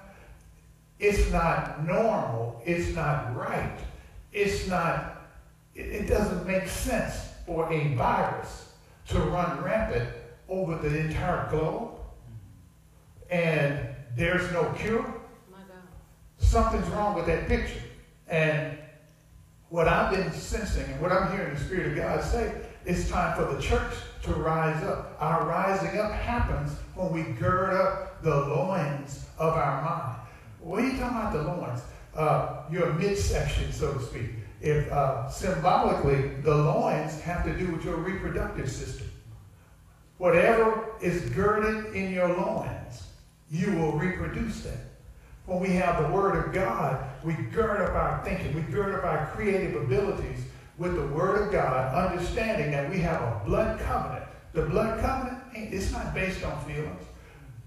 it's 0.99 1.31
not 1.31 1.83
normal. 1.83 2.61
It's 2.63 2.93
not 2.93 3.35
right. 3.35 3.75
It's 4.35 4.67
not, 4.67 5.29
it 5.73 6.07
doesn't 6.07 6.45
make 6.45 6.67
sense 6.67 7.29
for 7.45 7.71
a 7.71 7.95
virus 7.95 8.73
to 9.07 9.19
run 9.19 9.63
rampant 9.63 10.09
over 10.49 10.75
the 10.77 10.99
entire 10.99 11.49
globe 11.49 11.91
and 13.29 13.87
there's 14.17 14.51
no 14.51 14.65
cure. 14.77 15.05
Something's 16.37 16.87
wrong 16.89 17.15
with 17.15 17.25
that 17.27 17.47
picture. 17.47 17.81
And 18.27 18.77
what 19.69 19.87
I've 19.87 20.13
been 20.13 20.31
sensing 20.33 20.85
and 20.91 21.01
what 21.01 21.13
I'm 21.13 21.31
hearing 21.31 21.53
the 21.53 21.59
Spirit 21.59 21.91
of 21.91 21.95
God 21.95 22.23
say, 22.23 22.53
it's 22.85 23.09
time 23.09 23.35
for 23.35 23.53
the 23.53 23.61
church 23.61 23.93
to 24.23 24.33
rise 24.33 24.83
up. 24.83 25.15
Our 25.19 25.47
rising 25.47 25.97
up 25.97 26.11
happens 26.11 26.71
when 26.93 27.11
we 27.13 27.23
gird 27.23 27.73
up 27.73 28.21
the 28.21 28.35
loins 28.35 29.25
of 29.37 29.53
our 29.53 29.81
mind. 29.81 30.19
What 30.59 30.83
are 30.83 30.87
you 30.87 30.97
talking 30.97 31.17
about 31.17 31.33
the 31.33 31.43
loins? 31.43 31.81
Uh, 32.15 32.63
your 32.71 32.93
midsection, 32.93 33.71
so 33.73 33.93
to 33.93 34.01
speak. 34.01 34.29
If 34.61 34.89
uh, 34.91 35.29
symbolically, 35.29 36.29
the 36.41 36.55
loins 36.55 37.19
have 37.21 37.43
to 37.43 37.53
do 37.57 37.71
with 37.73 37.83
your 37.83 37.97
reproductive 37.97 38.71
system. 38.71 39.11
Whatever 40.17 40.93
is 41.01 41.29
girded 41.31 41.93
in 41.93 42.13
your 42.13 42.29
loins, 42.29 43.03
you 43.51 43.73
will 43.75 43.91
reproduce 43.91 44.61
that. 44.61 44.77
When 45.45 45.59
we 45.59 45.69
have 45.69 46.01
the 46.01 46.13
Word 46.15 46.43
of 46.43 46.53
God, 46.53 47.03
we 47.23 47.33
gird 47.33 47.81
up 47.81 47.95
our 47.95 48.23
thinking, 48.23 48.55
we 48.55 48.61
gird 48.61 48.95
up 48.95 49.03
our 49.03 49.27
creative 49.35 49.75
abilities 49.83 50.45
with 50.77 50.95
the 50.95 51.07
Word 51.07 51.45
of 51.45 51.51
God, 51.51 52.11
understanding 52.11 52.71
that 52.71 52.89
we 52.89 52.99
have 52.99 53.21
a 53.21 53.41
blood 53.45 53.79
covenant. 53.79 54.25
The 54.53 54.63
blood 54.63 55.01
covenant, 55.01 55.43
it's 55.53 55.91
not 55.91 56.13
based 56.13 56.43
on 56.43 56.63
feelings. 56.65 57.03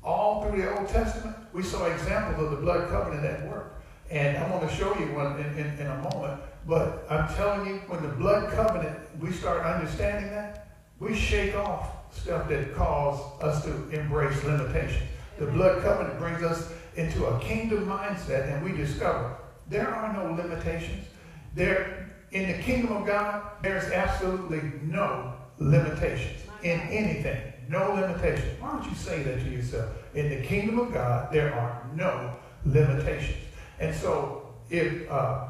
All 0.02 0.42
through 0.42 0.62
the 0.62 0.74
Old 0.76 0.88
Testament, 0.88 1.36
we 1.52 1.62
saw 1.62 1.84
examples 1.84 2.42
of 2.42 2.50
the 2.50 2.56
blood 2.56 2.88
covenant 2.88 3.24
at 3.24 3.46
work. 3.48 3.77
And 4.10 4.38
I'm 4.38 4.50
going 4.50 4.66
to 4.66 4.74
show 4.74 4.98
you 4.98 5.06
one 5.14 5.38
in, 5.38 5.58
in, 5.58 5.78
in 5.78 5.86
a 5.86 5.96
moment. 6.10 6.40
But 6.66 7.06
I'm 7.10 7.32
telling 7.34 7.66
you, 7.66 7.74
when 7.88 8.02
the 8.02 8.08
blood 8.08 8.52
covenant, 8.52 8.98
we 9.20 9.32
start 9.32 9.64
understanding 9.64 10.30
that, 10.30 10.76
we 10.98 11.14
shake 11.14 11.54
off 11.54 12.14
stuff 12.14 12.48
that 12.48 12.74
cause 12.74 13.20
us 13.42 13.64
to 13.64 13.88
embrace 13.90 14.42
limitations. 14.44 15.08
The 15.38 15.46
blood 15.46 15.82
covenant 15.82 16.18
brings 16.18 16.42
us 16.42 16.72
into 16.96 17.26
a 17.26 17.38
kingdom 17.40 17.86
mindset, 17.86 18.52
and 18.52 18.64
we 18.64 18.76
discover 18.76 19.36
there 19.68 19.88
are 19.88 20.12
no 20.12 20.34
limitations. 20.34 21.06
There, 21.54 22.10
in 22.32 22.48
the 22.48 22.62
kingdom 22.62 22.96
of 22.96 23.06
God, 23.06 23.42
there's 23.62 23.90
absolutely 23.92 24.62
no 24.82 25.34
limitations 25.58 26.42
in 26.62 26.80
anything. 26.80 27.40
No 27.68 27.92
limitations. 27.94 28.60
Why 28.60 28.72
don't 28.72 28.88
you 28.88 28.96
say 28.96 29.22
that 29.22 29.40
to 29.40 29.50
yourself? 29.50 29.90
In 30.14 30.30
the 30.30 30.42
kingdom 30.42 30.78
of 30.78 30.92
God, 30.92 31.30
there 31.32 31.54
are 31.54 31.86
no 31.94 32.34
limitations. 32.64 33.36
And 33.80 33.94
so, 33.94 34.54
if 34.70 35.10
uh, 35.10 35.48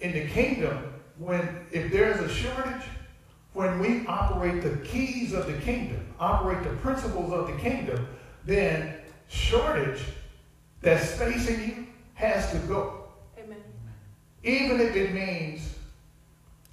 in 0.00 0.12
the 0.12 0.26
kingdom, 0.28 0.92
when 1.18 1.66
if 1.70 1.92
there's 1.92 2.20
a 2.20 2.28
shortage, 2.28 2.82
when 3.52 3.78
we 3.78 4.06
operate 4.06 4.62
the 4.62 4.76
keys 4.86 5.32
of 5.32 5.46
the 5.46 5.58
kingdom, 5.60 6.06
operate 6.18 6.62
the 6.64 6.74
principles 6.76 7.32
of 7.32 7.46
the 7.46 7.54
kingdom, 7.58 8.06
then 8.44 8.94
shortage 9.28 10.02
that's 10.80 11.12
facing 11.12 11.68
you 11.68 11.86
has 12.14 12.50
to 12.52 12.58
go. 12.58 13.04
Amen. 13.38 13.62
Even 14.42 14.80
if 14.80 14.96
it 14.96 15.12
means 15.12 15.74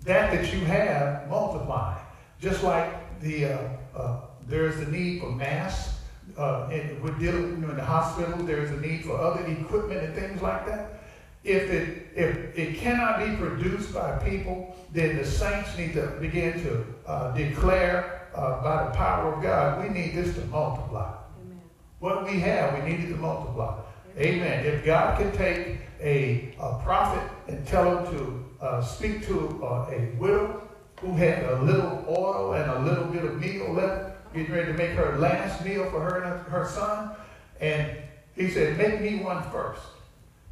that 0.04 0.32
that 0.32 0.54
you 0.54 0.66
have 0.66 1.28
multiplied. 1.30 2.02
Just 2.40 2.64
like 2.64 3.20
the 3.22 3.46
uh, 3.46 3.70
uh, 3.96 4.22
there's 4.48 4.78
the 4.78 4.92
need 4.92 5.22
for 5.22 5.32
masks. 5.32 5.99
Uh, 6.40 6.70
and 6.72 7.04
we're 7.04 7.12
dealing 7.20 7.50
you 7.50 7.58
know, 7.58 7.70
in 7.70 7.76
the 7.76 7.84
hospital, 7.84 8.38
there's 8.46 8.72
a 8.72 8.80
need 8.80 9.04
for 9.04 9.20
other 9.20 9.46
equipment 9.46 10.02
and 10.02 10.16
things 10.16 10.42
like 10.42 10.66
that. 10.66 11.02
If 11.44 11.70
it, 11.70 12.08
if 12.16 12.58
it 12.58 12.78
cannot 12.78 13.20
be 13.20 13.36
produced 13.36 13.94
by 13.94 14.18
people, 14.20 14.74
then 14.94 15.18
the 15.18 15.26
saints 15.26 15.78
need 15.78 15.94
to 15.96 16.08
begin 16.22 16.54
to 16.64 16.86
uh, 17.06 17.32
declare 17.34 18.30
uh, 18.34 18.64
by 18.64 18.86
the 18.86 18.92
power 18.92 19.34
of 19.34 19.44
God, 19.44 19.84
we 19.84 19.90
need 19.90 20.16
this 20.16 20.34
to 20.36 20.42
multiply. 20.46 21.14
Amen. 21.42 21.60
What 22.00 22.24
we 22.24 22.40
have, 22.40 22.82
we 22.82 22.90
need 22.90 23.02
it 23.02 23.10
to 23.10 23.18
multiply. 23.18 23.78
Amen. 24.18 24.62
Amen. 24.62 24.66
If 24.66 24.86
God 24.86 25.20
can 25.20 25.32
take 25.34 25.80
a, 26.00 26.56
a 26.58 26.80
prophet 26.82 27.30
and 27.50 27.68
tell 27.68 27.98
him 27.98 28.18
to 28.18 28.66
uh, 28.66 28.82
speak 28.82 29.26
to 29.28 29.62
uh, 29.62 29.90
a 29.92 30.16
widow 30.18 30.70
who 31.02 31.14
had 31.18 31.44
a 31.44 31.62
little 31.64 32.06
oil 32.08 32.54
and 32.54 32.72
a 32.72 32.80
little 32.80 33.06
bit 33.06 33.26
of 33.26 33.40
meal 33.42 33.74
left, 33.74 34.09
getting 34.34 34.54
ready 34.54 34.72
to 34.72 34.78
make 34.78 34.92
her 34.92 35.18
last 35.18 35.64
meal 35.64 35.90
for 35.90 36.02
her 36.02 36.24
and 36.24 36.42
her 36.48 36.68
son, 36.68 37.12
and 37.60 37.98
he 38.36 38.50
said, 38.50 38.78
make 38.78 39.02
me 39.02 39.24
one 39.24 39.44
first. 39.52 39.82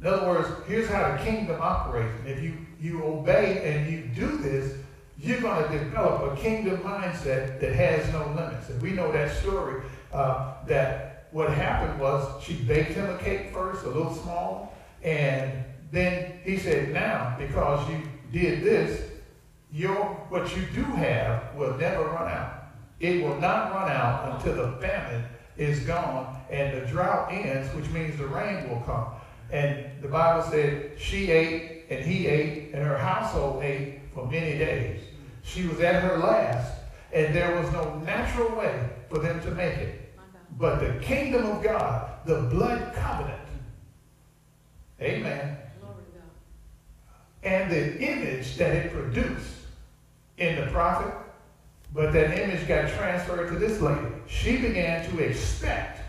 In 0.00 0.06
other 0.06 0.26
words, 0.26 0.48
here's 0.66 0.88
how 0.88 1.12
the 1.12 1.18
kingdom 1.24 1.60
operates. 1.60 2.12
And 2.20 2.28
if 2.28 2.42
you, 2.42 2.54
you 2.80 3.02
obey 3.02 3.62
and 3.64 3.90
you 3.90 4.02
do 4.14 4.36
this, 4.38 4.76
you're 5.18 5.40
going 5.40 5.68
to 5.70 5.78
develop 5.78 6.32
a 6.32 6.40
kingdom 6.40 6.78
mindset 6.78 7.60
that 7.60 7.74
has 7.74 8.12
no 8.12 8.26
limits. 8.28 8.68
And 8.68 8.80
we 8.80 8.92
know 8.92 9.10
that 9.10 9.36
story 9.38 9.82
uh, 10.12 10.54
that 10.66 11.26
what 11.32 11.50
happened 11.50 11.98
was 11.98 12.42
she 12.42 12.54
baked 12.54 12.92
him 12.92 13.10
a 13.10 13.18
cake 13.18 13.52
first, 13.52 13.84
a 13.84 13.88
little 13.88 14.14
small, 14.14 14.76
and 15.02 15.64
then 15.90 16.38
he 16.44 16.58
said, 16.58 16.92
now, 16.92 17.34
because 17.38 17.88
you 17.90 18.02
did 18.32 18.62
this, 18.62 19.10
your 19.72 19.94
what 20.28 20.54
you 20.56 20.62
do 20.74 20.82
have 20.82 21.54
will 21.54 21.74
never 21.76 22.04
run 22.04 22.30
out. 22.30 22.57
It 23.00 23.22
will 23.22 23.40
not 23.40 23.72
run 23.72 23.90
out 23.90 24.34
until 24.34 24.56
the 24.56 24.72
famine 24.78 25.24
is 25.56 25.80
gone 25.80 26.36
and 26.50 26.76
the 26.76 26.86
drought 26.86 27.32
ends, 27.32 27.72
which 27.74 27.88
means 27.90 28.16
the 28.18 28.26
rain 28.26 28.68
will 28.68 28.80
come. 28.80 29.06
And 29.50 30.02
the 30.02 30.08
Bible 30.08 30.42
said 30.50 30.92
she 30.98 31.30
ate 31.30 31.86
and 31.90 32.04
he 32.04 32.26
ate 32.26 32.74
and 32.74 32.82
her 32.82 32.98
household 32.98 33.62
ate 33.62 34.00
for 34.12 34.26
many 34.26 34.58
days. 34.58 35.00
She 35.42 35.66
was 35.66 35.80
at 35.80 36.02
her 36.02 36.18
last, 36.18 36.72
and 37.12 37.34
there 37.34 37.56
was 37.56 37.72
no 37.72 37.98
natural 38.00 38.54
way 38.56 38.90
for 39.08 39.18
them 39.18 39.40
to 39.42 39.50
make 39.52 39.78
it. 39.78 40.14
But 40.58 40.80
the 40.80 41.00
kingdom 41.00 41.46
of 41.46 41.62
God, 41.62 42.10
the 42.26 42.42
blood 42.42 42.92
covenant, 42.94 43.40
amen, 45.00 45.56
and 47.42 47.70
the 47.70 47.98
image 48.00 48.56
that 48.56 48.74
it 48.74 48.92
produced 48.92 49.54
in 50.36 50.56
the 50.56 50.70
prophet, 50.70 51.14
but 51.92 52.12
that 52.12 52.38
image 52.38 52.66
got 52.68 52.88
transferred 52.90 53.48
to 53.48 53.58
this 53.58 53.80
lady. 53.80 54.06
She 54.26 54.58
began 54.58 55.08
to 55.10 55.18
expect, 55.18 56.00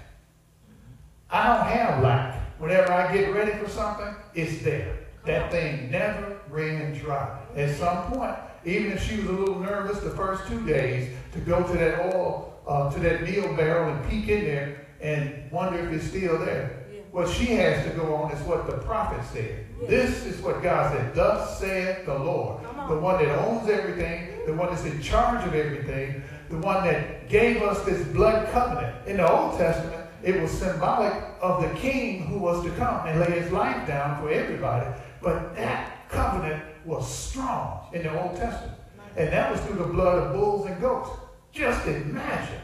I 1.30 1.48
don't 1.48 1.68
have 1.68 2.04
lack 2.04 2.40
Whenever 2.60 2.92
I 2.92 3.14
get 3.14 3.34
ready 3.34 3.54
for 3.54 3.70
something, 3.70 4.14
it's 4.36 4.62
there. 4.62 4.98
That 5.26 5.50
thing 5.50 5.90
never 5.90 6.42
ran 6.50 6.94
dry. 6.94 7.40
At 7.56 7.76
some 7.78 8.12
point, 8.12 8.36
even 8.66 8.92
if 8.92 9.08
she 9.08 9.16
was 9.16 9.28
a 9.28 9.32
little 9.32 9.60
nervous 9.60 10.00
the 10.00 10.10
first 10.10 10.46
two 10.48 10.66
days 10.66 11.16
to 11.32 11.40
go 11.40 11.64
to 11.64 11.74
that 11.78 12.14
oil, 12.14 12.60
uh, 12.68 12.92
to 12.92 13.00
that 13.00 13.24
meal 13.24 13.56
barrel 13.56 13.94
and 13.94 14.10
peek 14.10 14.28
in 14.28 14.44
there 14.44 14.86
and 15.00 15.50
wonder 15.52 15.80
if 15.80 15.94
it's 15.94 16.08
still 16.08 16.38
there. 16.38 16.86
Yeah. 16.94 17.00
What 17.12 17.30
she 17.30 17.46
has 17.46 17.86
to 17.86 17.92
go 17.92 18.14
on 18.14 18.32
is 18.34 18.46
what 18.46 18.68
the 18.68 18.78
prophet 18.80 19.24
said. 19.32 19.66
Yeah. 19.82 19.88
This 19.88 20.26
is 20.26 20.42
what 20.42 20.62
God 20.62 20.92
said. 20.92 21.16
Thus 21.16 21.60
saith 21.60 22.06
the 22.06 22.20
Lord. 22.20 22.62
The 22.90 22.98
one 22.98 23.24
that 23.24 23.40
owns 23.40 23.70
everything, 23.70 24.28
the 24.50 24.56
one 24.56 24.70
that's 24.70 24.86
in 24.86 25.00
charge 25.02 25.46
of 25.46 25.54
everything, 25.54 26.24
the 26.50 26.58
one 26.58 26.84
that 26.84 27.30
gave 27.30 27.62
us 27.62 27.84
this 27.86 28.06
blood 28.08 28.50
covenant. 28.52 29.08
In 29.08 29.18
the 29.18 29.32
Old 29.32 29.58
Testament, 29.58 30.08
it 30.24 30.42
was 30.42 30.50
symbolic 30.50 31.14
of 31.40 31.62
the 31.62 31.70
king 31.78 32.26
who 32.26 32.40
was 32.40 32.64
to 32.64 32.72
come 32.72 33.06
and 33.06 33.20
lay 33.20 33.40
his 33.40 33.52
life 33.52 33.88
down 33.88 34.20
for 34.20 34.32
everybody. 34.32 34.88
But 35.22 35.56
that 35.56 36.10
covenant 36.10 36.64
was 36.84 37.08
strong 37.08 37.90
in 37.94 38.04
the 38.04 38.22
Old 38.22 38.36
Testament. 38.38 38.78
And 39.16 39.30
that 39.30 39.52
was 39.52 39.62
through 39.62 39.78
the 39.78 39.94
blood 39.94 40.18
of 40.18 40.34
bulls 40.34 40.66
and 40.66 40.82
goats. 40.82 41.10
Just 41.52 41.86
imagine 41.86 42.62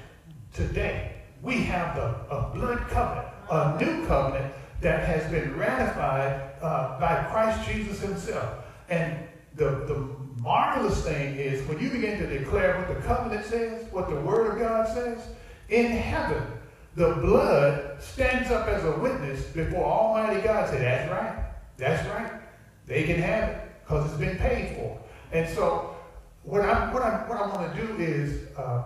today 0.54 1.12
we 1.44 1.56
have 1.64 1.96
the, 1.96 2.16
a 2.34 2.50
blood 2.54 2.80
covenant, 2.90 3.28
a 3.52 3.78
new 3.80 4.08
covenant 4.08 4.54
that 4.82 5.08
has 5.08 5.30
been 5.32 5.56
ratified 5.56 6.42
uh, 6.62 7.00
by 7.00 7.28
Christ 7.32 7.70
Jesus 7.70 8.02
himself. 8.02 8.50
And 8.90 9.28
the, 9.56 9.86
the 9.86 10.08
marvelous 10.41 11.03
thing 11.03 11.36
is 11.36 11.68
when 11.68 11.80
you 11.80 11.89
begin 11.89 12.20
to 12.20 12.28
declare 12.28 12.78
what 12.78 12.88
the 12.88 13.01
covenant 13.08 13.45
says, 13.45 13.91
what 13.91 14.10
the 14.10 14.16
word 14.16 14.51
of 14.51 14.60
God 14.60 14.88
says, 14.88 15.20
in 15.70 15.88
heaven, 15.88 16.43
the 16.95 17.14
blood 17.16 18.01
stands 18.01 18.51
up 18.51 18.68
as 18.68 18.84
a 18.86 18.91
witness 18.99 19.43
before 19.47 19.84
Almighty 19.84 20.41
God. 20.41 20.70
Say, 20.70 20.80
that's 20.80 21.12
right. 21.12 21.45
That's 21.78 22.08
right. 22.10 22.32
They 22.88 23.03
can 23.03 23.18
have 23.18 23.49
it 23.49 23.72
because 23.84 24.10
it's 24.10 24.20
been 24.20 24.38
paid 24.38 24.76
for. 24.78 24.97
And 25.32 25.47
so 25.56 25.95
what 26.43 26.62
I, 26.62 26.93
what 26.93 27.01
I, 27.01 27.28
what 27.28 27.38
I 27.38 27.47
want 27.47 27.76
to 27.76 27.82
do 27.88 27.97
is 27.97 28.56
uh, 28.56 28.84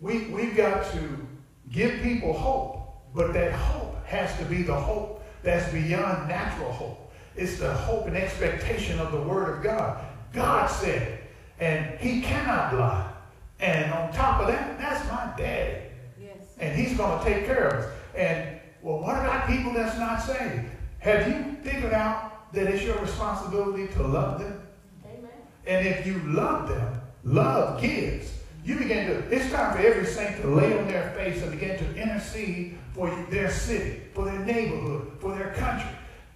we, 0.00 0.26
we've 0.26 0.56
got 0.56 0.90
to 0.92 1.26
give 1.70 2.00
people 2.00 2.32
hope, 2.32 3.12
but 3.14 3.32
that 3.34 3.52
hope 3.52 4.04
has 4.06 4.36
to 4.38 4.44
be 4.46 4.62
the 4.62 4.74
hope 4.74 5.22
that's 5.42 5.70
beyond 5.72 6.28
natural 6.28 6.72
hope. 6.72 6.99
It's 7.36 7.58
the 7.58 7.72
hope 7.72 8.06
and 8.06 8.16
expectation 8.16 8.98
of 8.98 9.12
the 9.12 9.20
Word 9.20 9.56
of 9.56 9.62
God. 9.62 10.04
God 10.32 10.66
said 10.70 11.02
it, 11.02 11.24
and 11.58 11.98
He 11.98 12.20
cannot 12.20 12.74
lie. 12.74 13.12
And 13.60 13.92
on 13.92 14.12
top 14.12 14.40
of 14.40 14.48
that, 14.48 14.78
that's 14.78 15.06
my 15.08 15.32
daddy. 15.36 15.82
Yes. 16.20 16.36
And 16.58 16.76
He's 16.76 16.96
going 16.96 17.18
to 17.18 17.24
take 17.24 17.46
care 17.46 17.68
of 17.68 17.84
us. 17.84 17.92
And, 18.14 18.60
well, 18.82 19.00
what 19.00 19.16
about 19.16 19.46
people 19.46 19.72
that's 19.72 19.98
not 19.98 20.22
saved? 20.22 20.66
Have 20.98 21.28
you 21.28 21.56
figured 21.62 21.92
out 21.92 22.52
that 22.52 22.66
it's 22.66 22.82
your 22.82 22.98
responsibility 22.98 23.86
to 23.94 24.02
love 24.02 24.40
them? 24.40 24.60
Amen. 25.04 25.30
And 25.66 25.86
if 25.86 26.06
you 26.06 26.18
love 26.26 26.68
them, 26.68 27.00
love 27.24 27.80
gives. 27.80 28.32
You 28.64 28.76
begin 28.76 29.06
to, 29.06 29.34
it's 29.34 29.50
time 29.50 29.74
for 29.74 29.82
every 29.82 30.04
saint 30.04 30.40
to 30.42 30.48
lay 30.48 30.78
on 30.78 30.86
their 30.86 31.10
face 31.10 31.42
and 31.42 31.50
begin 31.50 31.78
to 31.78 31.94
intercede 31.94 32.76
for 32.92 33.10
their 33.30 33.50
city, 33.50 34.02
for 34.12 34.26
their 34.26 34.38
neighborhood, 34.40 35.12
for 35.18 35.34
their 35.34 35.54
country. 35.54 35.90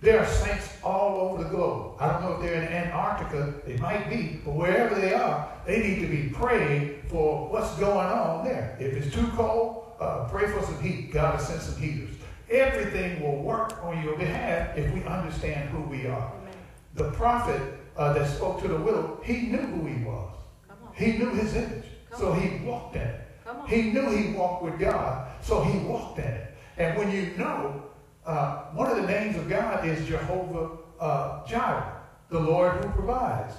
There 0.05 0.21
are 0.21 0.27
saints 0.27 0.69
all 0.85 1.19
over 1.19 1.43
the 1.43 1.49
globe. 1.49 1.95
I 1.99 2.13
don't 2.13 2.21
know 2.21 2.33
if 2.35 2.43
they're 2.43 2.63
in 2.63 2.69
Antarctica, 2.69 3.55
they 3.67 3.79
might 3.79 4.11
be, 4.11 4.39
but 4.45 4.53
wherever 4.53 4.95
they 4.95 5.15
are, 5.15 5.51
they 5.67 5.79
need 5.79 6.01
to 6.01 6.07
be 6.07 6.29
praying 6.29 7.01
for 7.09 7.49
what's 7.49 7.75
going 7.77 8.07
on 8.07 8.45
there. 8.45 8.77
If 8.79 8.93
it's 8.93 9.15
too 9.15 9.27
cold, 9.29 9.95
uh, 9.99 10.29
pray 10.31 10.47
for 10.49 10.61
some 10.63 10.79
heat. 10.83 11.11
God 11.11 11.37
has 11.37 11.49
sent 11.49 11.63
some 11.63 11.81
heaters. 11.81 12.17
Everything 12.51 13.23
will 13.23 13.43
work 13.43 13.83
on 13.83 14.05
your 14.05 14.15
behalf 14.19 14.77
if 14.77 14.93
we 14.93 15.03
understand 15.05 15.71
who 15.71 15.81
we 15.85 16.07
are. 16.07 16.33
Amen. 16.35 16.55
The 16.97 17.11
prophet 17.13 17.63
uh, 17.97 18.13
that 18.13 18.29
spoke 18.29 18.61
to 18.61 18.69
the 18.69 18.77
widow, 18.77 19.23
he 19.25 19.47
knew 19.47 19.57
who 19.57 19.87
he 19.87 20.05
was. 20.05 20.35
He 20.93 21.13
knew 21.13 21.31
his 21.31 21.57
image. 21.57 21.87
So 22.19 22.35
he 22.35 22.63
walked 22.63 22.97
in 22.97 23.03
it. 23.03 23.21
He 23.69 23.91
knew 23.91 24.11
he 24.11 24.35
walked 24.35 24.65
with 24.65 24.79
God, 24.79 25.29
so 25.41 25.63
he 25.63 25.79
walked 25.79 26.19
in 26.19 26.27
it. 26.27 26.55
And 26.77 26.99
when 26.99 27.11
you 27.11 27.35
know, 27.39 27.85
uh, 28.27 28.65
one 28.73 28.91
of 28.91 28.97
the 28.97 29.07
names 29.07 29.37
of 29.37 29.49
God 29.49 29.87
is 29.87 30.07
Jehovah 30.07 30.71
uh, 31.01 31.47
Jireh, 31.47 32.01
the 32.31 32.41
Lord 32.41 32.83
who 32.83 32.91
provides. 32.91 33.55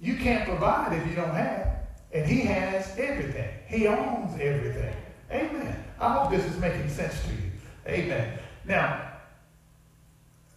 You 0.00 0.16
can't 0.16 0.48
provide 0.48 0.92
if 1.00 1.06
you 1.08 1.14
don't 1.14 1.34
have. 1.34 1.68
And 2.12 2.26
he 2.26 2.40
has 2.40 2.98
everything. 2.98 3.48
He 3.66 3.86
owns 3.86 4.38
everything. 4.38 4.94
Amen. 5.30 5.84
I 5.98 6.12
hope 6.12 6.30
this 6.30 6.44
is 6.44 6.58
making 6.58 6.88
sense 6.88 7.22
to 7.22 7.30
you. 7.30 7.50
Amen. 7.86 8.38
Now, 8.66 9.12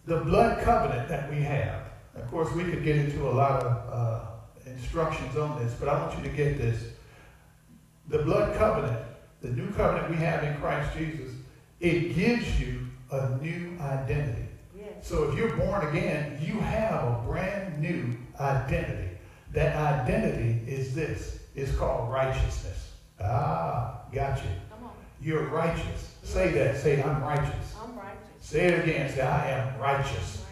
the 0.04 0.18
blood 0.18 0.62
covenant 0.62 1.08
that 1.08 1.30
we 1.30 1.40
have, 1.42 1.82
of 2.14 2.30
course, 2.30 2.52
we 2.52 2.64
could 2.64 2.84
get 2.84 2.96
into 2.96 3.28
a 3.28 3.30
lot 3.30 3.62
of 3.62 3.92
uh, 3.92 4.24
instructions 4.66 5.36
on 5.36 5.58
this, 5.58 5.74
but 5.78 5.88
I 5.88 5.98
want 5.98 6.16
you 6.18 6.24
to 6.28 6.36
get 6.36 6.58
this. 6.58 6.90
The 8.08 8.18
blood 8.18 8.56
covenant, 8.56 9.00
the 9.40 9.48
new 9.48 9.70
covenant 9.72 10.10
we 10.10 10.16
have 10.16 10.44
in 10.44 10.56
Christ 10.60 10.96
Jesus, 10.96 11.32
it 11.80 12.14
gives 12.14 12.60
you 12.60 12.86
a 13.10 13.36
new 13.36 13.76
identity. 13.80 14.48
Yes. 14.76 14.88
So 15.02 15.30
if 15.30 15.38
you're 15.38 15.56
born 15.56 15.86
again, 15.88 16.38
you 16.42 16.58
have 16.60 17.04
a 17.04 17.22
brand 17.26 17.80
new 17.80 18.16
identity. 18.40 19.10
That 19.52 19.76
identity 19.76 20.60
is 20.66 20.94
this. 20.94 21.40
It's 21.54 21.74
called 21.76 22.12
righteousness. 22.12 22.92
Ah, 23.20 24.00
got 24.12 24.38
you. 24.38 24.50
You're 25.20 25.46
righteous. 25.46 26.14
Say 26.22 26.52
that. 26.52 26.76
Say, 26.76 27.02
I'm 27.02 27.22
righteous. 27.22 27.74
I'm 27.82 27.96
righteous. 27.96 28.18
Say 28.40 28.66
it 28.66 28.84
again. 28.84 29.10
Say, 29.10 29.22
I 29.22 29.50
am 29.50 29.80
righteous. 29.80 30.44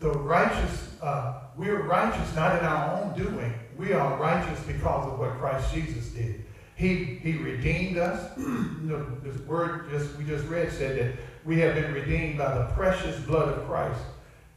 The 0.00 0.10
righteous, 0.10 0.90
uh, 1.02 1.40
we're 1.56 1.82
righteous 1.82 2.34
not 2.34 2.58
in 2.58 2.66
our 2.66 3.00
own 3.00 3.16
doing. 3.16 3.54
We 3.78 3.94
are 3.94 4.16
righteous 4.18 4.60
because 4.64 5.06
of 5.10 5.18
what 5.18 5.38
Christ 5.38 5.72
Jesus 5.72 6.08
did. 6.08 6.44
He, 6.76 7.04
he 7.22 7.32
redeemed 7.38 7.98
us. 7.98 8.34
the, 8.36 9.06
the 9.24 9.42
word 9.42 9.90
just, 9.90 10.16
we 10.16 10.24
just 10.24 10.46
read 10.46 10.70
said 10.70 10.98
that 10.98 11.20
we 11.44 11.58
have 11.60 11.74
been 11.74 11.92
redeemed 11.92 12.38
by 12.38 12.56
the 12.56 12.66
precious 12.74 13.18
blood 13.20 13.48
of 13.48 13.66
Christ. 13.66 14.00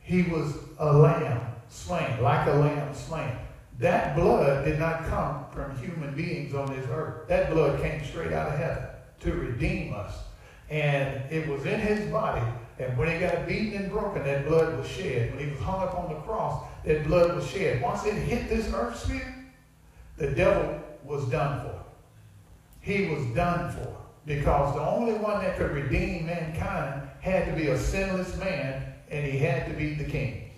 He 0.02 0.24
was 0.24 0.54
a 0.78 0.94
lamb 0.94 1.42
slain, 1.70 2.22
like 2.22 2.48
a 2.48 2.54
lamb 2.54 2.94
slain. 2.94 3.32
That 3.80 4.16
blood 4.16 4.66
did 4.66 4.78
not 4.78 5.06
come 5.08 5.46
from 5.52 5.78
human 5.78 6.14
beings 6.14 6.54
on 6.54 6.68
this 6.68 6.86
earth. 6.92 7.28
That 7.30 7.50
blood 7.50 7.82
came 7.82 8.04
straight 8.04 8.34
out 8.34 8.50
of 8.50 8.60
heaven 8.60 8.84
to 9.22 9.34
redeem 9.34 9.94
us. 9.94 10.14
And 10.70 11.24
it 11.32 11.48
was 11.48 11.66
in 11.66 11.80
his 11.80 12.12
body 12.12 12.46
and 12.80 12.98
when 12.98 13.12
he 13.12 13.20
got 13.20 13.46
beaten 13.46 13.74
and 13.74 13.92
broken, 13.92 14.24
that 14.24 14.48
blood 14.48 14.78
was 14.78 14.88
shed. 14.88 15.36
When 15.36 15.44
he 15.44 15.52
was 15.52 15.60
hung 15.60 15.82
up 15.82 15.96
on 15.96 16.14
the 16.14 16.20
cross, 16.22 16.64
that 16.86 17.06
blood 17.06 17.36
was 17.36 17.46
shed. 17.46 17.82
Once 17.82 18.06
it 18.06 18.14
hit 18.14 18.48
this 18.48 18.74
earth 18.74 18.98
sphere, 18.98 19.36
the 20.16 20.32
devil 20.32 20.82
was 21.04 21.26
done 21.26 21.62
for. 21.62 21.79
He 22.82 23.08
was 23.08 23.26
done 23.36 23.72
for. 23.72 23.96
Because 24.26 24.76
the 24.76 24.82
only 24.82 25.14
one 25.14 25.44
that 25.44 25.58
could 25.58 25.72
redeem 25.72 26.28
mankind 26.28 27.10
had 27.22 27.46
to 27.46 27.54
be 27.54 27.70
a 27.70 27.78
sinless 27.78 28.38
man, 28.38 28.94
and 29.10 29.26
he 29.26 29.40
had 29.40 29.68
to 29.68 29.74
be 29.74 29.96
the 29.96 30.04
king. 30.04 30.52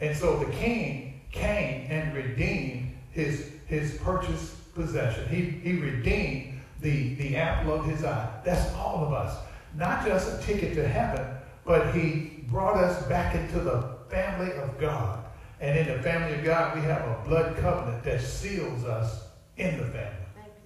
And 0.00 0.16
so 0.16 0.38
the 0.38 0.50
king 0.52 1.20
came 1.30 1.90
and 1.90 2.14
redeemed 2.14 2.96
his, 3.10 3.50
his 3.66 3.98
purchased 3.98 4.74
possession. 4.74 5.28
He, 5.28 5.42
he 5.42 5.78
redeemed 5.78 6.60
the, 6.80 7.14
the 7.14 7.36
apple 7.36 7.72
of 7.74 7.86
his 7.86 8.04
eye. 8.04 8.28
That's 8.44 8.72
all 8.74 9.04
of 9.04 9.12
us. 9.12 9.36
Not 9.76 10.04
just 10.04 10.40
a 10.40 10.44
ticket 10.44 10.74
to 10.74 10.86
heaven, 10.86 11.24
but 11.64 11.94
he 11.94 12.44
brought 12.48 12.76
us 12.76 13.06
back 13.06 13.34
into 13.34 13.60
the 13.60 13.96
family 14.10 14.52
of 14.52 14.78
God. 14.78 15.24
And 15.60 15.78
in 15.78 15.96
the 15.96 16.02
family 16.02 16.36
of 16.36 16.44
God, 16.44 16.76
we 16.76 16.82
have 16.82 17.02
a 17.02 17.22
blood 17.26 17.56
covenant 17.56 18.02
that 18.04 18.20
seals 18.20 18.84
us 18.84 19.28
in 19.56 19.78
the 19.78 19.84
family. 19.84 20.10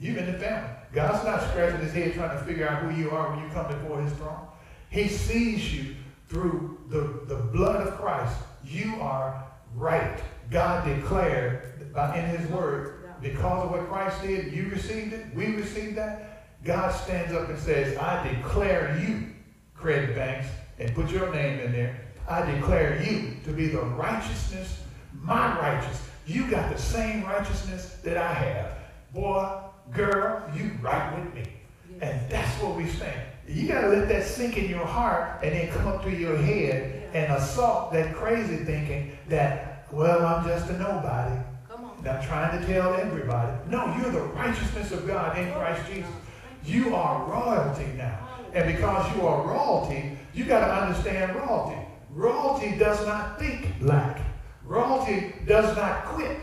You 0.00 0.16
in 0.16 0.32
the 0.32 0.38
family. 0.38 0.70
God's 0.92 1.24
not 1.24 1.42
scratching 1.50 1.80
his 1.80 1.92
head 1.92 2.14
trying 2.14 2.38
to 2.38 2.44
figure 2.44 2.68
out 2.68 2.82
who 2.82 3.00
you 3.00 3.10
are 3.10 3.30
when 3.30 3.44
you 3.44 3.50
come 3.52 3.66
before 3.68 4.00
his 4.02 4.12
throne. 4.14 4.46
He 4.90 5.08
sees 5.08 5.74
you 5.74 5.94
through 6.28 6.78
the, 6.88 7.24
the 7.26 7.40
blood 7.42 7.86
of 7.86 7.94
Christ. 7.98 8.36
You 8.64 8.94
are 9.00 9.46
right. 9.74 10.18
God 10.50 10.86
declared 10.86 11.64
in 12.14 12.24
his 12.24 12.48
word, 12.50 12.94
because 13.20 13.64
of 13.64 13.70
what 13.70 13.88
Christ 13.88 14.22
did, 14.22 14.52
you 14.52 14.68
received 14.68 15.12
it, 15.12 15.26
we 15.34 15.46
received 15.46 15.96
that. 15.96 16.62
God 16.64 16.90
stands 16.90 17.32
up 17.32 17.48
and 17.48 17.58
says, 17.58 17.96
I 17.98 18.26
declare 18.28 18.98
you, 19.00 19.28
Craig 19.74 20.14
Banks, 20.14 20.48
and 20.78 20.94
put 20.94 21.10
your 21.10 21.32
name 21.32 21.60
in 21.60 21.72
there, 21.72 22.00
I 22.28 22.50
declare 22.50 23.02
you 23.02 23.36
to 23.44 23.52
be 23.52 23.68
the 23.68 23.80
righteousness, 23.80 24.82
my 25.22 25.58
righteousness. 25.58 26.08
You 26.26 26.48
got 26.50 26.70
the 26.70 26.80
same 26.80 27.24
righteousness 27.24 27.96
that 28.04 28.16
I 28.16 28.32
have. 28.32 28.74
Boy, 29.14 29.60
girl, 29.92 30.42
you 30.56 30.70
right 30.82 31.18
with 31.18 31.34
me. 31.34 31.52
And 32.00 32.30
that's 32.30 32.62
what 32.62 32.76
we 32.76 32.86
stand. 32.86 33.20
You 33.46 33.66
got 33.66 33.80
to 33.82 33.88
let 33.88 34.08
that 34.08 34.24
sink 34.24 34.56
in 34.56 34.68
your 34.68 34.84
heart 34.84 35.42
and 35.42 35.52
then 35.52 35.68
come 35.68 35.86
up 35.86 36.02
to 36.04 36.10
your 36.10 36.36
head 36.36 37.08
and 37.14 37.32
assault 37.32 37.92
that 37.92 38.14
crazy 38.14 38.64
thinking 38.64 39.16
that, 39.28 39.86
well, 39.90 40.24
I'm 40.24 40.46
just 40.46 40.68
a 40.70 40.78
nobody. 40.78 41.40
And 41.98 42.08
I'm 42.08 42.24
trying 42.24 42.60
to 42.60 42.66
tell 42.66 42.94
everybody. 42.94 43.52
No, 43.68 43.96
you're 43.96 44.12
the 44.12 44.20
righteousness 44.20 44.92
of 44.92 45.06
God 45.06 45.36
in 45.36 45.52
Christ 45.52 45.82
Jesus. 45.90 46.10
You 46.64 46.94
are 46.94 47.24
royalty 47.24 47.86
now. 47.96 48.28
And 48.52 48.72
because 48.76 49.16
you 49.16 49.26
are 49.26 49.46
royalty, 49.46 50.18
you 50.34 50.44
got 50.44 50.60
to 50.60 50.72
understand 50.72 51.34
royalty. 51.34 51.76
Royalty 52.10 52.76
does 52.78 53.04
not 53.06 53.38
think 53.38 53.74
lack. 53.80 54.20
Royalty 54.64 55.34
does 55.46 55.76
not 55.76 56.04
quit. 56.04 56.38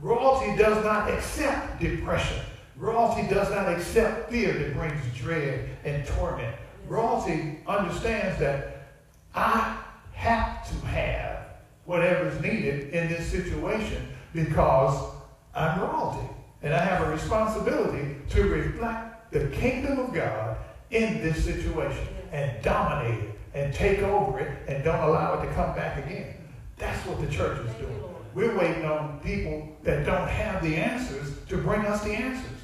Royalty 0.00 0.56
does 0.56 0.82
not 0.84 1.10
accept 1.10 1.80
depression. 1.80 2.38
Royalty 2.78 3.26
does 3.28 3.50
not 3.50 3.68
accept 3.68 4.30
fear 4.30 4.52
that 4.52 4.74
brings 4.74 5.02
dread 5.16 5.68
and 5.84 6.06
torment. 6.06 6.54
Royalty 6.86 7.58
understands 7.66 8.38
that 8.38 8.92
I 9.34 9.76
have 10.12 10.68
to 10.68 10.86
have 10.86 11.46
whatever 11.86 12.28
is 12.28 12.40
needed 12.40 12.90
in 12.90 13.08
this 13.08 13.28
situation 13.28 14.06
because 14.32 15.12
I'm 15.54 15.80
royalty. 15.80 16.28
And 16.62 16.72
I 16.72 16.78
have 16.78 17.06
a 17.06 17.10
responsibility 17.10 18.16
to 18.30 18.44
reflect 18.44 19.32
the 19.32 19.48
kingdom 19.48 19.98
of 19.98 20.14
God 20.14 20.56
in 20.90 21.20
this 21.20 21.44
situation 21.44 22.06
and 22.30 22.62
dominate 22.62 23.24
it 23.24 23.38
and 23.54 23.74
take 23.74 24.00
over 24.00 24.38
it 24.38 24.56
and 24.68 24.84
don't 24.84 25.00
allow 25.00 25.40
it 25.40 25.46
to 25.46 25.52
come 25.54 25.74
back 25.74 26.04
again. 26.04 26.34
That's 26.76 27.04
what 27.06 27.20
the 27.20 27.26
church 27.26 27.58
is 27.66 27.74
doing. 27.74 28.02
We're 28.34 28.56
waiting 28.56 28.84
on 28.84 29.18
people 29.20 29.76
that 29.82 30.06
don't 30.06 30.28
have 30.28 30.62
the 30.62 30.76
answers 30.76 31.32
to 31.48 31.56
bring 31.56 31.80
us 31.82 32.04
the 32.04 32.12
answers. 32.12 32.57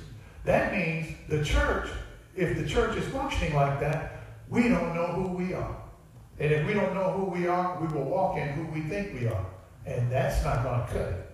That 0.44 0.72
means 0.72 1.14
the 1.28 1.42
church, 1.42 1.88
if 2.36 2.56
the 2.56 2.66
church 2.66 2.96
is 2.96 3.06
functioning 3.08 3.54
like 3.54 3.80
that, 3.80 4.24
we 4.48 4.68
don't 4.68 4.94
know 4.94 5.06
who 5.06 5.28
we 5.28 5.54
are. 5.54 5.76
And 6.38 6.52
if 6.52 6.66
we 6.66 6.74
don't 6.74 6.94
know 6.94 7.12
who 7.12 7.24
we 7.24 7.46
are, 7.46 7.80
we 7.80 7.86
will 7.88 8.04
walk 8.04 8.36
in 8.36 8.48
who 8.48 8.64
we 8.72 8.82
think 8.82 9.14
we 9.18 9.26
are. 9.28 9.46
And 9.86 10.10
that's 10.10 10.44
not 10.44 10.62
going 10.62 10.80
to 10.80 10.86
cut 10.86 11.12
it. 11.12 11.30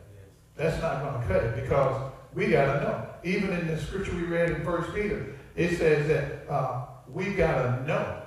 That's 0.57 0.81
not 0.81 1.03
going 1.03 1.21
to 1.21 1.27
cut 1.27 1.45
it 1.45 1.63
because 1.63 2.13
we 2.35 2.49
got 2.49 2.75
to 2.75 2.81
know. 2.83 3.07
Even 3.25 3.51
in 3.51 3.67
the 3.67 3.79
scripture 3.79 4.15
we 4.15 4.23
read 4.23 4.51
in 4.51 4.65
First 4.65 4.95
Peter, 4.95 5.35
it 5.57 5.77
says 5.79 6.07
that 6.09 6.53
uh, 6.53 6.87
we 7.09 7.35
got 7.35 7.63
to 7.63 7.87
know, 7.87 8.23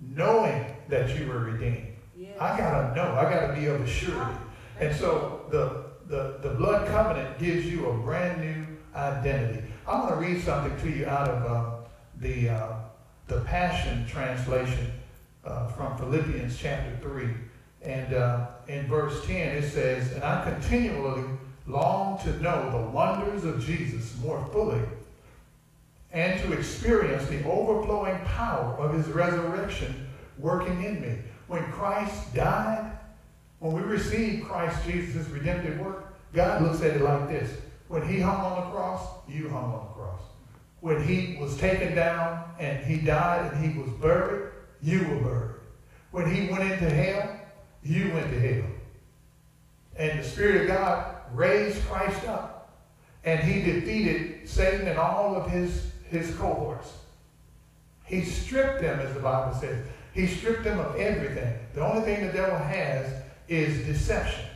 knowing 0.00 0.64
that 0.88 1.18
you 1.18 1.26
were 1.28 1.38
redeemed. 1.38 1.88
Yes. 2.16 2.36
I 2.40 2.58
got 2.58 2.88
to 2.88 2.94
know. 2.94 3.14
I 3.14 3.30
got 3.30 3.46
to 3.48 3.60
be 3.60 3.66
of 3.66 3.80
a 3.80 3.86
surety. 3.86 4.38
And 4.78 4.94
so 4.94 5.46
the, 5.50 5.84
the, 6.08 6.38
the 6.42 6.54
blood 6.54 6.88
covenant 6.88 7.38
gives 7.38 7.66
you 7.66 7.88
a 7.88 7.96
brand 7.98 8.40
new 8.40 8.63
identity. 8.94 9.66
I 9.86 9.98
want 9.98 10.10
to 10.10 10.16
read 10.16 10.42
something 10.42 10.76
to 10.80 10.96
you 10.96 11.06
out 11.06 11.28
of 11.28 11.50
uh, 11.50 11.70
the, 12.20 12.48
uh, 12.48 12.72
the 13.26 13.40
Passion 13.40 14.06
Translation 14.06 14.92
uh, 15.44 15.68
from 15.68 15.96
Philippians 15.98 16.56
chapter 16.56 16.96
3. 17.02 17.28
And 17.82 18.14
uh, 18.14 18.46
in 18.68 18.86
verse 18.86 19.24
10, 19.26 19.36
it 19.56 19.70
says, 19.70 20.12
And 20.12 20.24
I 20.24 20.42
continually 20.44 21.24
long 21.66 22.18
to 22.22 22.32
know 22.40 22.70
the 22.70 22.90
wonders 22.90 23.44
of 23.44 23.64
Jesus 23.64 24.16
more 24.22 24.44
fully 24.52 24.80
and 26.12 26.40
to 26.42 26.52
experience 26.52 27.26
the 27.28 27.44
overflowing 27.44 28.18
power 28.24 28.74
of 28.78 28.94
his 28.94 29.08
resurrection 29.08 30.06
working 30.38 30.84
in 30.84 31.00
me. 31.00 31.18
When 31.48 31.64
Christ 31.72 32.32
died, 32.34 32.92
when 33.58 33.72
we 33.72 33.82
receive 33.82 34.44
Christ 34.44 34.78
Jesus' 34.86 35.28
redemptive 35.28 35.78
work, 35.80 36.14
God 36.32 36.62
looks 36.62 36.82
at 36.82 36.96
it 36.96 37.02
like 37.02 37.28
this. 37.28 37.50
When 37.94 38.08
he 38.08 38.18
hung 38.18 38.40
on 38.40 38.56
the 38.56 38.70
cross, 38.72 39.06
you 39.28 39.48
hung 39.48 39.72
on 39.72 39.86
the 39.86 39.92
cross. 39.92 40.20
When 40.80 41.06
he 41.06 41.36
was 41.40 41.56
taken 41.58 41.94
down 41.94 42.44
and 42.58 42.84
he 42.84 42.96
died 42.96 43.52
and 43.52 43.64
he 43.64 43.78
was 43.78 43.88
buried, 44.00 44.50
you 44.82 44.98
were 44.98 45.20
buried. 45.20 45.54
When 46.10 46.34
he 46.34 46.50
went 46.50 46.72
into 46.72 46.90
hell, 46.90 47.38
you 47.84 48.12
went 48.12 48.32
to 48.32 48.40
hell. 48.40 48.68
And 49.94 50.18
the 50.18 50.24
Spirit 50.24 50.62
of 50.62 50.66
God 50.66 51.18
raised 51.34 51.86
Christ 51.86 52.26
up. 52.26 52.82
And 53.22 53.38
he 53.38 53.62
defeated 53.62 54.48
Satan 54.48 54.88
and 54.88 54.98
all 54.98 55.36
of 55.36 55.48
his, 55.48 55.92
his 56.10 56.34
cohorts. 56.34 56.92
He 58.06 58.22
stripped 58.22 58.80
them, 58.80 58.98
as 58.98 59.14
the 59.14 59.20
Bible 59.20 59.54
says. 59.54 59.86
He 60.12 60.26
stripped 60.26 60.64
them 60.64 60.80
of 60.80 60.96
everything. 60.96 61.60
The 61.74 61.86
only 61.86 62.02
thing 62.02 62.26
the 62.26 62.32
devil 62.32 62.58
has 62.58 63.06
is 63.46 63.86
deception. 63.86 64.46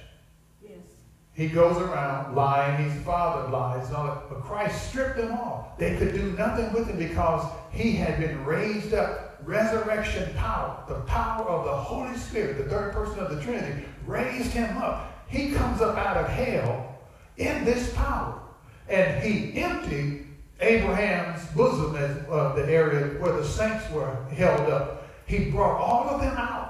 He 1.39 1.47
goes 1.47 1.77
around 1.77 2.35
lying. 2.35 2.89
The 2.89 3.05
father 3.05 3.49
lies 3.49 3.93
all 3.93 4.07
that. 4.07 4.29
But 4.29 4.43
Christ 4.43 4.89
stripped 4.89 5.19
them 5.19 5.31
all. 5.31 5.73
They 5.79 5.97
could 5.97 6.13
do 6.13 6.33
nothing 6.33 6.73
with 6.73 6.89
him 6.89 6.99
because 6.99 7.49
he 7.71 7.93
had 7.93 8.19
been 8.19 8.45
raised 8.45 8.93
up. 8.93 9.39
Resurrection 9.45 10.35
power, 10.35 10.83
the 10.89 10.97
power 11.03 11.49
of 11.49 11.65
the 11.65 11.77
Holy 11.77 12.17
Spirit, 12.17 12.59
the 12.59 12.65
third 12.65 12.93
person 12.93 13.21
of 13.21 13.31
the 13.31 13.41
Trinity, 13.41 13.85
raised 14.05 14.51
him 14.51 14.77
up. 14.79 15.27
He 15.29 15.53
comes 15.53 15.81
up 15.81 15.97
out 15.97 16.17
of 16.17 16.29
hell 16.29 16.99
in 17.37 17.65
this 17.65 17.95
power. 17.95 18.43
And 18.89 19.23
he 19.23 19.61
emptied 19.61 20.27
Abraham's 20.59 21.47
bosom 21.55 21.95
as 21.95 22.17
uh, 22.29 22.55
the 22.57 22.69
area 22.69 23.17
where 23.21 23.35
the 23.35 23.45
saints 23.45 23.89
were 23.93 24.25
held 24.33 24.69
up. 24.69 25.09
He 25.27 25.51
brought 25.51 25.79
all 25.79 26.11
of 26.11 26.21
them 26.21 26.37
out 26.37 26.69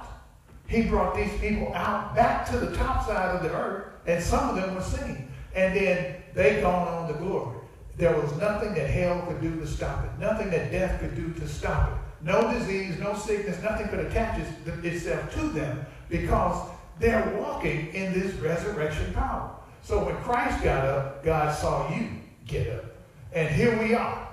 he 0.69 0.83
brought 0.83 1.17
these 1.17 1.33
people 1.41 1.73
out 1.75 2.15
back 2.15 2.49
to 2.51 2.59
the 2.59 2.77
top 2.77 3.07
side 3.07 3.35
of 3.35 3.43
the 3.43 3.51
earth, 3.55 3.87
and 4.09 4.25
some 4.25 4.49
of 4.49 4.57
them 4.57 4.75
were 4.75 4.83
seen. 4.83 5.29
And 5.55 5.77
then 5.77 6.17
they 6.35 6.61
gone 6.61 6.89
on 6.89 7.13
to 7.13 7.19
glory. 7.19 7.59
There 7.97 8.17
was 8.19 8.33
nothing 8.39 8.75
that 8.75 8.89
hell 8.89 9.23
could 9.27 9.41
do 9.41 9.59
to 9.61 9.67
stop 9.67 10.05
it, 10.05 10.11
nothing 10.21 10.51
that 10.51 10.71
death 10.71 11.01
could 11.01 11.15
do 11.15 11.33
to 11.41 11.49
stop 11.49 11.91
it. 11.91 11.99
No 12.25 12.53
disease, 12.53 12.99
no 12.99 13.15
sickness, 13.15 13.63
nothing 13.63 13.89
could 13.89 14.01
attach 14.01 14.41
itself 14.83 15.35
to 15.35 15.49
them 15.49 15.85
because 16.09 16.69
they're 16.99 17.37
walking 17.39 17.93
in 17.95 18.13
this 18.13 18.33
resurrection 18.35 19.13
power. 19.13 19.51
So 19.83 20.05
when 20.05 20.17
Christ 20.17 20.63
got 20.63 20.85
up, 20.85 21.25
God 21.25 21.55
saw 21.57 21.93
you 21.95 22.09
get 22.47 22.69
up. 22.71 22.85
And 23.33 23.49
here 23.49 23.79
we 23.79 23.95
are. 23.95 24.29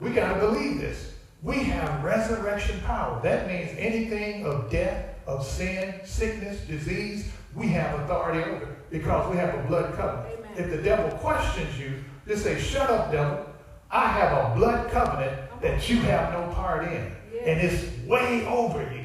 We 0.00 0.10
got 0.10 0.34
to 0.34 0.40
believe 0.40 0.80
this. 0.80 1.14
We 1.42 1.56
have 1.64 2.04
resurrection 2.04 2.80
power. 2.82 3.20
That 3.22 3.46
means 3.46 3.70
anything 3.76 4.46
of 4.46 4.70
death 4.70 5.06
of 5.26 5.46
sin, 5.46 5.94
sickness, 6.04 6.60
disease, 6.62 7.30
we 7.54 7.68
have 7.68 8.00
authority 8.00 8.42
over 8.50 8.68
because 8.92 9.30
we 9.30 9.36
have 9.38 9.54
a 9.54 9.62
blood 9.66 9.94
covenant. 9.96 10.38
Amen. 10.38 10.52
If 10.56 10.70
the 10.70 10.82
devil 10.82 11.10
questions 11.18 11.78
you, 11.78 11.94
just 12.28 12.44
say, 12.44 12.60
Shut 12.60 12.88
up, 12.90 13.10
devil. 13.10 13.46
I 13.90 14.06
have 14.06 14.32
a 14.32 14.54
blood 14.54 14.90
covenant 14.90 15.36
that 15.60 15.88
you 15.88 15.96
have 16.02 16.32
no 16.32 16.54
part 16.54 16.84
in. 16.84 17.12
Yes. 17.32 17.42
And 17.46 17.60
it's 17.60 18.06
way 18.08 18.46
over 18.46 18.82
you. 18.82 19.04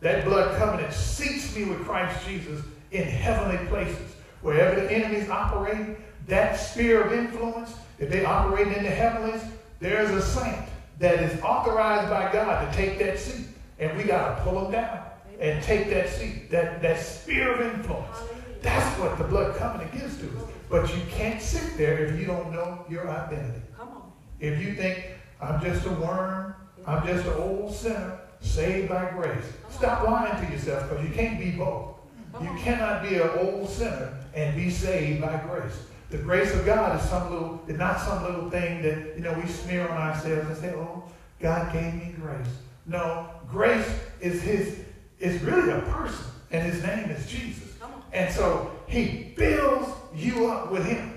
That 0.00 0.24
blood 0.24 0.56
covenant 0.58 0.92
seats 0.92 1.54
me 1.56 1.64
with 1.64 1.84
Christ 1.84 2.24
Jesus 2.26 2.64
in 2.92 3.04
heavenly 3.04 3.64
places. 3.66 4.14
Wherever 4.42 4.80
the 4.80 4.90
enemies 4.90 5.28
operate, 5.28 5.96
that 6.28 6.54
sphere 6.54 7.02
of 7.02 7.12
influence, 7.12 7.74
if 7.98 8.08
they 8.08 8.24
operate 8.24 8.68
in 8.68 8.84
the 8.84 8.90
heavens, 8.90 9.42
there's 9.80 10.10
a 10.10 10.22
saint 10.22 10.68
that 11.00 11.20
is 11.20 11.40
authorized 11.42 12.10
by 12.10 12.32
God 12.32 12.70
to 12.70 12.76
take 12.76 12.98
that 13.00 13.18
seat. 13.18 13.46
And 13.80 13.96
we 13.96 14.04
got 14.04 14.36
to 14.36 14.42
pull 14.42 14.62
them 14.62 14.72
down 14.72 15.02
and 15.40 15.62
take 15.62 15.88
that 15.90 16.08
seat, 16.10 16.50
that, 16.50 16.82
that 16.82 17.00
sphere 17.00 17.54
of 17.54 17.60
influence. 17.74 18.18
That's 18.62 18.98
what 18.98 19.18
the 19.18 19.24
blood 19.24 19.56
covenant 19.56 19.92
gives 19.92 20.18
to 20.18 20.26
us. 20.26 20.44
But 20.68 20.94
you 20.94 21.02
can't 21.10 21.40
sit 21.40 21.76
there 21.76 22.04
if 22.04 22.18
you 22.18 22.26
don't 22.26 22.52
know 22.52 22.84
your 22.88 23.08
identity. 23.08 23.62
Come 23.76 23.88
on. 23.88 24.12
If 24.40 24.60
you 24.60 24.74
think, 24.74 25.04
I'm 25.40 25.62
just 25.62 25.86
a 25.86 25.90
worm, 25.90 26.54
I'm 26.86 27.06
just 27.06 27.26
an 27.26 27.34
old 27.34 27.74
sinner, 27.74 28.18
saved 28.40 28.88
by 28.88 29.10
grace. 29.10 29.44
Stop 29.70 30.06
lying 30.06 30.44
to 30.44 30.52
yourself 30.52 30.88
because 30.88 31.04
you 31.04 31.14
can't 31.14 31.38
be 31.38 31.52
both. 31.52 31.96
You 32.40 32.54
cannot 32.58 33.02
be 33.02 33.16
an 33.16 33.30
old 33.38 33.68
sinner 33.68 34.18
and 34.34 34.54
be 34.54 34.70
saved 34.70 35.20
by 35.20 35.36
grace. 35.48 35.76
The 36.10 36.18
grace 36.18 36.54
of 36.54 36.64
God 36.64 37.00
is 37.00 37.08
some 37.08 37.30
little, 37.30 37.62
it's 37.68 37.78
not 37.78 38.00
some 38.00 38.22
little 38.22 38.50
thing 38.50 38.82
that, 38.82 39.16
you 39.16 39.22
know, 39.22 39.32
we 39.34 39.46
smear 39.46 39.88
on 39.88 39.96
ourselves 39.96 40.48
and 40.48 40.56
say, 40.56 40.74
oh, 40.74 41.04
God 41.40 41.72
gave 41.72 41.94
me 41.94 42.14
grace. 42.20 42.46
No, 42.86 43.28
grace 43.50 43.86
is 44.20 44.40
his, 44.42 44.78
is 45.18 45.42
really 45.42 45.70
a 45.70 45.80
person, 45.82 46.24
and 46.50 46.70
his 46.70 46.82
name 46.82 47.10
is 47.10 47.26
Jesus. 47.26 47.67
And 48.12 48.32
so 48.32 48.70
he 48.86 49.32
fills 49.36 49.92
you 50.14 50.50
up 50.50 50.70
with 50.70 50.84
him. 50.84 51.14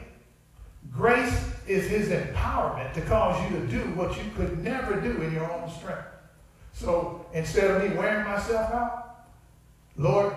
Grace 0.91 1.49
is 1.67 1.89
his 1.89 2.09
empowerment 2.09 2.93
to 2.93 3.01
cause 3.01 3.41
you 3.49 3.59
to 3.59 3.67
do 3.67 3.79
what 3.95 4.17
you 4.17 4.23
could 4.35 4.63
never 4.63 4.99
do 4.99 5.21
in 5.21 5.33
your 5.33 5.49
own 5.51 5.69
strength. 5.69 6.07
So 6.73 7.25
instead 7.33 7.71
of 7.71 7.89
me 7.89 7.95
wearing 7.95 8.25
myself 8.25 8.73
out, 8.73 9.25
Lord, 9.97 10.33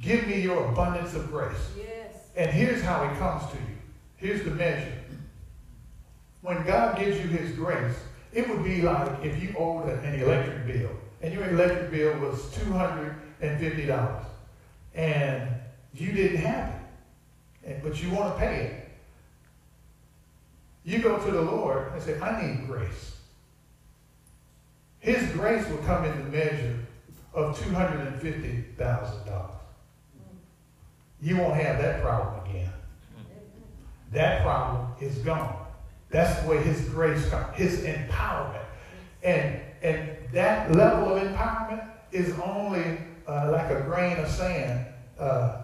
give 0.00 0.26
me 0.26 0.40
your 0.40 0.66
abundance 0.66 1.14
of 1.14 1.30
grace. 1.30 1.56
Yes. 1.76 2.28
And 2.36 2.50
here's 2.50 2.82
how 2.82 3.04
it 3.04 3.18
comes 3.18 3.50
to 3.52 3.56
you. 3.56 3.76
Here's 4.16 4.44
the 4.44 4.50
measure. 4.50 4.92
When 6.42 6.64
God 6.66 6.98
gives 6.98 7.18
you 7.18 7.26
his 7.28 7.56
grace, 7.56 7.96
it 8.32 8.48
would 8.48 8.64
be 8.64 8.82
like 8.82 9.24
if 9.24 9.42
you 9.42 9.54
owed 9.56 9.88
an 9.88 10.20
electric 10.20 10.66
bill 10.66 10.90
and 11.22 11.32
your 11.32 11.48
electric 11.48 11.90
bill 11.90 12.18
was 12.18 12.38
$250 12.56 14.24
and 14.94 15.53
you 15.94 16.12
didn't 16.12 16.38
have 16.38 16.74
it, 17.62 17.80
but 17.82 18.02
you 18.02 18.10
want 18.10 18.34
to 18.34 18.40
pay 18.40 18.56
it. 18.62 18.88
You 20.84 20.98
go 20.98 21.18
to 21.18 21.30
the 21.30 21.40
Lord 21.40 21.92
and 21.92 22.02
say, 22.02 22.20
I 22.20 22.46
need 22.46 22.66
grace. 22.66 23.16
His 24.98 25.30
grace 25.32 25.66
will 25.68 25.78
come 25.78 26.04
in 26.04 26.18
the 26.18 26.30
measure 26.30 26.78
of 27.32 27.58
$250,000. 27.58 29.50
You 31.20 31.36
won't 31.38 31.54
have 31.54 31.78
that 31.78 32.02
problem 32.02 32.44
again. 32.48 32.70
That 34.12 34.42
problem 34.42 34.88
is 35.00 35.18
gone. 35.18 35.56
That's 36.10 36.46
way 36.46 36.62
his 36.62 36.88
grace 36.90 37.28
comes, 37.28 37.56
his 37.56 37.80
empowerment. 37.80 38.64
And, 39.22 39.60
and 39.82 40.10
that 40.32 40.70
level 40.72 41.16
of 41.16 41.22
empowerment 41.22 41.88
is 42.12 42.32
only 42.38 42.98
uh, 43.26 43.50
like 43.50 43.70
a 43.70 43.80
grain 43.82 44.18
of 44.18 44.28
sand 44.28 44.86
uh, 45.18 45.63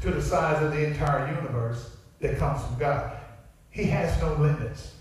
to 0.00 0.10
the 0.10 0.22
size 0.22 0.62
of 0.62 0.72
the 0.72 0.86
entire 0.86 1.34
universe 1.34 1.90
that 2.20 2.38
comes 2.38 2.62
from 2.64 2.78
God. 2.78 3.16
He 3.70 3.84
has 3.84 4.20
no 4.20 4.34
limits. 4.34 4.94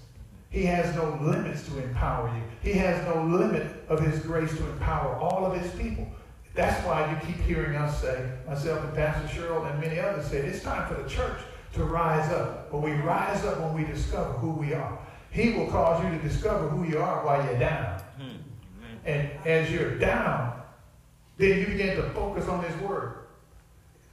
He 0.49 0.63
has 0.65 0.95
no 0.95 1.17
limits 1.21 1.67
to 1.67 1.79
empower 1.79 2.33
you. 2.35 2.43
He 2.61 2.77
has 2.77 3.05
no 3.05 3.23
limit 3.23 3.85
of 3.89 3.99
his 3.99 4.19
grace 4.21 4.55
to 4.57 4.69
empower 4.69 5.15
all 5.15 5.45
of 5.45 5.59
his 5.59 5.71
people. 5.73 6.07
That's 6.55 6.83
why 6.85 7.11
you 7.11 7.27
keep 7.27 7.39
hearing 7.45 7.75
us 7.75 8.01
say, 8.01 8.29
myself 8.47 8.83
and 8.83 8.93
Pastor 8.95 9.27
Cheryl 9.27 9.69
and 9.69 9.79
many 9.79 9.99
others 9.99 10.25
say, 10.25 10.37
it's 10.37 10.63
time 10.63 10.87
for 10.87 11.01
the 11.01 11.07
church 11.07 11.39
to 11.73 11.83
rise 11.83 12.31
up. 12.31 12.71
But 12.71 12.79
we 12.79 12.93
rise 12.93 13.45
up 13.45 13.59
when 13.59 13.73
we 13.73 13.83
discover 13.83 14.31
who 14.33 14.51
we 14.51 14.73
are. 14.73 14.97
He 15.29 15.51
will 15.51 15.67
cause 15.67 16.03
you 16.03 16.09
to 16.09 16.27
discover 16.27 16.67
who 16.69 16.83
you 16.87 16.99
are 16.99 17.23
while 17.23 17.45
you're 17.45 17.59
down. 17.59 18.01
Hmm. 18.17 18.37
And 19.05 19.29
as 19.45 19.69
you're 19.69 19.99
down, 19.99 20.61
then 21.37 21.59
you 21.59 21.67
begin 21.67 21.95
to 21.97 22.09
focus 22.09 22.47
on 22.47 22.63
His 22.63 22.75
Word. 22.81 23.26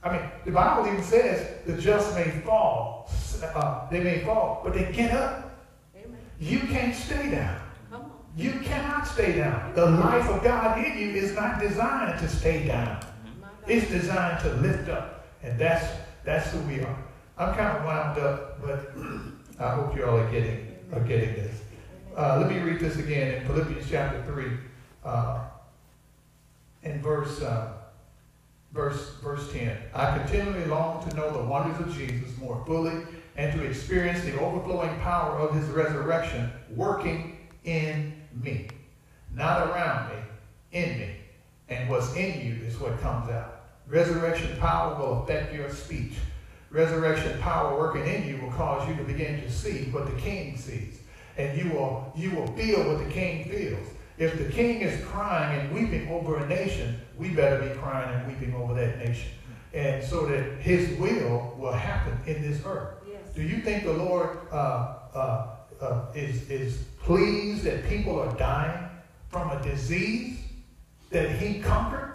I 0.05 0.11
mean, 0.11 0.29
the 0.45 0.51
Bible 0.51 0.87
even 0.87 1.03
says 1.03 1.65
the 1.65 1.73
just 1.81 2.15
may 2.15 2.29
fall. 2.45 3.11
Uh, 3.43 3.89
they 3.89 3.99
may 3.99 4.23
fall, 4.23 4.61
but 4.63 4.73
they 4.73 4.91
get 4.93 5.11
up. 5.11 5.59
Amen. 5.97 6.17
You 6.39 6.59
can't 6.59 6.95
stay 6.95 7.31
down. 7.31 7.59
You 8.37 8.51
cannot 8.63 9.07
stay 9.07 9.37
down. 9.37 9.73
The 9.75 9.85
life 9.85 10.29
of 10.29 10.43
God 10.43 10.77
in 10.77 10.97
you 10.97 11.09
is 11.11 11.33
not 11.33 11.59
designed 11.59 12.19
to 12.19 12.27
stay 12.27 12.67
down. 12.67 13.03
It's 13.65 13.89
designed 13.89 14.41
to 14.43 14.53
lift 14.55 14.89
up. 14.89 15.25
And 15.41 15.57
that's 15.57 15.85
that's 16.23 16.51
who 16.51 16.59
we 16.61 16.81
are. 16.81 16.97
I'm 17.37 17.55
kind 17.55 17.77
of 17.77 17.85
wound 17.85 18.19
up, 18.19 18.61
but 18.61 18.93
I 19.59 19.75
hope 19.75 19.95
you 19.95 20.05
all 20.05 20.17
are 20.17 20.31
getting 20.31 20.75
are 20.93 21.01
getting 21.01 21.33
this. 21.33 21.61
Uh, 22.15 22.37
let 22.39 22.49
me 22.49 22.59
read 22.59 22.79
this 22.79 22.97
again 22.97 23.35
in 23.35 23.47
Philippians 23.47 23.89
chapter 23.89 24.23
3, 24.23 24.45
uh, 25.03 25.43
in 26.83 27.01
verse, 27.01 27.41
uh, 27.41 27.73
verse, 28.75 29.13
verse 29.23 29.51
10. 29.51 29.75
I 29.95 30.17
continually 30.19 30.65
long 30.65 31.07
to 31.09 31.15
know 31.15 31.31
the 31.31 31.43
wonders 31.43 31.79
of 31.79 31.95
Jesus 31.95 32.37
more 32.37 32.61
fully 32.67 33.01
and 33.37 33.59
to 33.59 33.65
experience 33.65 34.23
the 34.23 34.39
overflowing 34.39 34.95
power 34.99 35.39
of 35.39 35.55
his 35.55 35.65
resurrection 35.69 36.51
working 36.75 37.37
in 37.63 38.13
me. 38.43 38.67
Not 39.33 39.67
around 39.67 40.09
me, 40.09 40.15
in 40.71 40.99
me. 40.99 41.15
And 41.69 41.89
what's 41.89 42.13
in 42.15 42.45
you 42.45 42.63
is 42.65 42.79
what 42.79 43.01
comes 43.01 43.31
out. 43.31 43.63
Resurrection 43.87 44.55
power 44.59 44.99
will 44.99 45.23
affect 45.23 45.53
your 45.53 45.69
speech 45.71 46.13
resurrection 46.75 47.39
power 47.39 47.77
working 47.77 48.05
in 48.05 48.27
you 48.27 48.37
will 48.41 48.51
cause 48.51 48.87
you 48.89 48.95
to 48.95 49.03
begin 49.03 49.41
to 49.41 49.49
see 49.49 49.85
what 49.91 50.05
the 50.05 50.21
king 50.21 50.57
sees. 50.57 50.99
And 51.37 51.57
you 51.57 51.71
will, 51.71 52.11
you 52.15 52.31
will 52.31 52.47
feel 52.47 52.85
what 52.85 53.05
the 53.05 53.11
king 53.11 53.49
feels. 53.49 53.87
If 54.17 54.37
the 54.37 54.45
king 54.45 54.81
is 54.81 55.03
crying 55.05 55.59
and 55.59 55.73
weeping 55.73 56.09
over 56.09 56.37
a 56.37 56.47
nation, 56.47 56.99
we 57.17 57.29
better 57.29 57.67
be 57.67 57.75
crying 57.75 58.13
and 58.13 58.27
weeping 58.27 58.55
over 58.55 58.73
that 58.73 58.97
nation. 58.99 59.29
And 59.73 60.01
so 60.03 60.25
that 60.27 60.61
his 60.61 60.97
will 60.97 61.53
will 61.57 61.73
happen 61.73 62.17
in 62.25 62.41
this 62.41 62.61
earth. 62.65 62.95
Yes. 63.09 63.19
Do 63.35 63.41
you 63.41 63.57
think 63.57 63.83
the 63.83 63.93
Lord 63.93 64.37
uh, 64.51 64.99
uh, 65.13 65.47
uh, 65.81 66.05
is, 66.15 66.49
is 66.49 66.77
pleased 67.03 67.63
that 67.63 67.87
people 67.89 68.17
are 68.17 68.33
dying 68.37 68.89
from 69.27 69.51
a 69.51 69.61
disease 69.61 70.39
that 71.09 71.29
he 71.31 71.59
conquered? 71.59 72.13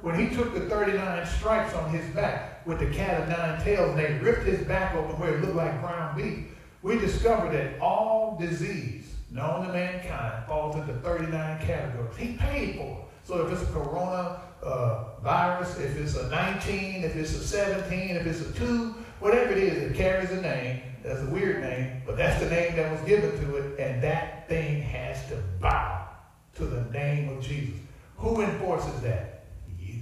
When 0.00 0.18
he 0.18 0.34
took 0.34 0.54
the 0.54 0.60
39 0.60 1.26
stripes 1.26 1.74
on 1.74 1.90
his 1.90 2.06
back, 2.14 2.50
with 2.66 2.78
the 2.78 2.86
cat 2.86 3.22
of 3.22 3.28
nine 3.28 3.62
tails, 3.62 3.90
and 3.90 3.98
they 3.98 4.12
ripped 4.24 4.44
his 4.44 4.66
back 4.66 4.94
open 4.94 5.18
where 5.18 5.36
it 5.36 5.40
looked 5.42 5.56
like 5.56 5.80
ground 5.80 6.16
beef, 6.16 6.46
we 6.82 6.98
discovered 6.98 7.52
that 7.52 7.78
all 7.80 8.38
disease 8.40 8.99
known 9.30 9.66
to 9.66 9.72
mankind 9.72 10.44
falls 10.46 10.76
into 10.76 10.92
39 10.94 11.66
categories. 11.66 12.16
He 12.16 12.32
paid 12.34 12.76
for 12.76 12.82
it. 12.82 13.04
So 13.24 13.46
if 13.46 13.52
it's 13.52 13.62
a 13.62 13.72
corona 13.72 14.40
uh, 14.62 15.04
virus, 15.22 15.78
if 15.78 15.96
it's 15.96 16.16
a 16.16 16.28
19, 16.28 17.04
if 17.04 17.16
it's 17.16 17.32
a 17.32 17.46
17, 17.46 18.16
if 18.16 18.26
it's 18.26 18.40
a 18.40 18.52
2, 18.52 18.94
whatever 19.20 19.52
it 19.52 19.58
is, 19.58 19.90
it 19.90 19.94
carries 19.94 20.30
a 20.32 20.40
name. 20.40 20.82
That's 21.04 21.20
a 21.20 21.26
weird 21.26 21.62
name, 21.62 22.02
but 22.04 22.16
that's 22.16 22.42
the 22.42 22.50
name 22.50 22.76
that 22.76 22.92
was 22.92 23.00
given 23.08 23.30
to 23.30 23.56
it, 23.56 23.80
and 23.80 24.02
that 24.02 24.48
thing 24.48 24.82
has 24.82 25.26
to 25.28 25.36
bow 25.60 26.08
to 26.56 26.64
the 26.64 26.82
name 26.90 27.30
of 27.30 27.42
Jesus. 27.42 27.80
Who 28.16 28.42
enforces 28.42 29.00
that? 29.00 29.44
You, 29.78 30.00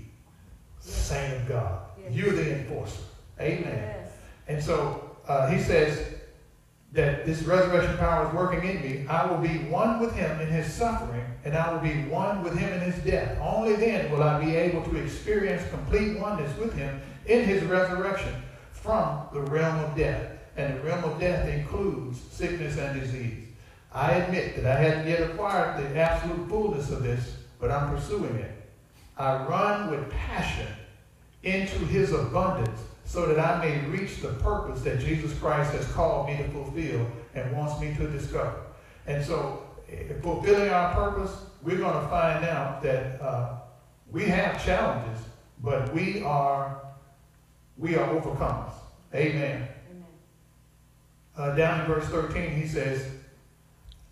saint 0.80 1.34
of 1.34 1.48
God. 1.48 1.82
You're 2.10 2.32
the 2.32 2.58
enforcer. 2.60 3.02
Amen. 3.40 3.64
Yes. 3.64 4.12
And 4.48 4.62
so 4.62 5.16
uh, 5.28 5.46
he 5.48 5.62
says 5.62 6.17
that 6.92 7.26
this 7.26 7.42
resurrection 7.42 7.96
power 7.98 8.26
is 8.26 8.34
working 8.34 8.68
in 8.68 8.80
me. 8.80 9.06
I 9.08 9.26
will 9.26 9.38
be 9.38 9.58
one 9.68 10.00
with 10.00 10.14
him 10.14 10.40
in 10.40 10.48
his 10.48 10.72
suffering, 10.72 11.24
and 11.44 11.54
I 11.54 11.72
will 11.72 11.80
be 11.80 12.04
one 12.04 12.42
with 12.42 12.56
him 12.56 12.72
in 12.72 12.80
his 12.80 12.96
death. 13.04 13.38
Only 13.40 13.76
then 13.76 14.10
will 14.10 14.22
I 14.22 14.42
be 14.42 14.56
able 14.56 14.82
to 14.84 14.96
experience 14.96 15.62
complete 15.70 16.18
oneness 16.18 16.56
with 16.58 16.74
him 16.74 17.00
in 17.26 17.44
his 17.44 17.62
resurrection 17.64 18.34
from 18.72 19.26
the 19.32 19.40
realm 19.40 19.84
of 19.84 19.96
death. 19.96 20.32
And 20.56 20.78
the 20.78 20.82
realm 20.82 21.04
of 21.04 21.20
death 21.20 21.46
includes 21.48 22.18
sickness 22.30 22.78
and 22.78 22.98
disease. 22.98 23.44
I 23.92 24.12
admit 24.12 24.56
that 24.56 24.66
I 24.66 24.80
haven't 24.80 25.08
yet 25.08 25.30
acquired 25.30 25.82
the 25.82 25.98
absolute 25.98 26.48
fullness 26.48 26.90
of 26.90 27.02
this, 27.02 27.36
but 27.60 27.70
I'm 27.70 27.94
pursuing 27.94 28.34
it. 28.36 28.70
I 29.16 29.44
run 29.44 29.90
with 29.90 30.10
passion 30.10 30.68
into 31.42 31.78
his 31.86 32.12
abundance 32.12 32.80
so 33.08 33.24
that 33.24 33.38
I 33.38 33.64
may 33.64 33.78
reach 33.86 34.18
the 34.18 34.28
purpose 34.34 34.82
that 34.82 35.00
Jesus 35.00 35.32
Christ 35.38 35.72
has 35.72 35.90
called 35.92 36.28
me 36.28 36.36
to 36.36 36.44
fulfill 36.50 37.10
and 37.34 37.56
wants 37.56 37.80
me 37.80 37.94
to 37.94 38.06
discover. 38.06 38.60
And 39.06 39.24
so, 39.24 39.62
eh, 39.90 40.12
fulfilling 40.20 40.68
our 40.68 40.94
purpose, 40.94 41.34
we're 41.62 41.78
going 41.78 41.94
to 41.94 42.06
find 42.08 42.44
out 42.44 42.82
that 42.82 43.18
uh, 43.22 43.60
we 44.12 44.24
have 44.24 44.62
challenges, 44.62 45.24
but 45.62 45.92
we 45.94 46.22
are 46.22 46.82
we 47.78 47.96
are 47.96 48.06
overcomers. 48.08 48.72
Amen. 49.14 49.66
Amen. 49.90 50.04
Uh, 51.34 51.54
down 51.54 51.80
in 51.80 51.86
verse 51.86 52.04
13, 52.08 52.50
he 52.50 52.66
says, 52.66 53.08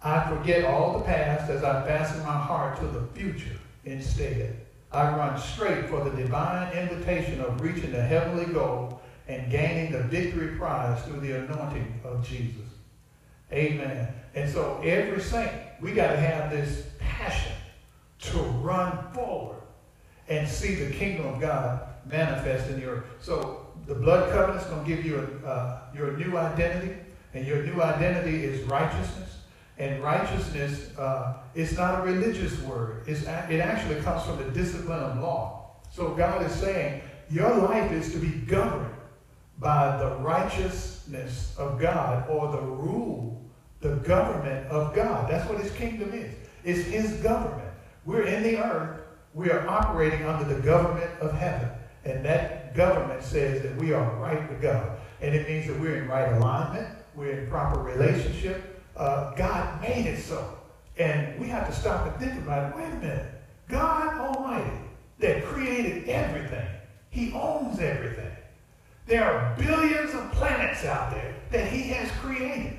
I 0.03 0.27
forget 0.31 0.65
all 0.65 0.99
the 0.99 1.05
past 1.05 1.51
as 1.51 1.63
I 1.65 1.85
fasten 1.87 2.21
my 2.21 2.39
heart 2.39 2.79
to 2.81 2.87
the 2.87 3.07
future 3.09 3.59
instead. 3.85 4.66
I 4.97 5.15
run 5.15 5.39
straight 5.39 5.91
for 5.91 6.03
the 6.03 6.11
divine 6.11 6.73
invitation 6.73 7.43
of 7.43 7.61
reaching 7.61 7.93
the 7.93 8.01
heavenly 8.01 8.47
goal 8.47 9.03
and 9.29 9.51
gaining 9.51 9.93
the 9.93 10.03
victory 10.05 10.57
prize 10.57 11.03
through 11.05 11.21
the 11.21 11.33
anointing 11.33 12.01
of 12.03 12.27
Jesus. 12.27 12.65
Amen. 13.53 14.09
And 14.35 14.51
so 14.51 14.81
every 14.83 15.21
saint, 15.21 15.53
we 15.83 15.93
got 15.93 16.13
to 16.13 16.17
have 16.17 16.51
this 16.51 16.87
passion 16.99 17.53
to 18.21 18.39
run 18.39 19.13
forward 19.13 19.61
and 20.29 20.49
see 20.49 20.77
the 20.77 20.91
kingdom 20.95 21.27
of 21.27 21.41
God 21.43 21.87
manifest 22.07 22.71
in 22.71 22.81
the 22.81 22.87
earth. 22.87 23.05
So 23.21 23.67
the 23.87 23.95
blood 23.95 24.33
covenant 24.33 24.65
is 24.65 24.71
going 24.71 24.83
to 24.83 24.97
give 24.97 25.05
you 25.05 25.41
a, 25.45 25.47
uh, 25.47 25.81
your 25.95 26.17
new 26.17 26.39
identity, 26.39 26.97
and 27.35 27.47
your 27.47 27.63
new 27.65 27.83
identity 27.83 28.45
is 28.45 28.63
righteousness. 28.63 29.26
And 29.79 30.03
righteousness 30.03 30.97
uh, 30.97 31.35
is 31.55 31.77
not 31.77 32.01
a 32.01 32.03
religious 32.03 32.59
word. 32.63 33.03
It's, 33.07 33.23
it 33.23 33.61
actually 33.61 34.01
comes 34.01 34.23
from 34.23 34.39
the 34.39 34.51
discipline 34.51 34.99
of 34.99 35.19
law. 35.19 35.77
So 35.91 36.15
God 36.15 36.45
is 36.47 36.53
saying 36.53 37.03
your 37.31 37.55
life 37.55 37.93
is 37.93 38.13
to 38.13 38.19
be 38.19 38.29
governed 38.29 38.95
by 39.59 39.97
the 39.99 40.17
righteousness 40.17 41.55
of 41.59 41.79
God 41.79 42.29
or 42.29 42.53
the 42.53 42.61
rule, 42.61 43.43
the 43.81 43.97
government 43.97 44.67
of 44.69 44.95
God. 44.95 45.31
That's 45.31 45.49
what 45.49 45.61
his 45.61 45.73
kingdom 45.73 46.13
is. 46.13 46.35
It's 46.65 46.87
his 46.87 47.13
government. 47.23 47.69
We're 48.05 48.23
in 48.23 48.43
the 48.43 48.59
earth. 48.59 49.01
We 49.35 49.51
are 49.51 49.69
operating 49.69 50.25
under 50.25 50.53
the 50.53 50.61
government 50.61 51.11
of 51.21 51.33
heaven. 51.33 51.69
And 52.05 52.25
that 52.25 52.75
government 52.75 53.23
says 53.23 53.63
that 53.63 53.77
we 53.77 53.93
are 53.93 54.17
right 54.17 54.49
with 54.49 54.63
God. 54.63 54.99
And 55.21 55.35
it 55.35 55.49
means 55.49 55.67
that 55.67 55.79
we're 55.79 55.97
in 55.97 56.09
right 56.09 56.33
alignment. 56.33 56.89
We're 57.15 57.41
in 57.41 57.51
proper 57.51 57.81
relationship 57.81 58.76
uh, 58.97 59.35
God 59.35 59.81
made 59.81 60.07
it 60.07 60.21
so. 60.21 60.59
And 60.99 61.39
we 61.39 61.49
have 61.49 61.69
to 61.69 61.75
stop 61.75 62.07
and 62.07 62.17
think 62.17 62.43
about 62.43 62.71
it. 62.71 62.77
Wait 62.77 62.93
a 62.93 62.97
minute. 62.97 63.27
God 63.69 64.19
Almighty 64.19 64.79
that 65.19 65.45
created 65.45 66.09
everything, 66.09 66.67
He 67.11 67.33
owns 67.33 67.79
everything. 67.81 68.31
There 69.07 69.25
are 69.25 69.55
billions 69.57 70.15
of 70.15 70.31
planets 70.33 70.85
out 70.85 71.11
there 71.11 71.35
that 71.51 71.71
He 71.71 71.83
has 71.91 72.11
created, 72.23 72.77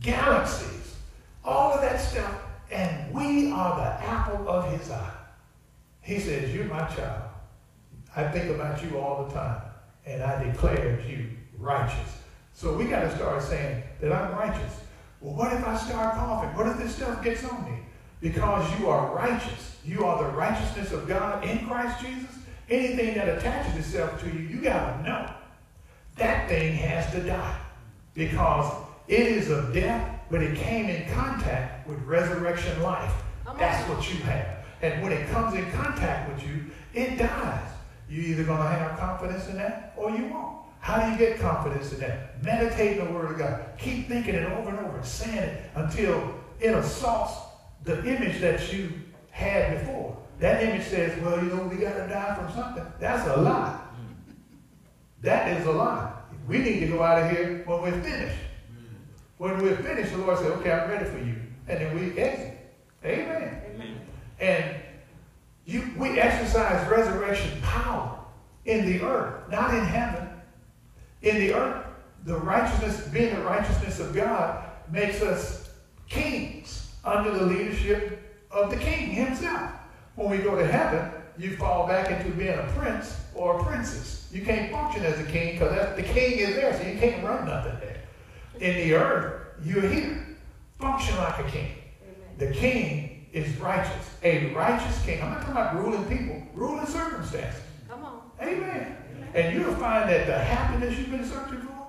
galaxies, 0.00 0.96
all 1.44 1.74
of 1.74 1.80
that 1.82 2.00
stuff, 2.00 2.34
and 2.70 3.12
we 3.14 3.50
are 3.50 3.76
the 3.76 4.06
apple 4.06 4.48
of 4.48 4.70
His 4.78 4.90
eye. 4.90 5.12
He 6.00 6.18
says, 6.18 6.54
You're 6.54 6.64
my 6.64 6.86
child. 6.88 7.22
I 8.16 8.24
think 8.28 8.50
about 8.50 8.82
you 8.82 8.98
all 8.98 9.24
the 9.26 9.34
time, 9.34 9.60
and 10.06 10.22
I 10.22 10.42
declare 10.42 11.00
you 11.06 11.28
righteous. 11.58 12.16
So 12.54 12.74
we 12.74 12.86
got 12.86 13.02
to 13.02 13.14
start 13.14 13.42
saying 13.42 13.82
that 14.00 14.12
I'm 14.12 14.32
righteous. 14.32 14.80
Well, 15.20 15.34
what 15.34 15.52
if 15.52 15.66
I 15.66 15.76
start 15.76 16.14
coughing? 16.14 16.56
What 16.56 16.66
if 16.68 16.78
this 16.78 16.94
stuff 16.94 17.22
gets 17.24 17.44
on 17.44 17.64
me? 17.64 17.78
Because 18.20 18.78
you 18.78 18.88
are 18.88 19.14
righteous. 19.14 19.76
You 19.84 20.04
are 20.04 20.22
the 20.22 20.30
righteousness 20.30 20.92
of 20.92 21.08
God 21.08 21.44
in 21.44 21.66
Christ 21.66 22.04
Jesus. 22.04 22.30
Anything 22.68 23.14
that 23.14 23.28
attaches 23.28 23.76
itself 23.76 24.20
to 24.20 24.26
you, 24.26 24.40
you 24.40 24.60
got 24.60 24.98
to 24.98 25.02
know 25.02 25.30
that 26.16 26.48
thing 26.48 26.74
has 26.74 27.10
to 27.12 27.20
die. 27.20 27.58
Because 28.14 28.72
it 29.06 29.26
is 29.26 29.50
of 29.50 29.72
death, 29.72 30.20
but 30.30 30.42
it 30.42 30.56
came 30.56 30.86
in 30.86 31.10
contact 31.12 31.88
with 31.88 32.00
resurrection 32.02 32.82
life. 32.82 33.12
That's 33.58 33.88
what 33.88 34.12
you 34.12 34.20
have. 34.22 34.66
And 34.82 35.02
when 35.02 35.12
it 35.12 35.28
comes 35.30 35.54
in 35.54 35.68
contact 35.72 36.32
with 36.32 36.46
you, 36.46 36.66
it 36.94 37.16
dies. 37.16 37.70
You're 38.08 38.24
either 38.24 38.44
going 38.44 38.62
to 38.62 38.68
have 38.68 38.98
confidence 38.98 39.48
in 39.48 39.56
that 39.56 39.94
or 39.96 40.10
you 40.10 40.26
won't. 40.26 40.57
How 40.80 41.04
do 41.04 41.12
you 41.12 41.18
get 41.18 41.38
confidence 41.38 41.92
in 41.92 42.00
that? 42.00 42.42
Meditate 42.42 42.98
in 42.98 43.06
the 43.06 43.12
Word 43.12 43.32
of 43.32 43.38
God. 43.38 43.60
Keep 43.78 44.08
thinking 44.08 44.34
it 44.34 44.44
over 44.44 44.70
and 44.70 44.78
over 44.78 44.96
and 44.96 45.06
saying 45.06 45.36
it 45.36 45.70
until 45.74 46.34
it 46.60 46.74
assaults 46.74 47.34
the 47.84 48.04
image 48.04 48.40
that 48.40 48.72
you 48.72 48.92
had 49.30 49.80
before. 49.80 50.16
That 50.40 50.62
image 50.62 50.86
says, 50.86 51.20
well, 51.22 51.36
you 51.42 51.50
know, 51.50 51.64
we 51.64 51.76
got 51.76 51.94
to 51.94 52.06
die 52.08 52.34
from 52.36 52.52
something. 52.54 52.84
That's 53.00 53.28
a 53.28 53.36
lie. 53.36 53.80
That 55.22 55.60
is 55.60 55.66
a 55.66 55.72
lie. 55.72 56.12
We 56.46 56.58
need 56.58 56.80
to 56.80 56.86
go 56.86 57.02
out 57.02 57.22
of 57.22 57.30
here 57.30 57.62
when 57.66 57.82
we're 57.82 58.00
finished. 58.02 58.38
When 59.38 59.58
we're 59.58 59.76
finished, 59.76 60.12
the 60.12 60.18
Lord 60.18 60.38
said, 60.38 60.52
okay, 60.52 60.72
I'm 60.72 60.90
ready 60.90 61.04
for 61.04 61.18
you. 61.18 61.36
And 61.66 61.80
then 61.80 61.94
we 61.94 62.18
exit. 62.18 62.58
Amen. 63.04 63.62
Amen. 63.74 64.00
And 64.40 64.76
you, 65.64 65.90
we 65.96 66.18
exercise 66.18 66.88
resurrection 66.88 67.60
power 67.62 68.18
in 68.64 68.86
the 68.86 69.04
earth, 69.04 69.50
not 69.50 69.74
in 69.74 69.84
heaven. 69.84 70.27
In 71.22 71.38
the 71.38 71.54
earth, 71.54 71.84
the 72.24 72.36
righteousness, 72.36 73.08
being 73.08 73.34
the 73.34 73.42
righteousness 73.42 74.00
of 74.00 74.14
God, 74.14 74.64
makes 74.90 75.22
us 75.22 75.70
kings 76.08 76.90
under 77.04 77.30
the 77.30 77.44
leadership 77.44 78.46
of 78.50 78.70
the 78.70 78.76
king 78.76 79.10
himself. 79.10 79.72
When 80.14 80.30
we 80.30 80.38
go 80.38 80.56
to 80.56 80.66
heaven, 80.66 81.10
you 81.38 81.56
fall 81.56 81.86
back 81.86 82.10
into 82.10 82.36
being 82.36 82.58
a 82.58 82.72
prince 82.76 83.16
or 83.34 83.60
a 83.60 83.64
princess. 83.64 84.28
You 84.32 84.44
can't 84.44 84.72
function 84.72 85.04
as 85.04 85.18
a 85.20 85.24
king 85.24 85.54
because 85.54 85.96
the 85.96 86.02
king 86.02 86.38
is 86.38 86.56
there, 86.56 86.76
so 86.76 86.86
you 86.86 86.98
can't 86.98 87.24
run 87.24 87.46
nothing 87.46 87.78
there. 87.80 88.02
In 88.60 88.76
the 88.76 88.94
earth, 88.94 89.42
you're 89.64 89.88
here. 89.88 90.26
Function 90.78 91.16
like 91.16 91.38
a 91.38 91.50
king. 91.50 91.70
The 92.38 92.52
king 92.52 93.26
is 93.32 93.56
righteous. 93.58 94.10
A 94.22 94.52
righteous 94.54 95.04
king. 95.04 95.22
I'm 95.22 95.30
not 95.30 95.40
talking 95.40 95.52
about 95.52 95.76
ruling 95.76 96.04
people, 96.04 96.42
ruling 96.54 96.86
circumstances. 96.86 97.60
Come 97.88 98.04
on. 98.04 98.22
Amen. 98.40 98.96
And 99.34 99.54
you'll 99.54 99.74
find 99.74 100.08
that 100.08 100.26
the 100.26 100.38
happiness 100.38 100.98
you've 100.98 101.10
been 101.10 101.24
searching 101.24 101.60
for 101.60 101.86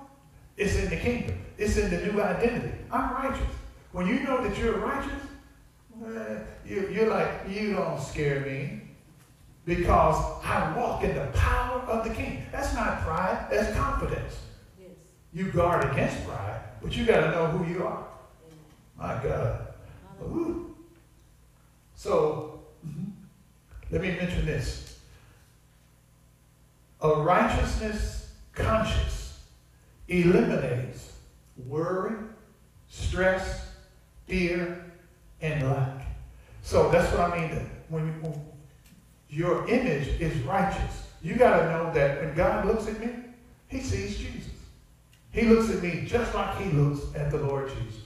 is 0.56 0.76
in 0.76 0.90
the 0.90 0.96
kingdom. 0.96 1.38
It's 1.58 1.76
in 1.76 1.90
the 1.90 2.12
new 2.12 2.20
identity. 2.20 2.72
I'm 2.90 3.12
righteous. 3.14 3.46
When 3.92 4.06
you 4.06 4.20
know 4.22 4.42
that 4.42 4.56
you're 4.58 4.78
righteous, 4.78 5.12
you, 6.64 7.02
are 7.02 7.08
like, 7.08 7.28
you 7.48 7.74
don't 7.74 8.00
scare 8.00 8.40
me 8.40 8.82
because 9.64 10.16
I 10.44 10.74
walk 10.76 11.04
in 11.04 11.14
the 11.14 11.26
power 11.34 11.80
of 11.80 12.04
the 12.04 12.14
king. 12.14 12.44
That's 12.52 12.74
not 12.74 13.02
pride, 13.02 13.46
that's 13.50 13.76
confidence. 13.76 14.38
Yes. 14.80 14.90
You 15.32 15.50
guard 15.50 15.90
against 15.92 16.24
pride, 16.26 16.60
but 16.82 16.96
you 16.96 17.04
got 17.04 17.20
to 17.20 17.30
know 17.32 17.46
who 17.48 17.72
you 17.72 17.86
are. 17.86 18.06
My 18.98 19.20
God. 19.22 19.66
Ooh. 20.22 20.74
So, 21.94 22.60
mm-hmm. 22.86 23.10
let 23.90 24.00
me 24.00 24.12
mention 24.12 24.46
this. 24.46 24.89
A 27.02 27.14
righteousness 27.14 28.32
conscious 28.52 29.40
eliminates 30.08 31.12
worry, 31.66 32.16
stress, 32.88 33.66
fear, 34.26 34.84
and 35.40 35.70
lack. 35.70 36.06
So 36.62 36.90
that's 36.90 37.10
what 37.12 37.32
I 37.32 37.40
mean. 37.40 37.70
When, 37.88 38.22
when 38.22 38.40
your 39.28 39.68
image 39.68 40.08
is 40.20 40.36
righteous, 40.42 41.06
you 41.22 41.36
got 41.36 41.58
to 41.58 41.70
know 41.70 41.92
that 41.94 42.20
when 42.20 42.34
God 42.34 42.66
looks 42.66 42.86
at 42.86 43.00
me, 43.00 43.10
he 43.68 43.80
sees 43.80 44.18
Jesus. 44.18 44.50
He 45.32 45.42
looks 45.42 45.70
at 45.70 45.82
me 45.82 46.04
just 46.06 46.34
like 46.34 46.58
he 46.58 46.70
looks 46.70 47.14
at 47.14 47.30
the 47.30 47.38
Lord 47.38 47.68
Jesus. 47.68 48.02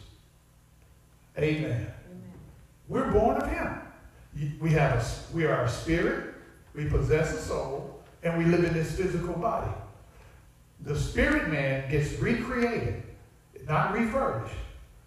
Amen. 1.38 1.64
Amen. 1.64 1.86
We're 2.88 3.10
born 3.10 3.38
of 3.38 3.48
him. 3.48 3.80
We 4.60 4.70
have 4.70 5.00
a, 5.00 5.34
we 5.34 5.46
are 5.46 5.62
a 5.62 5.68
spirit, 5.68 6.34
we 6.74 6.86
possess 6.86 7.32
a 7.32 7.40
soul, 7.40 7.93
and 8.24 8.38
we 8.38 8.44
live 8.46 8.64
in 8.64 8.72
this 8.72 8.96
physical 8.96 9.34
body. 9.34 9.70
The 10.80 10.98
spirit 10.98 11.48
man 11.48 11.88
gets 11.90 12.18
recreated, 12.18 13.02
not 13.68 13.92
refurbished. 13.92 14.54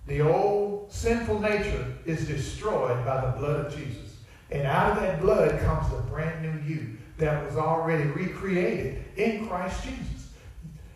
The 0.05 0.21
old 0.21 0.91
sinful 0.91 1.39
nature 1.39 1.93
is 2.05 2.27
destroyed 2.27 3.03
by 3.03 3.25
the 3.25 3.37
blood 3.37 3.65
of 3.65 3.75
Jesus. 3.75 4.15
And 4.51 4.65
out 4.65 4.93
of 4.93 5.03
that 5.03 5.19
blood 5.19 5.59
comes 5.59 5.91
the 5.91 5.97
brand 6.03 6.41
new 6.41 6.73
you 6.73 6.97
that 7.17 7.43
was 7.45 7.57
already 7.57 8.05
recreated 8.09 9.03
in 9.17 9.47
Christ 9.47 9.83
Jesus. 9.83 10.29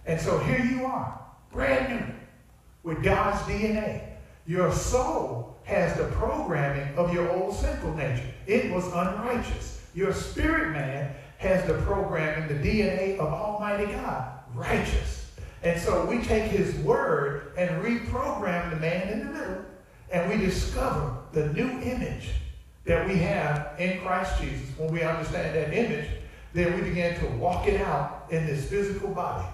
And 0.05 0.19
so 0.19 0.37
here 0.39 0.63
you 0.63 0.85
are, 0.85 1.19
brand 1.51 1.99
new, 1.99 2.13
with 2.83 3.03
God's 3.03 3.41
DNA. 3.41 4.03
Your 4.47 4.71
soul 4.71 5.57
has 5.63 5.97
the 5.97 6.05
programming 6.05 6.95
of 6.95 7.13
your 7.13 7.29
old 7.31 7.55
sinful 7.55 7.95
nature. 7.95 8.23
It 8.47 8.71
was 8.71 8.85
unrighteous. 8.87 9.85
Your 9.93 10.13
spirit 10.13 10.71
man 10.71 11.13
has 11.41 11.65
the 11.65 11.73
programming, 11.81 12.47
the 12.47 12.69
DNA 12.69 13.17
of 13.17 13.33
Almighty 13.33 13.91
God, 13.91 14.31
righteous. 14.53 15.31
And 15.63 15.79
so 15.81 16.05
we 16.05 16.19
take 16.19 16.43
his 16.43 16.75
word 16.75 17.53
and 17.57 17.83
reprogram 17.83 18.69
the 18.69 18.75
man 18.75 19.09
in 19.09 19.19
the 19.19 19.25
middle, 19.25 19.65
and 20.11 20.29
we 20.29 20.37
discover 20.37 21.17
the 21.31 21.51
new 21.53 21.67
image 21.81 22.29
that 22.85 23.07
we 23.07 23.15
have 23.17 23.73
in 23.79 23.99
Christ 24.01 24.39
Jesus. 24.39 24.69
When 24.77 24.93
we 24.93 25.01
understand 25.01 25.55
that 25.55 25.73
image, 25.73 26.07
then 26.53 26.75
we 26.75 26.87
begin 26.87 27.19
to 27.19 27.25
walk 27.37 27.67
it 27.67 27.81
out 27.81 28.27
in 28.29 28.45
this 28.45 28.69
physical 28.69 29.09
body. 29.09 29.47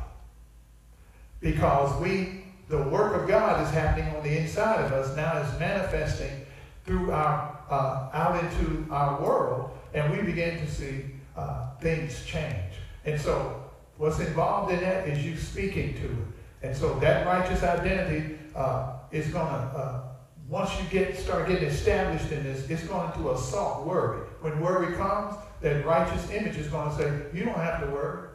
Because 1.40 2.02
we, 2.02 2.44
the 2.68 2.82
work 2.84 3.22
of 3.22 3.30
God 3.30 3.66
is 3.66 3.72
happening 3.72 4.14
on 4.14 4.24
the 4.24 4.38
inside 4.38 4.84
of 4.84 4.92
us 4.92 5.16
now 5.16 5.38
is 5.38 5.60
manifesting 5.60 6.46
through 6.86 7.12
our 7.12 7.58
uh, 7.70 8.10
out 8.14 8.44
into 8.44 8.86
our 8.92 9.22
world, 9.22 9.72
and 9.94 10.12
we 10.12 10.22
begin 10.22 10.58
to 10.58 10.72
see 10.72 11.04
uh, 11.38 11.76
things 11.80 12.26
change. 12.26 12.74
And 13.06 13.20
so 13.20 13.68
What's 13.98 14.20
involved 14.20 14.72
in 14.72 14.80
that 14.82 15.08
is 15.08 15.26
you 15.26 15.36
speaking 15.36 15.96
to 15.96 16.06
it. 16.06 16.68
And 16.68 16.78
so 16.78 17.00
that 17.00 17.26
righteous 17.26 17.64
identity 17.64 18.38
uh, 18.56 18.94
is 19.12 19.28
going 19.28 19.48
to, 19.48 19.52
uh, 19.52 20.04
once 20.48 20.70
you 20.80 20.88
get 20.90 21.18
start 21.18 21.48
getting 21.48 21.68
established 21.68 22.32
in 22.32 22.44
this, 22.44 22.70
it's 22.70 22.84
going 22.84 23.12
to 23.14 23.32
assault 23.32 23.86
worry. 23.86 24.26
When 24.42 24.60
worry 24.60 24.96
comes, 24.96 25.36
that 25.62 25.86
righteous 25.86 26.30
image 26.32 26.58
is 26.58 26.68
going 26.68 26.90
to 26.90 26.96
say, 26.96 27.22
you 27.34 27.44
don't 27.44 27.58
have 27.58 27.82
to 27.82 27.88
worry. 27.88 28.30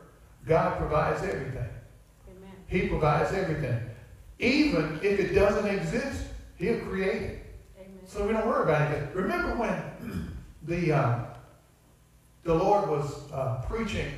God 0.46 0.78
provides 0.78 1.22
everything. 1.22 1.68
Amen. 2.28 2.50
He 2.66 2.88
provides 2.88 3.32
everything. 3.32 3.80
Even 4.40 4.98
if 5.02 5.20
it 5.20 5.32
doesn't 5.32 5.66
exist, 5.66 6.24
he'll 6.56 6.80
create 6.80 7.22
it. 7.22 7.46
Amen. 7.78 8.00
So 8.06 8.26
we 8.26 8.32
don't 8.32 8.46
worry 8.46 8.64
about 8.64 8.90
it. 8.90 9.14
Remember 9.14 9.54
when 9.56 10.36
the, 10.64 10.92
uh, 10.92 11.24
the 12.44 12.54
Lord 12.54 12.88
was 12.88 13.30
uh, 13.32 13.62
preaching 13.68 14.10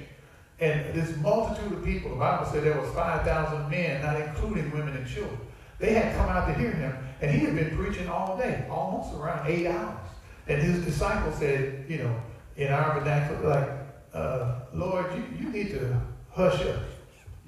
and 0.61 0.95
this 0.95 1.17
multitude 1.17 1.73
of 1.73 1.85
people, 1.85 2.11
the 2.11 2.17
Bible 2.17 2.47
said 2.47 2.63
there 2.63 2.81
was 2.81 2.91
5,000 2.93 3.69
men, 3.69 4.03
not 4.03 4.21
including 4.21 4.71
women 4.71 4.97
and 4.97 5.07
children. 5.07 5.39
They 5.79 5.95
had 5.95 6.15
come 6.17 6.29
out 6.29 6.47
to 6.47 6.55
hear 6.55 6.71
him, 6.71 6.97
and 7.21 7.31
he 7.31 7.45
had 7.45 7.57
been 7.57 7.77
preaching 7.77 8.09
all 8.09 8.39
day, 8.39 8.65
almost 8.71 9.15
around 9.15 9.49
eight 9.49 9.67
hours. 9.67 9.99
And 10.47 10.63
his 10.63 10.85
disciples 10.85 11.37
said, 11.37 11.87
you 11.89 11.99
know, 11.99 12.15
in 12.57 12.73
our 12.73 13.01
vernacular, 13.01 13.49
like, 13.49 13.71
uh, 14.15 14.61
Lord, 14.73 15.07
you, 15.15 15.25
you 15.41 15.53
need 15.53 15.71
to 15.71 16.01
hush 16.31 16.61
up. 16.63 16.81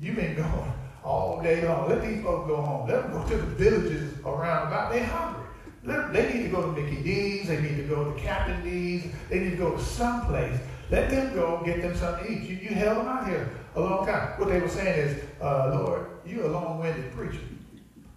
You've 0.00 0.16
been 0.16 0.34
going 0.36 0.72
all 1.04 1.40
day 1.40 1.66
long. 1.66 1.88
Let 1.88 2.02
these 2.02 2.22
folks 2.22 2.48
go 2.48 2.56
home. 2.56 2.88
Let 2.88 3.04
them 3.04 3.12
go 3.12 3.28
to 3.28 3.36
the 3.36 3.42
villages 3.42 4.18
around 4.24 4.66
about. 4.66 4.92
They're 4.92 5.04
hungry. 5.04 5.45
They 5.86 6.34
need 6.34 6.42
to 6.44 6.48
go 6.48 6.62
to 6.62 6.80
Mickey 6.80 7.02
D's. 7.02 7.48
They 7.48 7.60
need 7.60 7.76
to 7.76 7.84
go 7.84 8.12
to 8.12 8.20
Captain 8.20 8.62
D's. 8.62 9.06
They 9.30 9.40
need 9.40 9.50
to 9.50 9.56
go 9.56 9.76
to 9.76 9.82
some 9.82 10.26
place 10.26 10.58
let 10.90 11.10
them 11.10 11.34
go 11.34 11.62
get 11.64 11.82
them 11.82 11.96
something 11.96 12.26
to 12.26 12.32
eat. 12.32 12.48
You, 12.48 12.56
you 12.56 12.74
held 12.74 12.98
them 12.98 13.08
out 13.08 13.26
here 13.26 13.50
a 13.74 13.80
long 13.80 14.06
time. 14.06 14.38
What 14.38 14.48
they 14.48 14.60
were 14.60 14.68
saying 14.68 15.08
is, 15.08 15.24
uh, 15.40 15.80
Lord, 15.80 16.06
you're 16.24 16.44
a 16.44 16.48
long-winded 16.48 17.12
preacher. 17.12 17.40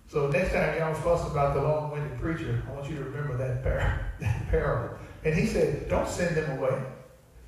So 0.07 0.27
next 0.27 0.53
time 0.53 0.77
y'all 0.77 0.93
fuss 0.93 1.29
about 1.29 1.55
the 1.55 1.61
long-winded 1.61 2.19
preacher, 2.19 2.61
I 2.67 2.73
want 2.73 2.89
you 2.89 2.97
to 2.97 3.03
remember 3.03 3.37
that, 3.37 3.63
par- 3.63 4.05
that 4.19 4.49
parable. 4.49 4.97
And 5.23 5.35
he 5.35 5.47
said, 5.47 5.89
don't 5.89 6.07
send 6.07 6.35
them 6.35 6.57
away. 6.57 6.81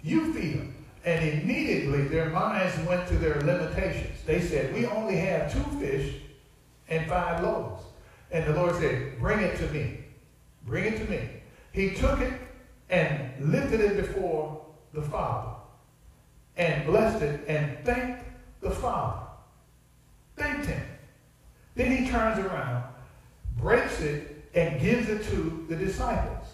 You 0.02 0.34
feed 0.34 0.60
them. 0.60 0.76
And 1.06 1.28
immediately 1.28 2.08
their 2.08 2.30
minds 2.30 2.78
went 2.88 3.08
to 3.08 3.16
their 3.16 3.40
limitations. 3.42 4.18
They 4.26 4.42
said, 4.42 4.74
we 4.74 4.86
only 4.86 5.18
have 5.18 5.52
two 5.52 5.80
fish 5.80 6.16
and 6.90 7.08
five 7.08 7.44
loaves. 7.44 7.84
And 8.32 8.46
the 8.46 8.54
Lord 8.54 8.76
said, 8.76 9.20
bring 9.20 9.40
it 9.40 9.58
to 9.58 9.68
me. 9.68 10.01
Bring 10.66 10.86
it 10.86 10.98
to 10.98 11.12
me. 11.12 11.30
He 11.72 11.92
took 11.92 12.20
it 12.20 12.34
and 12.90 13.52
lifted 13.52 13.80
it 13.80 13.98
before 13.98 14.66
the 14.94 15.02
Father 15.02 15.52
and 16.58 16.86
blessed 16.86 17.24
it 17.24 17.42
and 17.48 17.84
thanked 17.86 18.24
the 18.62 18.72
Father. 18.72 19.26
Thanked 20.36 20.68
him. 20.68 20.82
Then 21.76 21.96
he 21.96 22.10
turns 22.10 22.40
around, 22.40 22.84
breaks 23.58 24.02
it, 24.02 24.44
and 24.54 24.82
gives 24.82 25.08
it 25.08 25.24
to 25.30 25.66
the 25.70 25.76
disciples. 25.76 26.46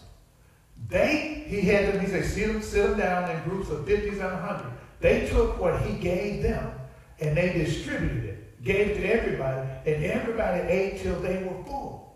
They, 0.88 1.46
he 1.48 1.62
had 1.62 1.94
them, 1.94 2.00
he 2.00 2.08
said, 2.08 2.26
sit 2.26 2.48
them, 2.48 2.62
sit 2.62 2.90
them 2.90 3.00
down 3.00 3.32
in 3.32 3.44
groups 3.44 3.70
of 3.70 3.86
50s 3.86 4.12
and 4.12 4.20
100. 4.20 4.66
They 5.00 5.28
took 5.28 5.60
what 5.60 5.82
he 5.82 5.98
gave 5.98 6.44
them 6.44 6.72
and 7.20 7.36
they 7.36 7.54
distributed 7.54 8.26
it, 8.26 8.64
gave 8.64 8.90
it 8.90 8.96
to 8.96 9.12
everybody, 9.12 9.68
and 9.86 10.04
everybody 10.04 10.62
ate 10.68 11.02
till 11.02 11.20
they 11.20 11.44
were 11.44 11.64
full. 11.64 12.07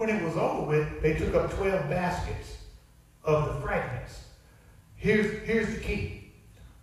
When 0.00 0.08
it 0.08 0.24
was 0.24 0.34
over 0.34 0.62
with, 0.62 1.02
they 1.02 1.12
took 1.12 1.34
up 1.34 1.52
12 1.52 1.90
baskets 1.90 2.56
of 3.22 3.44
the 3.44 3.60
fragments. 3.60 4.22
Here's, 4.96 5.46
here's 5.46 5.74
the 5.74 5.78
key. 5.78 6.32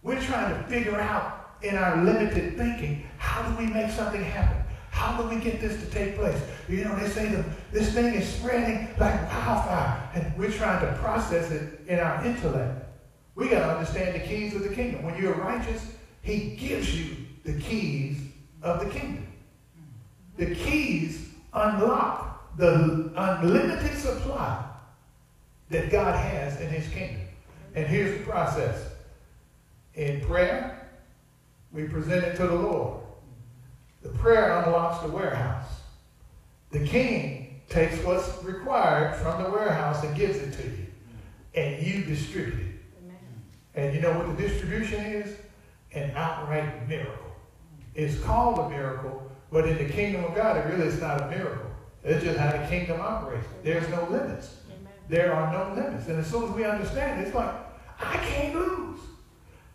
We're 0.04 0.22
trying 0.22 0.56
to 0.56 0.70
figure 0.70 1.02
out 1.02 1.56
in 1.64 1.76
our 1.76 2.04
limited 2.04 2.58
thinking, 2.58 3.08
how 3.18 3.42
do 3.42 3.58
we 3.58 3.74
make 3.74 3.90
something 3.90 4.24
happen? 4.24 4.62
How 4.92 5.20
do 5.20 5.28
we 5.30 5.42
get 5.42 5.60
this 5.60 5.82
to 5.84 5.90
take 5.90 6.16
place? 6.16 6.40
You 6.70 6.86
know, 6.86 6.96
they 6.96 7.10
say 7.10 7.30
the, 7.30 7.44
this 7.72 7.92
thing 7.92 8.14
is 8.14 8.30
spreading 8.30 8.88
like 9.00 9.20
wildfire, 9.32 10.10
and 10.14 10.38
we're 10.38 10.52
trying 10.52 10.86
to 10.86 10.94
process 11.00 11.50
it 11.50 11.82
in 11.88 11.98
our 11.98 12.24
intellect. 12.24 12.86
We 13.34 13.50
got 13.50 13.62
to 13.62 13.78
understand 13.78 14.14
the 14.14 14.28
keys 14.28 14.54
of 14.54 14.62
the 14.62 14.76
kingdom. 14.76 15.02
When 15.02 15.20
you're 15.20 15.34
righteous, 15.34 15.92
he 16.22 16.56
gives 16.56 16.96
you 16.96 17.18
the 17.44 17.60
keys 17.60 18.20
of 18.62 18.80
the 18.80 18.92
kingdom. 18.92 19.26
The 20.38 20.54
keys 20.54 21.30
unlock 21.52 22.17
the 22.58 23.12
unlimited 23.16 23.98
supply 23.98 24.64
that 25.70 25.92
God 25.92 26.16
has 26.16 26.60
in 26.60 26.70
his 26.70 26.88
kingdom. 26.90 27.22
And 27.76 27.86
here's 27.86 28.18
the 28.18 28.24
process. 28.24 28.90
In 29.94 30.22
prayer, 30.22 30.90
we 31.72 31.84
present 31.84 32.24
it 32.24 32.36
to 32.38 32.48
the 32.48 32.56
Lord. 32.56 33.02
The 34.02 34.10
prayer 34.10 34.64
unlocks 34.64 35.04
the 35.04 35.12
warehouse. 35.12 35.70
The 36.72 36.86
king 36.86 37.62
takes 37.70 38.04
what's 38.04 38.44
required 38.44 39.16
from 39.18 39.44
the 39.44 39.50
warehouse 39.50 40.04
and 40.04 40.16
gives 40.16 40.38
it 40.38 40.54
to 40.54 40.64
you. 40.64 40.86
And 41.56 41.86
you 41.86 42.04
distribute 42.04 42.54
it. 42.54 43.12
And 43.76 43.94
you 43.94 44.02
know 44.02 44.18
what 44.18 44.36
the 44.36 44.48
distribution 44.48 45.06
is? 45.06 45.36
An 45.94 46.12
outright 46.16 46.88
miracle. 46.88 47.32
It's 47.94 48.20
called 48.22 48.60
a 48.60 48.70
miracle, 48.70 49.32
but 49.52 49.68
in 49.68 49.78
the 49.78 49.92
kingdom 49.92 50.24
of 50.24 50.36
God, 50.36 50.58
it 50.58 50.66
really 50.72 50.88
is 50.88 51.00
not 51.00 51.22
a 51.22 51.28
miracle. 51.28 51.67
It's 52.08 52.24
just 52.24 52.40
how 52.40 52.52
the 52.52 52.66
kingdom 52.68 53.02
operates. 53.02 53.46
There's 53.64 53.88
no 53.90 54.08
limits. 54.10 54.56
There 55.10 55.34
are 55.34 55.52
no 55.52 55.76
limits. 55.76 56.08
And 56.08 56.20
as 56.20 56.28
soon 56.28 56.46
as 56.46 56.52
we 56.52 56.64
understand 56.64 57.20
it, 57.20 57.28
it's 57.28 57.36
like, 57.36 57.54
I 58.00 58.16
can't 58.18 58.56
lose. 58.56 59.00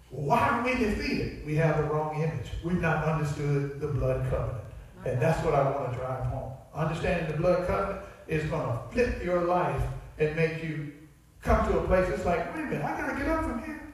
Why 0.09 0.49
are 0.49 0.65
we 0.65 0.75
defeated? 0.75 1.45
We 1.45 1.57
have 1.57 1.77
the 1.77 1.85
wrong 1.85 2.23
image. 2.23 2.47
We've 2.65 2.81
not 2.81 3.05
understood 3.05 3.81
the 3.81 3.89
blood 3.89 4.29
covenant. 4.31 4.65
And 5.05 5.21
that's 5.21 5.45
what 5.45 5.55
I 5.55 5.71
want 5.71 5.93
to 5.93 5.99
drive 5.99 6.25
home. 6.27 6.53
Understanding 6.75 7.31
the 7.31 7.37
blood 7.37 7.67
covenant 7.67 8.05
is 8.29 8.45
going 8.45 8.67
to 8.67 8.79
flip 8.93 9.23
your 9.23 9.43
life 9.43 9.83
and 10.19 10.35
make 10.35 10.63
you 10.63 10.93
come 11.43 11.67
to 11.71 11.81
a 11.81 11.87
place 11.87 12.09
that's 12.09 12.25
like, 12.25 12.55
wait 12.55 12.63
a 12.63 12.67
minute, 12.67 12.85
I 12.85 12.99
got 12.99 13.13
to 13.13 13.19
get 13.19 13.29
up 13.29 13.45
from 13.45 13.63
here. 13.63 13.93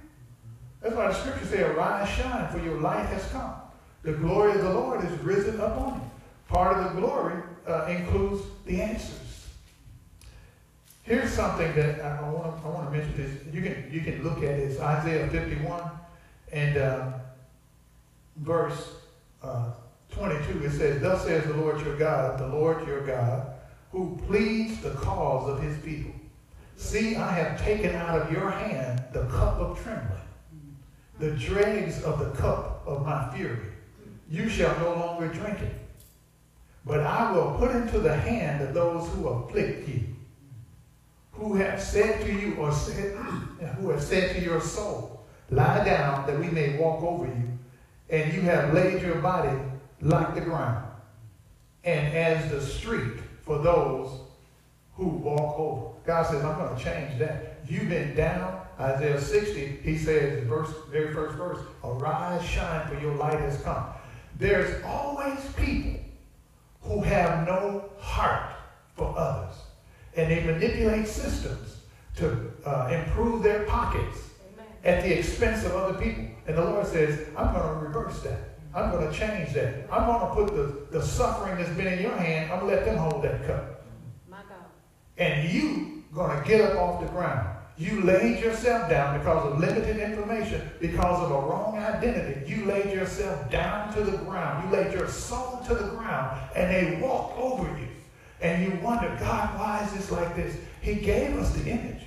That's 0.81 0.95
why 0.95 1.09
the 1.09 1.15
scriptures 1.15 1.49
say, 1.49 1.63
arise, 1.63 2.09
shine, 2.09 2.49
for 2.53 2.59
your 2.59 2.81
light 2.81 3.07
has 3.07 3.27
come. 3.33 3.55
The 4.03 4.13
glory 4.13 4.53
of 4.53 4.63
the 4.63 4.73
Lord 4.73 5.05
is 5.05 5.11
risen 5.21 5.61
upon 5.61 5.95
you. 5.95 6.08
Part 6.49 6.79
of 6.79 6.95
the 6.95 7.01
glory 7.01 7.43
uh, 7.67 7.87
includes 7.87 8.43
the 8.67 8.81
answers. 8.81 9.47
Here's 11.03 11.33
something 11.33 11.75
that 11.75 12.01
I 12.01 12.29
want 12.29 12.61
to 12.61 12.67
I 12.67 12.71
want 12.71 12.93
to 12.93 12.99
mention 12.99 13.17
this. 13.17 13.55
You 13.55 13.63
can 13.63 13.89
you 13.91 14.01
can 14.01 14.23
look 14.23 14.39
at 14.39 14.59
is 14.59 14.79
Isaiah 14.81 15.29
51 15.29 15.83
and 16.53 16.77
uh, 16.77 17.13
verse 18.37 18.93
uh, 19.43 19.71
22. 20.11 20.65
It 20.65 20.71
says, 20.73 21.03
"Thus 21.03 21.25
says 21.25 21.47
the 21.47 21.55
Lord 21.55 21.81
your 21.81 21.97
God, 21.97 22.39
the 22.39 22.49
Lord 22.49 22.87
your 22.87 23.07
God, 23.07 23.55
who 23.93 24.19
pleads 24.27 24.81
the 24.81 24.91
cause 24.91 25.49
of 25.49 25.63
His 25.63 25.79
people. 25.79 26.13
See, 26.77 27.17
I 27.17 27.33
have 27.33 27.63
taken 27.63 27.95
out 27.97 28.21
of 28.21 28.33
your 28.33 28.51
hand 28.51 29.03
the 29.13 29.25
cup 29.27 29.59
of 29.59 29.83
trembling, 29.83 30.21
the 31.19 31.33
dregs 31.33 32.03
of 32.05 32.19
the 32.19 32.31
cup 32.31 32.83
of 32.87 33.05
my 33.05 33.35
fury. 33.35 33.73
You 34.31 34.49
shall 34.49 34.79
no 34.79 34.95
longer 34.95 35.29
drink 35.29 35.61
it, 35.61 35.75
but 36.89 37.01
I 37.01 37.31
will 37.31 37.55
put 37.59 37.71
into 37.71 38.01
the 38.01 38.17
hand 38.17 38.63
of 38.63 38.75
those 38.75 39.09
who 39.11 39.29
afflict 39.29 39.89
you." 39.89 40.09
who 41.39 41.55
have 41.55 41.81
said 41.81 42.21
to 42.21 42.33
you 42.33 42.57
or 42.57 42.73
said, 42.73 43.17
who 43.79 43.91
have 43.91 44.03
said 44.03 44.35
to 44.35 44.43
your 44.43 44.61
soul, 44.61 45.25
lie 45.51 45.85
down 45.85 46.27
that 46.27 46.39
we 46.39 46.49
may 46.49 46.77
walk 46.77 47.03
over 47.03 47.27
you, 47.27 47.59
and 48.11 48.33
you 48.33 48.41
have 48.41 48.75
laid 48.75 49.01
your 49.01 49.17
body 49.17 49.57
like 50.01 50.35
the 50.35 50.41
ground, 50.41 50.85
and 51.85 52.15
as 52.15 52.51
the 52.51 52.61
street 52.61 53.21
for 53.43 53.59
those 53.59 54.11
who 54.95 55.07
walk 55.07 55.59
over. 55.59 55.95
God 56.05 56.27
says, 56.27 56.45
I'm 56.45 56.59
going 56.59 56.77
to 56.77 56.83
change 56.83 57.19
that. 57.21 57.61
You've 57.69 57.89
been 57.89 58.17
down. 58.17 58.63
Isaiah 58.81 59.21
60, 59.21 59.81
he 59.83 59.97
says, 59.97 60.45
verse, 60.45 60.71
very 60.91 61.13
first 61.13 61.37
verse, 61.37 61.59
arise, 61.85 62.45
shine, 62.45 62.87
for 62.89 62.99
your 63.01 63.15
light 63.15 63.39
has 63.41 63.61
come. 63.63 63.85
There's 64.39 64.83
always 64.85 65.39
people 65.57 65.88
who 66.89 67.03
have 67.03 67.47
no 67.47 67.91
heart 67.99 68.51
for 68.97 69.17
others 69.17 69.55
and 70.17 70.31
they 70.31 70.43
manipulate 70.43 71.07
systems 71.07 71.77
to 72.17 72.51
uh, 72.65 72.89
improve 72.91 73.43
their 73.43 73.65
pockets 73.65 74.31
Amen. 74.55 74.67
at 74.85 75.05
the 75.05 75.17
expense 75.17 75.65
of 75.65 75.73
other 75.73 75.99
people. 75.99 76.25
And 76.47 76.57
the 76.57 76.65
Lord 76.65 76.87
says, 76.87 77.29
I'm 77.37 77.55
going 77.55 77.69
to 77.69 77.87
reverse 77.87 78.21
that. 78.23 78.59
I'm 78.75 78.91
going 78.91 79.11
to 79.11 79.17
change 79.17 79.53
that. 79.55 79.87
I'm 79.93 80.07
going 80.07 80.21
to 80.21 80.35
put 80.35 80.57
the, 80.57 80.99
the 80.99 81.05
suffering 81.05 81.57
that's 81.57 81.75
been 81.77 81.87
in 81.87 82.01
your 82.01 82.17
hand, 82.17 82.51
I'm 82.51 82.61
going 82.61 82.71
to 82.71 82.77
let 82.77 82.85
them 82.85 82.97
hold 82.97 83.23
that 83.23 83.47
cup. 83.47 83.85
My 84.29 84.39
God. 84.39 84.67
And 85.19 85.49
you 85.51 86.05
going 86.13 86.37
to 86.37 86.49
get 86.49 86.61
up 86.63 86.79
off 86.79 87.01
the 87.01 87.07
ground. 87.09 87.58
You 87.79 88.03
laid 88.03 88.41
yourself 88.41 88.91
down 88.91 89.19
because 89.19 89.53
of 89.53 89.61
limited 89.61 89.99
information, 89.99 90.69
because 90.81 91.25
of 91.25 91.31
a 91.31 91.35
wrong 91.35 91.79
identity. 91.79 92.51
You 92.51 92.65
laid 92.65 92.93
yourself 92.93 93.49
down 93.51 93.95
to 93.95 94.03
the 94.03 94.19
ground. 94.19 94.65
You 94.65 94.77
laid 94.77 94.93
your 94.93 95.07
soul 95.07 95.63
to 95.69 95.75
the 95.77 95.89
ground, 95.91 96.41
and 96.57 96.75
they 96.75 97.01
walked 97.01 97.39
over 97.39 97.65
you. 97.79 97.87
And 98.41 98.65
you 98.65 98.81
wonder, 98.81 99.17
God, 99.21 99.59
why 99.59 99.85
is 99.85 99.93
this 99.93 100.11
like 100.11 100.35
this? 100.35 100.57
He 100.81 100.97
gave 100.97 101.37
us 101.37 101.53
the 101.53 101.71
image. 101.71 102.03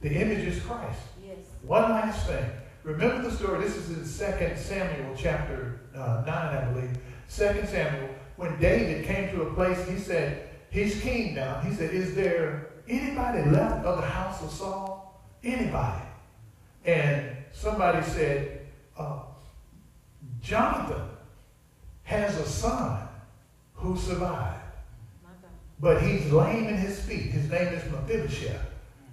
The 0.00 0.10
image 0.10 0.44
is 0.44 0.60
Christ. 0.60 1.00
Yes. 1.24 1.38
One 1.62 1.90
last 1.90 2.26
thing. 2.26 2.44
Remember 2.82 3.22
the 3.22 3.36
story. 3.36 3.62
This 3.62 3.76
is 3.76 3.90
in 3.90 4.28
2 4.38 4.56
Samuel 4.56 5.14
chapter 5.16 5.80
uh, 5.94 6.24
9, 6.26 6.28
I 6.28 6.64
believe. 6.72 6.90
2 7.28 7.66
Samuel. 7.68 8.08
When 8.36 8.58
David 8.58 9.04
came 9.04 9.30
to 9.36 9.42
a 9.42 9.54
place, 9.54 9.88
he 9.88 9.98
said, 9.98 10.48
he's 10.70 11.00
king 11.00 11.36
now. 11.36 11.60
He 11.60 11.72
said, 11.72 11.94
is 11.94 12.16
there 12.16 12.70
anybody 12.88 13.48
left 13.50 13.84
of 13.84 13.98
the 13.98 14.06
house 14.06 14.42
of 14.42 14.50
Saul? 14.50 15.11
Anybody? 15.44 16.02
And 16.84 17.36
somebody 17.52 18.02
said, 18.02 18.66
uh, 18.98 19.20
Jonathan 20.40 21.08
has 22.04 22.36
a 22.38 22.46
son 22.46 23.08
who 23.74 23.96
survived. 23.96 24.60
But 25.80 26.00
he's 26.00 26.30
lame 26.30 26.68
in 26.68 26.76
his 26.76 27.00
feet. 27.00 27.32
His 27.32 27.50
name 27.50 27.68
is 27.74 27.82
Mephibosheth. 27.90 28.60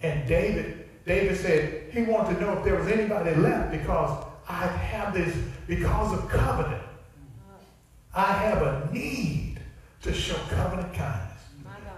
And 0.03 0.27
David, 0.27 0.87
David 1.05 1.37
said 1.37 1.91
he 1.91 2.03
wanted 2.03 2.35
to 2.35 2.41
know 2.41 2.59
if 2.59 2.63
there 2.63 2.75
was 2.75 2.87
anybody 2.87 3.33
left 3.35 3.71
because 3.71 4.25
I 4.47 4.67
have 4.67 5.13
this, 5.13 5.35
because 5.67 6.13
of 6.13 6.29
covenant. 6.29 6.83
I 8.13 8.31
have 8.33 8.61
a 8.61 8.89
need 8.91 9.59
to 10.01 10.13
show 10.13 10.35
covenant 10.49 10.93
kindness. 10.93 11.41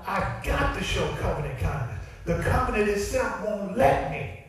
I've 0.05 0.43
got 0.43 0.77
to 0.77 0.83
show 0.83 1.07
covenant 1.19 1.59
kindness. 1.59 2.00
The 2.25 2.39
covenant 2.43 2.89
itself 2.89 3.43
won't 3.43 3.77
let 3.77 4.11
me 4.11 4.43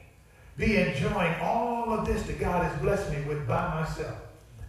be 0.57 0.77
enjoying 0.77 1.35
all 1.41 1.93
of 1.93 2.07
this 2.07 2.23
that 2.25 2.39
God 2.39 2.65
has 2.65 2.81
blessed 2.81 3.11
me 3.11 3.23
with 3.23 3.47
by 3.47 3.81
myself. 3.81 4.17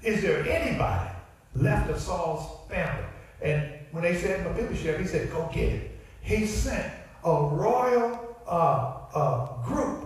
Is 0.02 0.22
there 0.22 0.46
anybody 0.46 1.10
left 1.56 1.90
of 1.90 2.00
Saul's 2.00 2.70
family? 2.70 3.06
And 3.42 3.74
when 3.92 4.04
they 4.04 4.16
said 4.16 4.46
Mephibosheth, 4.46 5.00
he 5.00 5.06
said, 5.06 5.32
go 5.32 5.50
get 5.54 5.70
it. 5.70 6.00
He 6.22 6.46
sent 6.46 6.92
a 7.24 7.32
royal 7.32 8.38
uh, 8.48 8.98
uh, 9.14 9.64
group 9.64 10.06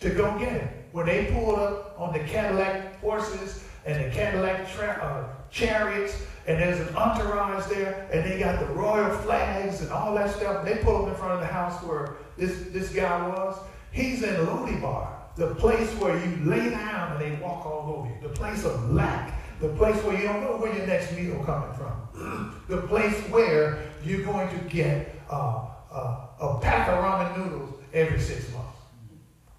to 0.00 0.10
go 0.10 0.36
get 0.38 0.52
him. 0.60 0.68
When 0.90 1.06
they 1.06 1.26
pulled 1.26 1.58
up 1.58 1.94
on 1.98 2.12
the 2.12 2.20
Cadillac 2.20 3.00
horses 3.00 3.64
and 3.86 4.04
the 4.04 4.10
Cadillac 4.10 4.68
uh, 4.78 5.24
chariots, 5.50 6.22
and 6.46 6.58
there's 6.58 6.80
an 6.80 6.94
entourage 6.96 7.66
there, 7.66 8.08
and 8.12 8.24
they 8.28 8.38
got 8.38 8.58
the 8.58 8.66
royal 8.74 9.16
flags 9.18 9.80
and 9.80 9.90
all 9.90 10.14
that 10.14 10.34
stuff. 10.34 10.64
They 10.64 10.76
pull 10.76 11.04
up 11.04 11.08
in 11.08 11.14
front 11.14 11.34
of 11.34 11.40
the 11.40 11.46
house 11.46 11.82
where 11.84 12.16
this, 12.36 12.68
this 12.70 12.88
guy 12.90 13.28
was. 13.28 13.58
He's 13.92 14.22
in 14.22 14.34
Lodebar, 14.46 15.08
the 15.36 15.54
place 15.54 15.90
where 15.94 16.16
you 16.18 16.36
lay 16.44 16.70
down 16.70 17.12
and 17.12 17.20
they 17.20 17.42
walk 17.42 17.66
all 17.66 17.94
over 17.96 18.08
you, 18.08 18.28
the 18.28 18.34
place 18.34 18.64
of 18.64 18.90
lack 18.90 19.42
the 19.62 19.68
place 19.68 19.96
where 20.02 20.20
you 20.20 20.24
don't 20.24 20.42
know 20.42 20.56
where 20.56 20.76
your 20.76 20.86
next 20.88 21.12
meal 21.12 21.40
coming 21.44 21.72
from. 21.74 22.64
the 22.68 22.78
place 22.88 23.16
where 23.30 23.78
you're 24.04 24.24
going 24.24 24.48
to 24.48 24.64
get 24.64 25.14
uh, 25.30 25.68
uh, 25.90 26.26
a 26.40 26.58
pack 26.60 26.88
of 26.88 26.98
ramen 26.98 27.38
noodles 27.38 27.74
every 27.94 28.18
six 28.18 28.52
months. 28.52 28.76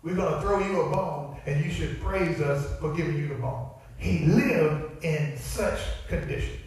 We're 0.04 0.16
going 0.16 0.34
to 0.34 0.42
throw 0.42 0.60
you 0.60 0.82
a 0.82 0.92
bone, 0.92 1.40
and 1.46 1.64
you 1.64 1.72
should 1.72 2.02
praise 2.02 2.42
us 2.42 2.78
for 2.82 2.94
giving 2.94 3.18
you 3.18 3.30
the 3.30 3.36
bone. 3.36 3.70
He 3.98 4.26
lived 4.26 5.06
in 5.06 5.38
such 5.38 5.80
condition. 6.10 6.60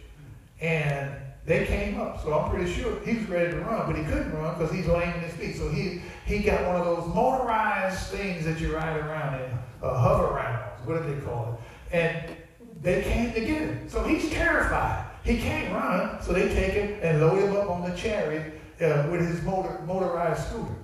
And 0.59 1.11
they 1.45 1.65
came 1.65 1.99
up. 1.99 2.21
So 2.21 2.37
I'm 2.37 2.49
pretty 2.49 2.71
sure 2.71 2.99
he 3.01 3.17
was 3.17 3.29
ready 3.29 3.51
to 3.51 3.59
run, 3.59 3.87
but 3.87 3.95
he 3.97 4.03
couldn't 4.03 4.33
run 4.33 4.57
because 4.57 4.73
he's 4.73 4.87
laying 4.87 5.13
in 5.13 5.21
his 5.21 5.33
feet. 5.35 5.55
So 5.55 5.69
he, 5.69 6.01
he 6.25 6.39
got 6.39 6.65
one 6.65 6.75
of 6.75 6.85
those 6.85 7.07
motorized 7.13 8.07
things 8.07 8.43
that 8.45 8.59
you 8.59 8.75
ride 8.75 8.97
around 8.97 9.41
in, 9.41 9.49
uh, 9.81 9.93
Hoverounds, 9.93 10.85
what 10.85 11.01
do 11.03 11.13
they 11.13 11.21
call 11.21 11.59
it? 11.91 11.95
And 11.95 12.35
they 12.81 13.01
came 13.03 13.31
to 13.33 13.39
get 13.39 13.61
him. 13.61 13.89
So 13.89 14.03
he's 14.03 14.29
terrified. 14.31 15.05
He 15.23 15.37
can't 15.37 15.73
run, 15.73 16.21
so 16.21 16.33
they 16.33 16.47
take 16.49 16.73
him 16.73 16.99
and 17.01 17.21
load 17.21 17.39
him 17.41 17.55
up 17.55 17.69
on 17.69 17.89
the 17.89 17.95
chariot 17.95 18.59
uh, 18.81 19.07
with 19.11 19.21
his 19.21 19.41
motor, 19.43 19.81
motorized 19.85 20.47
scooter. 20.47 20.75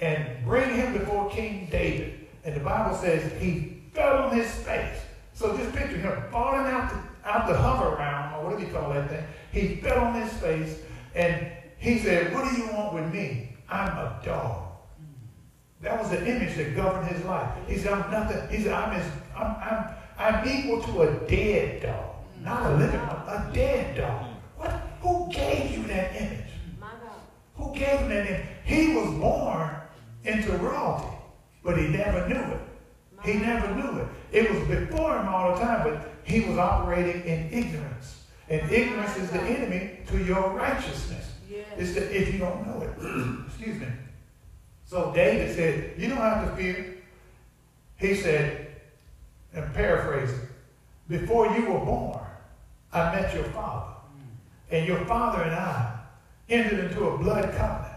and 0.00 0.44
bring 0.44 0.74
him 0.74 0.92
before 0.92 1.30
King 1.30 1.68
David. 1.70 2.26
And 2.44 2.54
the 2.54 2.60
Bible 2.60 2.96
says 2.96 3.32
he 3.40 3.82
fell 3.94 4.24
on 4.24 4.36
his 4.36 4.50
face. 4.50 4.98
So 5.34 5.56
just 5.56 5.74
picture 5.74 5.96
him 5.96 6.22
falling 6.30 6.66
out 6.66 6.90
the, 6.90 7.28
out 7.28 7.46
the 7.46 7.54
Hoveround, 7.54 8.31
or 8.42 8.50
whatever 8.50 8.64
you 8.64 8.72
call 8.72 8.92
that 8.92 9.08
thing. 9.08 9.24
He 9.52 9.76
fell 9.76 9.98
on 9.98 10.20
his 10.20 10.32
face, 10.34 10.78
and 11.14 11.46
he 11.78 11.98
said, 11.98 12.34
What 12.34 12.48
do 12.48 12.60
you 12.60 12.68
want 12.72 12.94
with 12.94 13.12
me? 13.12 13.56
I'm 13.68 13.88
a 13.88 14.20
dog. 14.24 14.68
That 15.80 16.00
was 16.00 16.10
the 16.10 16.24
image 16.26 16.56
that 16.56 16.76
governed 16.76 17.08
his 17.08 17.24
life. 17.24 17.50
He 17.66 17.76
said, 17.76 17.92
I'm 17.92 18.10
nothing. 18.10 18.56
He 18.56 18.62
said, 18.62 18.72
I'm, 18.72 18.94
his, 18.94 19.10
I'm, 19.36 19.56
I'm, 19.56 19.94
I'm 20.18 20.48
equal 20.48 20.80
to 20.82 21.02
a 21.02 21.28
dead 21.28 21.82
dog. 21.82 22.14
Not 22.40 22.70
a 22.70 22.76
living 22.76 23.00
one, 23.00 23.16
a 23.28 23.50
dead 23.52 23.96
dog. 23.96 24.26
What? 24.56 24.70
Who 25.00 25.28
gave 25.32 25.72
you 25.72 25.82
that 25.88 26.14
image? 26.14 26.50
Who 27.56 27.74
gave 27.74 27.98
him 27.98 28.08
that 28.10 28.26
image? 28.26 28.46
He 28.64 28.94
was 28.94 29.10
born 29.18 29.70
into 30.24 30.52
royalty, 30.58 31.16
but 31.64 31.78
he 31.78 31.88
never 31.88 32.28
knew 32.28 32.36
it. 32.36 32.60
He 33.24 33.34
never 33.34 33.74
knew 33.74 34.00
it. 34.00 34.08
It 34.32 34.50
was 34.50 34.60
before 34.68 35.18
him 35.18 35.28
all 35.28 35.54
the 35.54 35.60
time, 35.60 35.88
but 35.88 36.12
he 36.24 36.40
was 36.40 36.58
operating 36.58 37.22
in 37.22 37.52
ignorance. 37.52 38.21
And 38.48 38.70
ignorance 38.70 39.16
is 39.16 39.30
the 39.30 39.40
enemy 39.40 39.98
to 40.08 40.22
your 40.22 40.50
righteousness. 40.50 41.32
It's 41.76 41.94
the, 41.94 42.16
if 42.16 42.32
you 42.32 42.38
don't 42.38 42.66
know 42.66 42.82
it. 42.82 43.46
Excuse 43.46 43.80
me. 43.80 43.86
So 44.84 45.12
David 45.14 45.54
said, 45.54 45.94
You 45.96 46.08
don't 46.08 46.18
have 46.18 46.50
to 46.50 46.56
fear. 46.56 46.96
He 47.96 48.14
said, 48.14 48.68
and 49.54 49.72
paraphrasing, 49.74 50.48
before 51.08 51.46
you 51.56 51.66
were 51.66 51.78
born, 51.78 52.20
I 52.92 53.14
met 53.14 53.34
your 53.34 53.44
father. 53.44 53.92
Hmm. 53.92 54.74
And 54.74 54.88
your 54.88 55.04
father 55.04 55.42
and 55.42 55.54
I 55.54 55.98
entered 56.48 56.90
into 56.90 57.06
a 57.08 57.18
blood 57.18 57.54
covenant. 57.56 57.92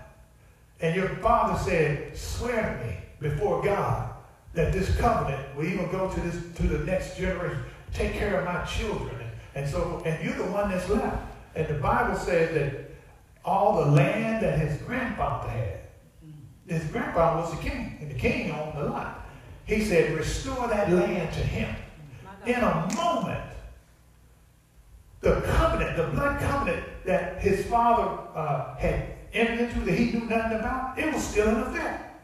And 0.81 0.95
your 0.95 1.09
father 1.17 1.57
said, 1.63 2.17
Swear 2.17 2.77
to 2.77 2.85
me 2.85 2.97
before 3.19 3.63
God 3.63 4.13
that 4.53 4.73
this 4.73 4.95
covenant 4.97 5.55
will 5.55 5.65
even 5.65 5.89
go 5.91 6.09
to 6.09 6.19
this 6.21 6.55
to 6.57 6.63
the 6.63 6.79
next 6.85 7.17
generation. 7.17 7.63
Take 7.93 8.13
care 8.13 8.39
of 8.39 8.45
my 8.45 8.63
children. 8.65 9.24
And 9.55 9.69
so, 9.69 10.03
and 10.05 10.23
you're 10.23 10.35
the 10.35 10.51
one 10.51 10.69
that's 10.69 10.87
left. 10.89 11.25
And 11.55 11.67
the 11.67 11.75
Bible 11.75 12.17
says 12.17 12.53
that 12.53 12.91
all 13.45 13.85
the 13.85 13.91
land 13.91 14.43
that 14.43 14.59
his 14.59 14.77
grandfather 14.81 15.49
had, 15.49 15.79
his 16.67 16.83
grandfather 16.91 17.41
was 17.41 17.51
the 17.51 17.69
king, 17.69 17.97
and 18.01 18.11
the 18.11 18.15
king 18.15 18.51
owned 18.51 18.77
the 18.77 18.89
lot. 18.89 19.25
He 19.65 19.83
said, 19.83 20.13
restore 20.13 20.67
that 20.67 20.91
land 20.91 21.33
to 21.33 21.39
him. 21.39 21.73
In 22.45 22.55
a 22.55 22.89
moment, 22.95 23.43
the 25.21 25.41
covenant, 25.41 25.97
the 25.97 26.07
blood 26.07 26.39
covenant 26.39 26.83
that 27.05 27.41
his 27.41 27.65
father 27.65 28.21
uh, 28.35 28.75
had 28.75 29.15
entered 29.33 29.59
into 29.61 29.79
that 29.79 29.97
he 29.97 30.11
knew 30.11 30.25
nothing 30.25 30.59
about, 30.59 30.99
it 30.99 31.11
was 31.13 31.23
still 31.23 31.47
in 31.47 31.55
effect. 31.55 32.15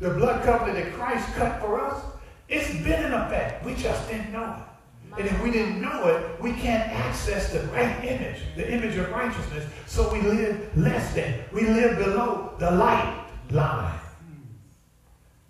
The 0.00 0.10
blood 0.10 0.44
covenant 0.44 0.84
that 0.84 0.94
Christ 0.94 1.26
cut 1.34 1.60
for 1.60 1.80
us, 1.80 2.02
it's 2.48 2.72
been 2.82 3.04
in 3.04 3.12
effect. 3.12 3.64
We 3.64 3.74
just 3.74 4.08
didn't 4.08 4.32
know 4.32 4.56
it. 4.58 4.73
And 5.16 5.28
if 5.28 5.42
we 5.42 5.50
didn't 5.52 5.80
know 5.80 6.08
it, 6.08 6.42
we 6.42 6.52
can't 6.52 6.90
access 6.90 7.52
the 7.52 7.60
right 7.68 8.04
image, 8.04 8.40
the 8.56 8.70
image 8.70 8.96
of 8.96 9.10
righteousness. 9.10 9.64
So 9.86 10.12
we 10.12 10.20
live 10.20 10.76
less 10.76 11.14
than. 11.14 11.34
We 11.52 11.68
live 11.68 11.98
below 11.98 12.54
the 12.58 12.70
light 12.72 13.26
line. 13.50 14.00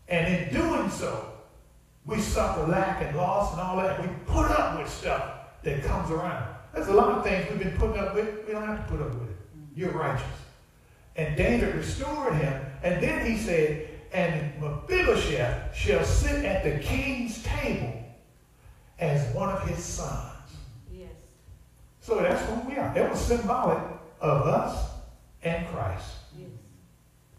And 0.08 0.34
in 0.34 0.52
doing 0.52 0.90
so, 0.90 1.32
we 2.04 2.20
suffer 2.20 2.66
lack 2.66 3.02
and 3.02 3.16
loss 3.16 3.52
and 3.52 3.60
all 3.62 3.78
that. 3.78 4.00
We 4.02 4.08
put 4.26 4.50
up 4.50 4.78
with 4.78 4.90
stuff 4.90 5.32
that 5.62 5.82
comes 5.82 6.10
around. 6.10 6.54
There's 6.74 6.88
a 6.88 6.92
lot 6.92 7.12
of 7.12 7.24
things 7.24 7.48
we've 7.48 7.58
been 7.58 7.76
putting 7.78 7.98
up 7.98 8.14
with. 8.14 8.46
We 8.46 8.52
don't 8.52 8.66
have 8.66 8.86
to 8.86 8.92
put 8.92 9.00
up 9.00 9.14
with 9.14 9.30
it. 9.30 9.36
You're 9.74 9.92
righteous. 9.92 10.26
And 11.16 11.36
David 11.36 11.74
restored 11.74 12.34
him. 12.34 12.62
And 12.82 13.02
then 13.02 13.24
he 13.24 13.38
said, 13.38 13.88
and 14.12 14.60
Mephibosheth 14.60 15.74
shall 15.74 16.04
sit 16.04 16.44
at 16.44 16.64
the 16.64 16.78
king's 16.84 17.42
table 17.42 18.03
as 18.98 19.34
one 19.34 19.50
of 19.50 19.66
his 19.68 19.82
sons. 19.82 20.30
Yes. 20.92 21.10
So 22.00 22.16
that's 22.16 22.44
who 22.48 22.68
we 22.68 22.76
are. 22.76 22.92
That 22.94 23.10
was 23.10 23.20
symbolic 23.20 23.82
of 24.20 24.46
us 24.46 24.90
and 25.42 25.66
Christ. 25.68 26.08
Yes. 26.38 26.48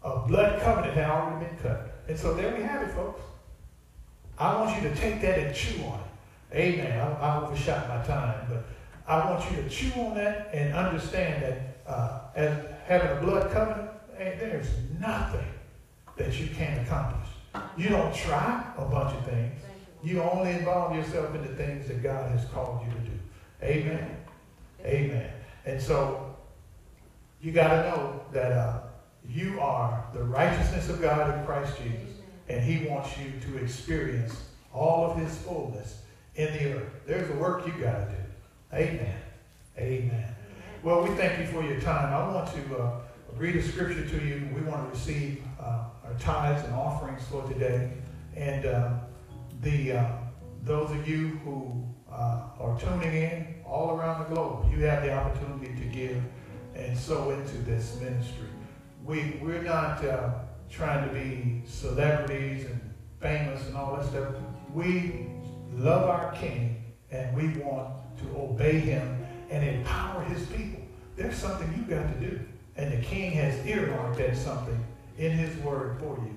A 0.02 0.20
blood 0.26 0.60
covenant 0.62 0.94
had 0.94 1.10
already 1.10 1.46
been 1.46 1.56
cut. 1.58 2.02
And 2.08 2.18
so 2.18 2.34
there 2.34 2.54
we 2.54 2.62
have 2.62 2.82
it, 2.82 2.92
folks. 2.92 3.20
I 4.38 4.60
want 4.60 4.82
you 4.82 4.88
to 4.88 4.94
take 4.94 5.20
that 5.22 5.38
and 5.38 5.54
chew 5.54 5.82
on 5.84 6.00
it. 6.00 6.56
Amen. 6.56 7.00
I, 7.00 7.12
I 7.12 7.42
overshot 7.42 7.88
my 7.88 8.02
time, 8.04 8.46
but 8.48 8.64
I 9.08 9.30
want 9.30 9.50
you 9.50 9.62
to 9.62 9.68
chew 9.68 9.92
on 10.00 10.14
that 10.16 10.50
and 10.52 10.74
understand 10.74 11.42
that 11.42 11.76
uh, 11.86 12.20
as 12.34 12.64
having 12.86 13.16
a 13.16 13.20
blood 13.20 13.50
covenant, 13.50 13.90
there's 14.18 14.68
nothing 15.00 15.46
that 16.16 16.38
you 16.38 16.48
can't 16.48 16.86
accomplish. 16.86 17.28
You 17.76 17.88
don't 17.88 18.14
try 18.14 18.64
a 18.76 18.84
bunch 18.84 19.16
of 19.16 19.24
things. 19.24 19.60
You 20.02 20.22
only 20.22 20.52
involve 20.52 20.94
yourself 20.94 21.34
in 21.34 21.42
the 21.42 21.54
things 21.54 21.88
that 21.88 22.02
God 22.02 22.30
has 22.30 22.44
called 22.50 22.86
you 22.86 22.92
to 22.92 22.98
do. 22.98 23.18
Amen. 23.62 24.16
Amen. 24.84 25.30
And 25.64 25.80
so 25.80 26.36
you 27.40 27.52
got 27.52 27.68
to 27.68 27.88
know 27.88 28.20
that 28.32 28.52
uh, 28.52 28.80
you 29.28 29.58
are 29.60 30.04
the 30.14 30.22
righteousness 30.22 30.88
of 30.88 31.00
God 31.00 31.36
in 31.36 31.44
Christ 31.44 31.76
Jesus, 31.78 32.16
and 32.48 32.62
He 32.62 32.86
wants 32.86 33.10
you 33.18 33.32
to 33.48 33.58
experience 33.58 34.36
all 34.72 35.10
of 35.10 35.16
His 35.16 35.36
fullness 35.38 36.02
in 36.36 36.52
the 36.54 36.74
earth. 36.74 36.92
There's 37.06 37.28
a 37.30 37.34
work 37.34 37.66
you 37.66 37.72
got 37.72 37.98
to 37.98 38.14
do. 38.14 38.76
Amen. 38.76 39.14
Amen. 39.78 40.34
Well, 40.82 41.02
we 41.02 41.14
thank 41.16 41.38
you 41.40 41.46
for 41.46 41.62
your 41.62 41.80
time. 41.80 42.12
I 42.12 42.32
want 42.32 42.52
to 42.52 42.76
uh, 42.78 43.00
read 43.36 43.56
a 43.56 43.62
scripture 43.62 44.06
to 44.06 44.24
you. 44.24 44.48
We 44.54 44.60
want 44.62 44.84
to 44.84 44.90
receive 44.90 45.42
uh, 45.60 45.84
our 46.04 46.14
tithes 46.18 46.64
and 46.64 46.74
offerings 46.74 47.22
for 47.30 47.46
today. 47.48 47.90
And 48.36 48.66
uh, 48.66 48.90
the 49.62 49.92
uh, 49.92 50.08
those 50.62 50.90
of 50.90 51.08
you 51.08 51.28
who 51.44 51.84
uh, 52.10 52.42
are 52.58 52.78
tuning 52.78 53.14
in 53.14 53.54
all 53.64 53.96
around 53.96 54.24
the 54.24 54.34
globe, 54.34 54.66
you 54.70 54.84
have 54.84 55.02
the 55.02 55.12
opportunity 55.12 55.74
to 55.80 55.86
give 55.86 56.22
and 56.74 56.96
sow 56.96 57.30
into 57.30 57.56
this 57.58 57.98
ministry. 58.00 58.48
We, 59.04 59.38
we're 59.42 59.62
not 59.62 60.04
uh, 60.04 60.30
trying 60.70 61.08
to 61.08 61.14
be 61.14 61.62
celebrities 61.66 62.66
and 62.66 62.80
famous 63.20 63.66
and 63.66 63.76
all 63.76 63.96
that 63.96 64.06
stuff. 64.06 64.34
We 64.72 65.26
love 65.74 66.08
our 66.08 66.32
King 66.32 66.82
and 67.10 67.34
we 67.36 67.48
want 67.62 67.94
to 68.18 68.38
obey 68.38 68.78
him 68.78 69.24
and 69.50 69.64
empower 69.64 70.22
his 70.24 70.44
people. 70.46 70.82
There's 71.16 71.36
something 71.36 71.72
you've 71.76 71.88
got 71.88 72.12
to 72.12 72.20
do. 72.20 72.40
And 72.76 72.92
the 72.92 73.04
King 73.04 73.32
has 73.32 73.64
earmarked 73.66 74.18
that 74.18 74.36
something 74.36 74.84
in 75.16 75.32
his 75.32 75.56
word 75.58 75.98
for 75.98 76.18
you. 76.18 76.34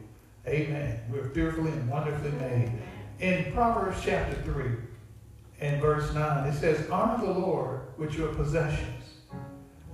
Amen. 0.47 0.99
We're 1.11 1.29
fearfully 1.29 1.71
and 1.71 1.89
wonderfully 1.89 2.31
made. 2.31 2.71
In 3.19 3.51
Proverbs 3.51 3.97
chapter 4.01 4.41
3 4.43 4.65
and 5.59 5.81
verse 5.81 6.13
9, 6.13 6.47
it 6.47 6.57
says, 6.57 6.89
Honor 6.89 7.25
the 7.25 7.37
Lord 7.37 7.81
with 7.97 8.17
your 8.17 8.33
possessions 8.33 9.03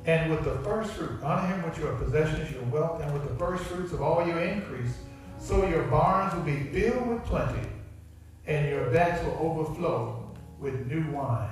and 0.06 0.30
with 0.30 0.44
the 0.44 0.60
first 0.60 0.92
fruit. 0.92 1.24
Honor 1.24 1.48
him 1.48 1.64
with 1.64 1.80
your 1.80 1.96
possessions, 1.96 2.52
your 2.52 2.62
wealth, 2.66 3.02
and 3.02 3.12
with 3.14 3.28
the 3.28 3.36
first 3.36 3.64
fruits 3.64 3.94
of 3.94 4.02
all 4.04 4.28
your 4.28 4.40
increase. 4.40 4.94
So 5.40 5.68
your 5.68 5.82
barns 5.86 6.36
will 6.36 6.44
be 6.44 6.66
filled 6.66 7.08
with 7.08 7.26
plenty, 7.26 7.68
and 8.46 8.70
your 8.70 8.90
vats 8.92 9.26
will 9.26 9.38
overflow 9.40 10.32
with 10.60 10.86
new 10.86 11.10
wine. 11.10 11.50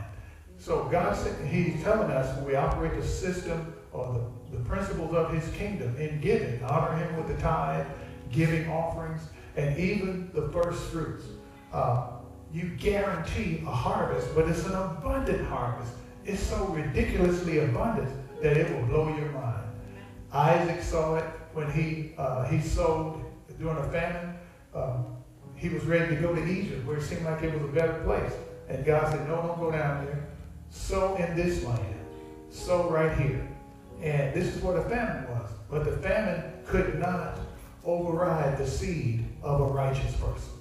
So 0.59 0.83
God 0.91 1.15
said, 1.15 1.47
He's 1.47 1.81
telling 1.81 2.11
us 2.11 2.37
when 2.37 2.45
we 2.45 2.55
operate 2.55 3.01
the 3.01 3.07
system 3.07 3.73
or 3.91 4.13
the, 4.51 4.57
the 4.57 4.63
principles 4.65 5.15
of 5.15 5.33
His 5.33 5.51
kingdom 5.55 5.97
in 5.97 6.21
giving, 6.21 6.63
honor 6.65 6.95
Him 6.95 7.17
with 7.17 7.35
the 7.35 7.41
tithe, 7.41 7.87
giving 8.31 8.69
offerings, 8.69 9.21
and 9.57 9.75
even 9.79 10.29
the 10.35 10.49
first 10.49 10.79
fruits. 10.91 11.25
Uh, 11.73 12.07
you 12.53 12.69
guarantee 12.77 13.63
a 13.65 13.71
harvest, 13.71 14.33
but 14.35 14.47
it's 14.47 14.65
an 14.67 14.75
abundant 14.75 15.45
harvest. 15.47 15.91
It's 16.23 16.41
so 16.41 16.65
ridiculously 16.67 17.59
abundant 17.59 18.09
that 18.41 18.55
it 18.55 18.71
will 18.71 18.85
blow 18.85 19.07
your 19.17 19.31
mind. 19.31 19.63
Isaac 20.31 20.81
saw 20.81 21.15
it 21.15 21.25
when 21.53 21.71
he 21.71 22.13
uh, 22.17 22.45
he 22.45 22.59
sowed 22.59 23.23
during 23.59 23.77
a 23.77 23.89
famine. 23.89 24.35
Um, 24.73 25.05
he 25.55 25.69
was 25.69 25.83
ready 25.85 26.15
to 26.15 26.21
go 26.21 26.33
to 26.33 26.45
Egypt, 26.45 26.85
where 26.85 26.97
it 26.97 27.03
seemed 27.03 27.25
like 27.25 27.41
it 27.43 27.53
was 27.53 27.63
a 27.63 27.73
better 27.73 28.01
place. 28.03 28.33
And 28.69 28.85
God 28.85 29.11
said, 29.11 29.27
No, 29.27 29.35
don't 29.35 29.59
go 29.59 29.71
down 29.71 30.05
there. 30.05 30.27
Sow 30.69 31.15
in 31.15 31.35
this 31.35 31.63
land. 31.63 31.95
Sow 32.49 32.89
right 32.89 33.17
here. 33.17 33.47
And 34.01 34.33
this 34.33 34.55
is 34.55 34.61
what 34.61 34.75
a 34.75 34.83
famine 34.83 35.29
was. 35.29 35.49
But 35.69 35.85
the 35.85 35.97
famine 35.97 36.43
could 36.65 36.99
not 36.99 37.39
override 37.85 38.57
the 38.57 38.67
seed 38.67 39.25
of 39.41 39.61
a 39.61 39.65
righteous 39.65 40.13
person. 40.15 40.52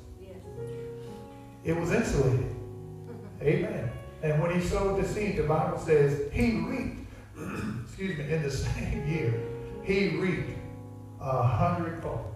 It 1.64 1.76
was 1.76 1.92
insulated. 1.92 2.54
Amen. 3.40 3.90
And 4.22 4.40
when 4.40 4.58
he 4.58 4.66
sowed 4.66 5.02
the 5.02 5.08
seed, 5.08 5.36
the 5.36 5.42
Bible 5.44 5.78
says 5.78 6.30
he 6.32 6.58
reaped, 6.58 7.00
excuse 7.84 8.18
me, 8.18 8.32
in 8.32 8.42
the 8.42 8.50
same 8.50 9.06
year, 9.08 9.40
he 9.82 10.16
reaped 10.16 10.58
a 11.20 11.42
hundredfold. 11.42 12.34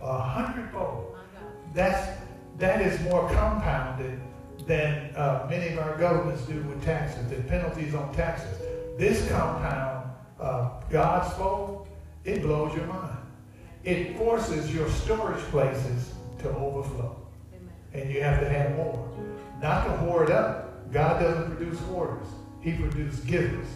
A 0.00 0.18
hundredfold. 0.18 1.16
That's 1.74 2.18
that 2.58 2.80
is 2.82 3.00
more 3.02 3.28
compounded 3.30 4.20
than 4.66 5.14
uh, 5.16 5.46
many 5.48 5.72
of 5.72 5.78
our 5.78 5.96
governments 5.96 6.42
do 6.42 6.62
with 6.62 6.84
taxes, 6.84 7.28
the 7.28 7.36
penalties 7.42 7.94
on 7.94 8.12
taxes. 8.14 8.58
This 8.98 9.26
compound, 9.30 10.10
uh, 10.38 10.70
God's 10.90 11.32
fold, 11.34 11.88
it 12.24 12.42
blows 12.42 12.74
your 12.76 12.86
mind. 12.86 13.16
it 13.82 14.16
forces 14.18 14.74
your 14.74 14.88
storage 14.90 15.42
places 15.44 16.12
to 16.40 16.50
overflow. 16.50 17.19
And 17.92 18.10
you 18.10 18.22
have 18.22 18.40
to 18.40 18.48
have 18.48 18.76
more. 18.76 19.08
Not 19.60 19.84
to 19.86 19.90
hoard 19.98 20.30
up. 20.30 20.92
God 20.92 21.20
doesn't 21.20 21.56
produce 21.56 21.78
hoarders. 21.80 22.26
He 22.60 22.72
produces 22.72 23.20
givers. 23.20 23.66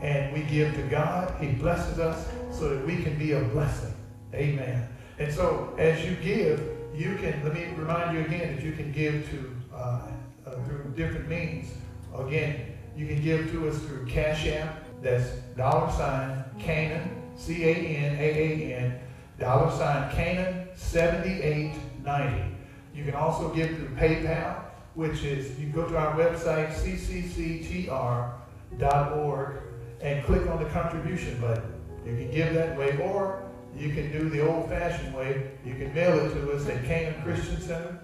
And 0.00 0.32
we 0.32 0.42
give 0.42 0.74
to 0.74 0.82
God. 0.82 1.34
He 1.40 1.52
blesses 1.52 1.98
us 1.98 2.28
so 2.50 2.74
that 2.74 2.86
we 2.86 3.02
can 3.02 3.18
be 3.18 3.32
a 3.32 3.40
blessing. 3.40 3.94
Amen. 4.34 4.88
And 5.18 5.32
so 5.32 5.74
as 5.78 6.04
you 6.04 6.16
give, 6.16 6.60
you 6.94 7.16
can, 7.16 7.42
let 7.42 7.54
me 7.54 7.66
remind 7.76 8.16
you 8.16 8.24
again 8.24 8.56
that 8.56 8.64
you 8.64 8.72
can 8.72 8.92
give 8.92 9.28
to 9.30 9.54
uh, 9.74 10.00
uh, 10.46 10.50
through 10.64 10.92
different 10.96 11.28
means. 11.28 11.72
Again, 12.16 12.74
you 12.96 13.06
can 13.06 13.22
give 13.22 13.50
to 13.52 13.68
us 13.68 13.78
through 13.80 14.06
Cash 14.06 14.46
App. 14.46 14.84
That's 15.02 15.28
dollar 15.56 15.90
sign 15.92 16.44
Canaan, 16.58 17.22
C-A-N-A-A-N, 17.36 18.98
dollar 19.38 19.70
sign 19.76 20.10
Canaan 20.14 20.68
7890. 20.74 22.53
You 22.94 23.04
can 23.04 23.14
also 23.14 23.48
give 23.48 23.70
through 23.70 23.88
PayPal, 23.96 24.62
which 24.94 25.24
is 25.24 25.58
you 25.58 25.66
go 25.68 25.88
to 25.88 25.98
our 25.98 26.14
website, 26.16 26.72
ccctr.org, 26.72 27.96
and 30.00 30.24
click 30.24 30.46
on 30.46 30.62
the 30.62 30.68
contribution 30.70 31.40
button. 31.40 31.74
You 32.06 32.16
can 32.16 32.30
give 32.30 32.54
that 32.54 32.78
way, 32.78 32.96
or 32.98 33.42
you 33.76 33.92
can 33.92 34.12
do 34.12 34.28
the 34.28 34.46
old-fashioned 34.46 35.12
way. 35.14 35.50
You 35.64 35.74
can 35.74 35.92
mail 35.92 36.24
it 36.24 36.32
to 36.34 36.52
us 36.52 36.68
at 36.68 36.84
Canaan 36.84 37.20
Christian 37.22 37.60
Center, 37.60 37.98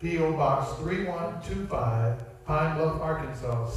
P.O. 0.00 0.32
Box 0.32 0.72
3125, 0.80 2.44
Pine 2.44 2.76
Bluff, 2.76 3.00
Arkansas, 3.00 3.70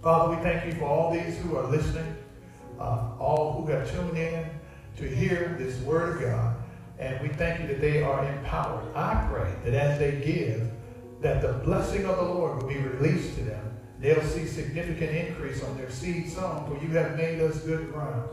Father, 0.08 0.38
we 0.38 0.42
thank 0.42 0.66
you 0.66 0.72
for 0.80 0.86
all 0.86 1.12
these 1.12 1.38
who 1.40 1.58
are 1.58 1.68
listening, 1.68 2.16
uh, 2.80 3.10
all 3.20 3.62
who 3.62 3.70
have 3.70 3.92
tuned 3.92 4.18
in 4.18 4.50
to 4.96 5.04
hear 5.04 5.58
this 5.60 5.78
word 5.82 6.16
of 6.16 6.22
God. 6.22 6.56
And 6.98 7.20
we 7.20 7.28
thank 7.28 7.60
you 7.60 7.68
that 7.68 7.82
they 7.82 8.02
are 8.02 8.24
empowered. 8.26 8.86
I 8.96 9.28
pray 9.30 9.54
that 9.66 9.74
as 9.74 10.00
they 10.00 10.22
give, 10.22 10.72
that 11.20 11.42
the 11.42 11.52
blessing 11.66 12.06
of 12.06 12.16
the 12.16 12.24
Lord 12.24 12.62
will 12.64 12.70
be 12.70 12.78
released 12.78 13.36
to 13.36 13.44
them 13.44 13.78
They'll 14.00 14.24
see 14.24 14.46
significant 14.46 15.12
increase 15.12 15.62
on 15.62 15.76
their 15.76 15.90
seed 15.90 16.30
sown, 16.30 16.66
for 16.68 16.82
you 16.82 16.90
have 16.92 17.18
made 17.18 17.42
us 17.42 17.60
good 17.60 17.92
ground. 17.92 18.30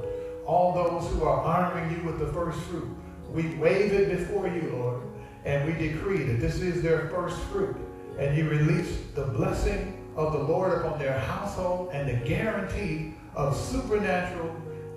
All 0.47 0.75
those 0.75 1.11
who 1.13 1.25
are 1.25 1.41
honoring 1.41 1.91
you 1.91 2.05
with 2.05 2.21
the 2.21 2.33
first 2.33 2.61
fruit, 2.67 2.89
we 3.33 3.57
wave 3.57 3.93
it 3.93 4.17
before 4.17 4.47
you, 4.47 4.77
Lord, 4.77 5.03
and 5.45 5.67
we 5.67 5.89
decree 5.89 6.23
that 6.23 6.41
this 6.41 6.61
is 6.61 6.83
their 6.83 7.09
first 7.09 7.41
fruit. 7.45 7.75
And 8.17 8.37
you 8.37 8.49
release 8.49 8.97
the 9.17 9.25
blessing 9.25 10.04
of 10.17 10.33
the 10.33 10.39
Lord 10.39 10.81
upon 10.81 10.99
their 10.99 11.19
household 11.19 11.91
and 11.93 12.09
the 12.09 12.27
guarantee 12.27 13.15
of 13.35 13.57
supernatural, 13.57 14.55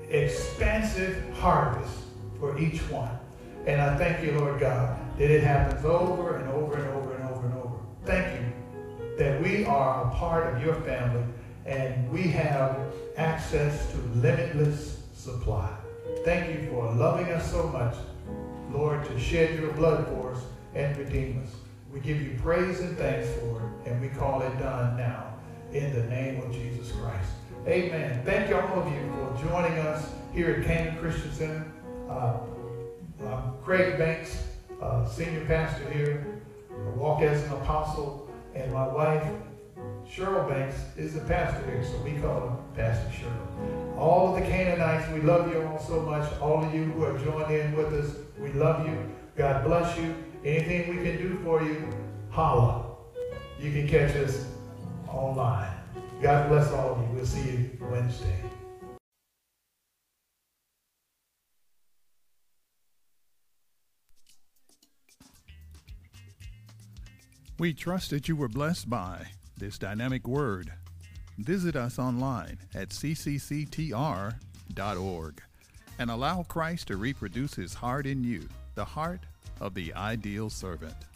expansive 0.09 1.23
harvest 1.37 1.93
for 2.39 2.57
each 2.57 2.79
one. 2.89 3.17
And 3.65 3.81
I 3.81 3.97
thank 3.97 4.23
you, 4.23 4.39
Lord 4.39 4.59
God, 4.59 4.97
that 5.17 5.29
it 5.29 5.43
happens 5.43 5.83
over 5.83 6.37
and 6.37 6.49
over 6.49 6.75
and 6.77 6.87
over 6.89 7.13
and 7.15 7.29
over 7.29 7.47
and 7.47 7.57
over. 7.57 7.75
Thank 8.05 8.39
you 8.39 8.47
that 9.17 9.41
we 9.41 9.65
are 9.65 10.07
a 10.07 10.15
part 10.15 10.53
of 10.53 10.63
your 10.63 10.75
family 10.75 11.23
and 11.65 12.09
we 12.11 12.21
have 12.23 12.79
access 13.17 13.91
to 13.91 13.97
limitless 14.19 15.01
supply. 15.13 15.69
Thank 16.23 16.49
you 16.53 16.69
for 16.69 16.91
loving 16.93 17.27
us 17.29 17.51
so 17.51 17.67
much, 17.67 17.95
Lord, 18.71 19.05
to 19.05 19.19
shed 19.19 19.59
your 19.59 19.73
blood 19.73 20.07
for 20.07 20.33
us 20.33 20.43
and 20.75 20.95
redeem 20.97 21.43
us. 21.43 21.66
We 21.97 22.03
give 22.03 22.21
you 22.21 22.37
praise 22.43 22.79
and 22.79 22.95
thanks 22.95 23.27
for 23.39 23.59
it, 23.59 23.89
and 23.89 23.99
we 23.99 24.09
call 24.09 24.43
it 24.43 24.55
done 24.59 24.97
now 24.97 25.33
in 25.73 25.91
the 25.95 26.03
name 26.03 26.39
of 26.43 26.51
Jesus 26.51 26.91
Christ. 26.91 27.31
Amen. 27.65 28.21
Thank 28.23 28.49
you 28.49 28.55
all 28.55 28.81
of 28.81 28.93
you 28.93 29.11
for 29.13 29.47
joining 29.47 29.79
us 29.79 30.07
here 30.31 30.51
at 30.51 30.63
Canaan 30.63 30.95
Christian 30.99 31.33
Center. 31.33 31.65
Uh, 32.07 32.37
uh, 33.25 33.41
Craig 33.63 33.97
Banks, 33.97 34.43
uh, 34.79 35.07
senior 35.07 35.43
pastor 35.45 35.89
here, 35.89 36.39
I 36.69 36.89
walk 36.91 37.23
as 37.23 37.41
an 37.45 37.53
apostle 37.53 38.29
and 38.53 38.71
my 38.71 38.87
wife, 38.87 39.27
Cheryl 40.07 40.47
Banks, 40.47 40.75
is 40.97 41.15
the 41.15 41.21
pastor 41.21 41.65
here, 41.65 41.83
so 41.83 41.97
we 42.03 42.11
call 42.21 42.41
her 42.41 42.57
Pastor 42.75 43.09
Cheryl. 43.09 43.97
All 43.97 44.35
of 44.35 44.39
the 44.39 44.47
Canaanites, 44.47 45.11
we 45.11 45.21
love 45.21 45.51
you 45.51 45.63
all 45.63 45.79
so 45.79 46.01
much. 46.01 46.31
All 46.41 46.63
of 46.63 46.75
you 46.75 46.83
who 46.83 47.05
have 47.05 47.23
joined 47.23 47.51
in 47.51 47.75
with 47.75 47.91
us, 47.91 48.15
we 48.37 48.51
love 48.51 48.85
you. 48.85 48.95
God 49.35 49.63
bless 49.65 49.97
you. 49.97 50.15
Anything 50.45 50.89
we 50.89 51.03
can 51.03 51.17
do 51.17 51.39
for 51.43 51.63
you, 51.63 51.89
holla. 52.29 52.85
You 53.59 53.71
can 53.71 53.87
catch 53.87 54.15
us 54.15 54.45
online. 55.07 55.71
God 56.21 56.49
bless 56.49 56.71
all 56.71 56.91
of 56.93 57.01
you. 57.01 57.07
We'll 57.15 57.25
see 57.25 57.41
you 57.41 57.71
Wednesday. 57.81 58.43
We 67.59 67.73
trust 67.73 68.11
that 68.11 68.27
you 68.27 68.35
were 68.35 68.47
blessed 68.47 68.87
by 68.87 69.25
this 69.57 69.79
dynamic 69.79 70.27
word. 70.27 70.71
Visit 71.39 71.75
us 71.75 71.97
online 71.97 72.59
at 72.75 72.89
ccctr.org 72.89 74.31
and 75.99 76.11
allow 76.11 76.43
Christ 76.43 76.87
to 76.87 76.97
reproduce 76.97 77.55
his 77.55 77.73
heart 77.73 78.05
in 78.05 78.23
you, 78.23 78.47
the 78.75 78.85
heart 78.85 79.21
of 79.59 79.73
the 79.73 79.93
ideal 79.93 80.49
servant. 80.49 81.06